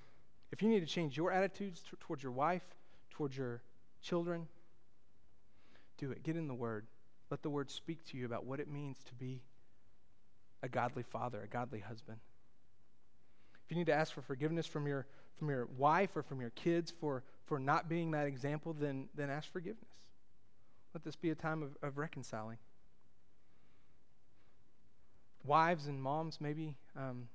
if 0.52 0.62
you 0.62 0.70
need 0.70 0.80
to 0.80 0.88
change 0.88 1.16
your 1.16 1.32
attitudes 1.32 1.82
t- 1.82 1.98
towards 2.00 2.24
your 2.24 2.32
wife, 2.32 2.64
towards 3.12 3.38
your 3.38 3.62
children, 4.02 4.48
do 6.00 6.12
it. 6.12 6.24
Get 6.24 6.36
in 6.36 6.48
the 6.48 6.54
Word. 6.54 6.88
Let 7.30 7.44
the 7.44 7.50
Word 7.50 7.70
speak 7.70 8.04
to 8.08 8.18
you 8.18 8.26
about 8.26 8.46
what 8.46 8.60
it 8.60 8.70
means 8.70 8.98
to 9.06 9.14
be 9.14 9.42
a 10.64 10.70
godly 10.70 11.04
father, 11.04 11.42
a 11.44 11.48
godly 11.48 11.80
husband. 11.80 12.18
If 13.66 13.72
you 13.72 13.78
need 13.78 13.88
to 13.88 13.94
ask 13.94 14.14
for 14.14 14.22
forgiveness 14.22 14.66
from 14.66 14.88
your, 14.88 15.06
from 15.38 15.50
your 15.50 15.68
wife 15.78 16.16
or 16.16 16.24
from 16.24 16.42
your 16.42 16.50
kids 16.52 16.92
for, 17.00 17.24
for 17.46 17.60
not 17.60 17.88
being 17.88 18.12
that 18.12 18.26
example, 18.26 18.76
then, 18.80 19.10
then 19.16 19.30
ask 19.30 19.52
forgiveness. 19.52 19.90
Let 20.94 21.04
this 21.04 21.16
be 21.16 21.30
a 21.30 21.36
time 21.36 21.62
of, 21.62 21.78
of 21.84 21.98
reconciling. 21.98 22.58
Wives 25.46 25.88
and 25.88 26.02
moms, 26.02 26.40
maybe. 26.42 26.74
Um, 26.98 27.28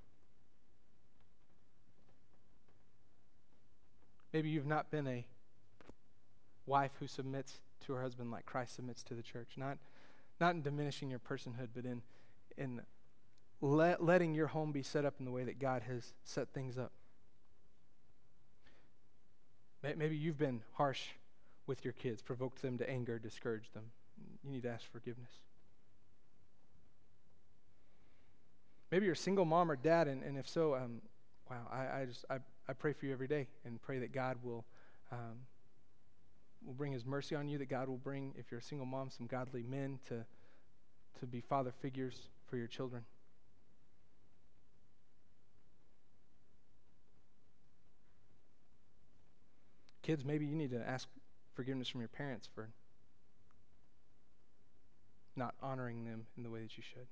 maybe 4.32 4.50
you've 4.50 4.66
not 4.66 4.90
been 4.90 5.06
a 5.06 5.24
wife 6.66 6.90
who 6.98 7.06
submits 7.06 7.60
to 7.86 7.92
her 7.94 8.02
husband 8.02 8.30
like 8.30 8.46
Christ 8.46 8.76
submits 8.76 9.02
to 9.04 9.14
the 9.14 9.22
church. 9.22 9.52
Not, 9.56 9.78
not 10.40 10.54
in 10.54 10.62
diminishing 10.62 11.10
your 11.10 11.18
personhood, 11.18 11.68
but 11.74 11.84
in, 11.84 12.02
in 12.56 12.80
let, 13.60 14.02
letting 14.02 14.34
your 14.34 14.48
home 14.48 14.72
be 14.72 14.82
set 14.82 15.04
up 15.04 15.14
in 15.18 15.24
the 15.24 15.30
way 15.30 15.44
that 15.44 15.58
God 15.58 15.82
has 15.82 16.12
set 16.24 16.48
things 16.52 16.78
up. 16.78 16.92
Maybe 19.82 20.16
you've 20.16 20.38
been 20.38 20.62
harsh 20.74 21.08
with 21.66 21.84
your 21.84 21.92
kids, 21.92 22.22
provoked 22.22 22.62
them 22.62 22.78
to 22.78 22.88
anger, 22.88 23.18
discouraged 23.18 23.74
them. 23.74 23.84
You 24.42 24.50
need 24.50 24.62
to 24.62 24.70
ask 24.70 24.90
forgiveness. 24.90 25.30
Maybe 28.90 29.04
you're 29.04 29.14
a 29.14 29.16
single 29.16 29.44
mom 29.44 29.70
or 29.70 29.76
dad, 29.76 30.08
and, 30.08 30.22
and 30.22 30.38
if 30.38 30.48
so, 30.48 30.74
um, 30.74 31.02
wow, 31.50 31.66
I, 31.70 32.00
I 32.00 32.04
just 32.06 32.24
I, 32.30 32.38
I 32.68 32.72
pray 32.72 32.92
for 32.92 33.06
you 33.06 33.12
every 33.12 33.28
day 33.28 33.48
and 33.64 33.80
pray 33.82 33.98
that 33.98 34.12
God 34.12 34.38
will 34.42 34.64
um, 35.12 35.40
will 36.64 36.74
bring 36.74 36.92
His 36.92 37.04
mercy 37.04 37.34
on 37.34 37.48
you. 37.48 37.58
That 37.58 37.68
God 37.68 37.88
will 37.88 37.96
bring, 37.96 38.34
if 38.36 38.50
you're 38.50 38.60
a 38.60 38.62
single 38.62 38.86
mom, 38.86 39.10
some 39.10 39.26
godly 39.26 39.62
men 39.62 39.98
to 40.08 40.24
to 41.20 41.26
be 41.26 41.40
father 41.40 41.72
figures 41.80 42.28
for 42.48 42.56
your 42.56 42.66
children. 42.66 43.04
Kids, 50.02 50.24
maybe 50.24 50.44
you 50.44 50.54
need 50.54 50.70
to 50.70 50.86
ask 50.86 51.08
forgiveness 51.54 51.88
from 51.88 52.00
your 52.00 52.08
parents 52.08 52.48
for 52.54 52.68
not 55.36 55.54
honoring 55.62 56.04
them 56.04 56.26
in 56.36 56.42
the 56.42 56.50
way 56.50 56.60
that 56.60 56.76
you 56.76 56.82
should. 56.82 57.06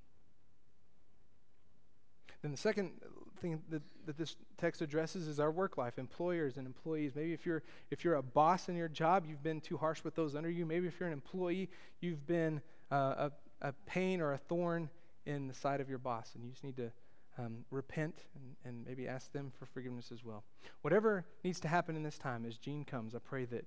Then 2.42 2.50
the 2.50 2.56
second 2.56 2.92
thing 3.40 3.62
that, 3.70 3.82
that 4.06 4.18
this 4.18 4.36
text 4.58 4.82
addresses 4.82 5.28
is 5.28 5.38
our 5.40 5.50
work 5.50 5.78
life, 5.78 5.98
employers 5.98 6.56
and 6.56 6.66
employees. 6.66 7.12
Maybe 7.14 7.32
if 7.32 7.46
you're 7.46 7.62
if 7.90 8.04
you're 8.04 8.16
a 8.16 8.22
boss 8.22 8.68
in 8.68 8.76
your 8.76 8.88
job, 8.88 9.24
you've 9.28 9.42
been 9.42 9.60
too 9.60 9.76
harsh 9.76 10.02
with 10.04 10.14
those 10.14 10.34
under 10.34 10.50
you. 10.50 10.66
Maybe 10.66 10.86
if 10.86 10.98
you're 10.98 11.08
an 11.08 11.12
employee, 11.12 11.70
you've 12.00 12.26
been 12.26 12.60
uh, 12.90 13.28
a, 13.60 13.68
a 13.68 13.72
pain 13.86 14.20
or 14.20 14.32
a 14.32 14.38
thorn 14.38 14.90
in 15.24 15.46
the 15.46 15.54
side 15.54 15.80
of 15.80 15.88
your 15.88 15.98
boss, 15.98 16.32
and 16.34 16.44
you 16.44 16.50
just 16.50 16.64
need 16.64 16.76
to 16.76 16.90
um, 17.38 17.64
repent 17.70 18.24
and, 18.34 18.56
and 18.64 18.86
maybe 18.86 19.08
ask 19.08 19.32
them 19.32 19.52
for 19.58 19.66
forgiveness 19.66 20.10
as 20.12 20.24
well. 20.24 20.44
Whatever 20.82 21.24
needs 21.44 21.60
to 21.60 21.68
happen 21.68 21.96
in 21.96 22.02
this 22.02 22.18
time 22.18 22.44
as 22.44 22.58
Gene 22.58 22.84
comes, 22.84 23.14
I 23.14 23.18
pray 23.18 23.44
that, 23.46 23.64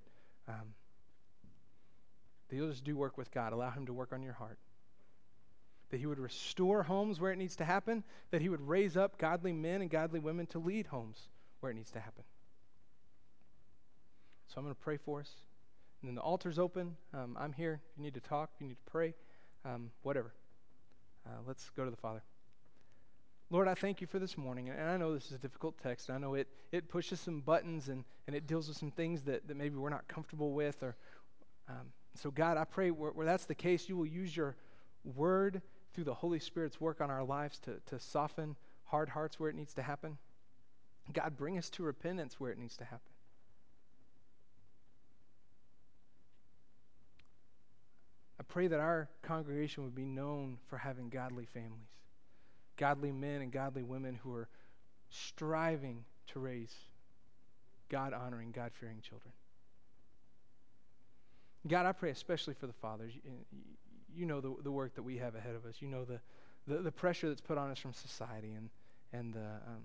um, 0.48 0.74
that 2.48 2.56
you'll 2.56 2.70
just 2.70 2.84
do 2.84 2.96
work 2.96 3.16
with 3.18 3.30
God. 3.30 3.52
Allow 3.52 3.70
Him 3.70 3.86
to 3.86 3.92
work 3.92 4.12
on 4.12 4.22
your 4.22 4.34
heart. 4.34 4.58
That 5.90 6.00
He 6.00 6.06
would 6.06 6.18
restore 6.18 6.82
homes 6.82 7.20
where 7.20 7.32
it 7.32 7.38
needs 7.38 7.56
to 7.56 7.64
happen. 7.64 8.04
That 8.30 8.42
He 8.42 8.48
would 8.48 8.66
raise 8.66 8.96
up 8.96 9.18
godly 9.18 9.52
men 9.52 9.82
and 9.82 9.90
godly 9.90 10.20
women 10.20 10.46
to 10.46 10.58
lead 10.58 10.88
homes 10.88 11.28
where 11.60 11.70
it 11.70 11.74
needs 11.74 11.90
to 11.92 12.00
happen. 12.00 12.24
So 14.48 14.54
I'm 14.58 14.64
going 14.64 14.74
to 14.74 14.80
pray 14.80 14.96
for 14.96 15.20
us. 15.20 15.30
And 16.00 16.08
then 16.08 16.14
the 16.14 16.20
altar's 16.20 16.58
open. 16.58 16.96
Um, 17.14 17.36
I'm 17.38 17.52
here. 17.52 17.80
If 17.90 17.98
you 17.98 18.04
need 18.04 18.14
to 18.14 18.20
talk, 18.20 18.50
if 18.54 18.60
you 18.60 18.68
need 18.68 18.78
to 18.84 18.90
pray, 18.90 19.14
um, 19.64 19.90
whatever. 20.02 20.32
Uh, 21.26 21.38
let's 21.46 21.70
go 21.70 21.84
to 21.84 21.90
the 21.90 21.96
Father. 21.96 22.22
Lord, 23.50 23.68
I 23.68 23.74
thank 23.74 24.00
you 24.00 24.06
for 24.06 24.18
this 24.18 24.36
morning. 24.36 24.68
And 24.68 24.88
I 24.88 24.96
know 24.96 25.14
this 25.14 25.26
is 25.26 25.32
a 25.32 25.38
difficult 25.38 25.78
text. 25.82 26.10
I 26.10 26.18
know 26.18 26.34
it, 26.34 26.48
it 26.72 26.88
pushes 26.88 27.20
some 27.20 27.40
buttons 27.40 27.88
and, 27.88 28.04
and 28.26 28.34
it 28.34 28.46
deals 28.46 28.68
with 28.68 28.76
some 28.76 28.90
things 28.90 29.22
that, 29.24 29.46
that 29.48 29.56
maybe 29.56 29.76
we're 29.76 29.88
not 29.88 30.06
comfortable 30.08 30.52
with. 30.52 30.82
Or 30.82 30.96
um, 31.68 31.92
So, 32.14 32.30
God, 32.30 32.56
I 32.56 32.64
pray 32.64 32.90
where, 32.90 33.10
where 33.12 33.26
that's 33.26 33.46
the 33.46 33.54
case, 33.54 33.88
you 33.88 33.96
will 33.96 34.06
use 34.06 34.36
your 34.36 34.56
word 35.04 35.62
through 35.96 36.04
the 36.04 36.14
Holy 36.14 36.38
Spirit's 36.38 36.78
work 36.78 37.00
on 37.00 37.10
our 37.10 37.24
lives 37.24 37.58
to, 37.60 37.80
to 37.86 37.98
soften 37.98 38.54
hard 38.84 39.08
hearts 39.08 39.40
where 39.40 39.48
it 39.48 39.56
needs 39.56 39.72
to 39.72 39.82
happen. 39.82 40.18
God, 41.10 41.38
bring 41.38 41.56
us 41.56 41.70
to 41.70 41.82
repentance 41.82 42.38
where 42.38 42.52
it 42.52 42.58
needs 42.58 42.76
to 42.76 42.84
happen. 42.84 43.00
I 48.38 48.42
pray 48.42 48.66
that 48.66 48.78
our 48.78 49.08
congregation 49.22 49.84
would 49.84 49.94
be 49.94 50.04
known 50.04 50.58
for 50.68 50.76
having 50.76 51.08
godly 51.08 51.46
families 51.46 51.88
godly 52.76 53.10
men 53.10 53.40
and 53.40 53.50
godly 53.50 53.82
women 53.82 54.18
who 54.22 54.34
are 54.34 54.48
striving 55.08 56.04
to 56.26 56.38
raise 56.38 56.74
God 57.88 58.12
honoring, 58.12 58.52
God 58.52 58.72
fearing 58.78 59.00
children. 59.00 59.32
God, 61.68 61.86
I 61.86 61.92
pray 61.92 62.10
especially 62.10 62.54
for 62.54 62.66
the 62.66 62.72
fathers. 62.72 63.12
You 64.14 64.26
know 64.26 64.40
the, 64.40 64.54
the 64.62 64.70
work 64.70 64.94
that 64.94 65.02
we 65.02 65.16
have 65.18 65.34
ahead 65.34 65.54
of 65.54 65.64
us. 65.66 65.76
You 65.80 65.88
know 65.88 66.04
the, 66.04 66.20
the, 66.66 66.82
the 66.82 66.92
pressure 66.92 67.28
that's 67.28 67.40
put 67.40 67.58
on 67.58 67.70
us 67.70 67.78
from 67.78 67.92
society 67.92 68.52
and, 68.52 68.70
and 69.12 69.34
the, 69.34 69.40
um, 69.40 69.82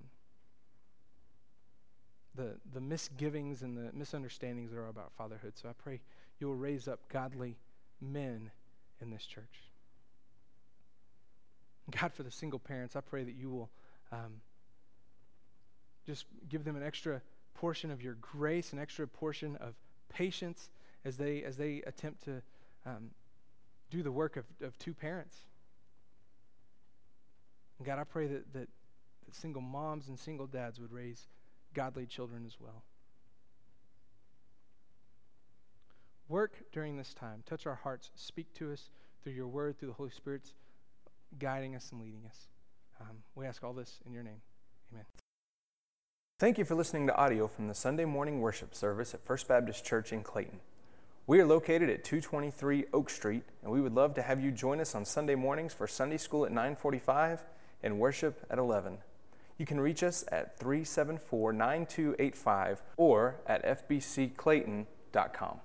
the, 2.36 2.56
the 2.74 2.82
misgivings 2.82 3.62
and 3.62 3.76
the 3.76 3.92
misunderstandings 3.94 4.72
that 4.72 4.78
are 4.78 4.88
about 4.88 5.12
fatherhood. 5.18 5.54
So 5.56 5.70
I 5.70 5.74
pray 5.74 6.02
you 6.40 6.48
will 6.48 6.56
raise 6.56 6.88
up 6.88 7.00
godly 7.10 7.58
men 8.00 8.52
in 9.02 9.10
this 9.10 9.26
church. 9.26 9.64
God, 11.90 12.14
for 12.14 12.24
the 12.24 12.32
single 12.32 12.60
parents, 12.60 12.96
I 12.96 13.02
pray 13.02 13.24
that 13.24 13.36
you 13.36 13.50
will 13.50 13.70
um, 14.12 14.42
just 16.06 16.26
give 16.48 16.64
them 16.64 16.76
an 16.76 16.84
extra 16.84 17.22
portion 17.56 17.92
of 17.92 18.02
your 18.02 18.16
grace, 18.22 18.72
an 18.72 18.80
extra 18.80 19.08
portion 19.08 19.56
of 19.58 19.74
patience 20.10 20.70
as 21.06 21.18
they 21.18 21.44
as 21.44 21.58
they 21.58 21.82
attempt 21.86 22.24
to 22.26 22.42
um, 22.86 23.12
do 23.90 24.04
the 24.04 24.12
work 24.12 24.38
of, 24.38 24.46
of 24.62 24.78
two 24.78 24.94
parents. 24.94 25.38
And 27.78 27.88
God, 27.88 28.00
I 28.00 28.04
pray 28.04 28.28
that, 28.28 28.54
that 28.54 28.70
that 29.32 29.36
single 29.36 29.62
moms 29.62 30.08
and 30.08 30.20
single 30.20 30.48
dads 30.48 30.80
would 30.80 30.92
raise 30.92 31.28
godly 31.74 32.06
children 32.06 32.44
as 32.46 32.58
well. 32.60 32.84
Work 36.28 36.64
during 36.72 36.98
this 36.98 37.14
time. 37.14 37.44
Touch 37.46 37.66
our 37.66 37.76
hearts. 37.76 38.12
Speak 38.16 38.54
to 38.56 38.72
us 38.72 38.90
through 39.24 39.34
your 39.34 39.48
word, 39.48 39.78
through 39.78 39.90
the 39.90 39.94
Holy 39.94 40.10
Spirit's 40.10 40.54
guiding 41.40 41.76
us 41.76 41.92
and 41.92 42.02
leading 42.02 42.26
us. 42.26 42.48
Um, 43.00 43.18
we 43.36 43.46
ask 43.46 43.64
all 43.64 43.74
this 43.74 44.00
in 44.06 44.14
your 44.14 44.24
name. 44.24 44.42
Amen. 44.92 45.06
Thank 46.40 46.58
you 46.58 46.66
for 46.66 46.76
listening 46.76 47.08
to 47.08 47.16
audio 47.16 47.48
from 47.48 47.68
the 47.68 47.76
Sunday 47.76 48.06
morning 48.06 48.40
worship 48.40 48.74
service 48.74 49.14
at 49.14 49.24
First 49.24 49.48
Baptist 49.48 49.86
Church 49.86 50.14
in 50.14 50.24
Clayton. 50.24 50.60
We 51.28 51.40
are 51.40 51.46
located 51.46 51.90
at 51.90 52.04
223 52.04 52.86
Oak 52.94 53.10
Street, 53.10 53.44
and 53.62 53.72
we 53.72 53.80
would 53.80 53.94
love 53.94 54.16
to 54.16 54.24
have 54.24 54.44
you 54.44 54.52
join 54.52 54.82
us 54.82 54.96
on 54.96 55.06
Sunday 55.06 55.36
mornings 55.36 55.72
for 55.74 55.88
Sunday 55.88 56.18
school 56.18 56.46
at 56.46 56.52
945 56.52 57.44
and 57.84 58.00
worship 58.00 58.44
at 58.50 58.58
11. 58.58 58.98
You 59.60 59.68
can 59.68 59.80
reach 59.80 60.02
us 60.02 60.26
at 60.32 60.58
374 60.58 61.54
9285 61.54 62.82
or 62.98 63.36
at 63.46 63.64
fbcclayton.com. 63.88 65.60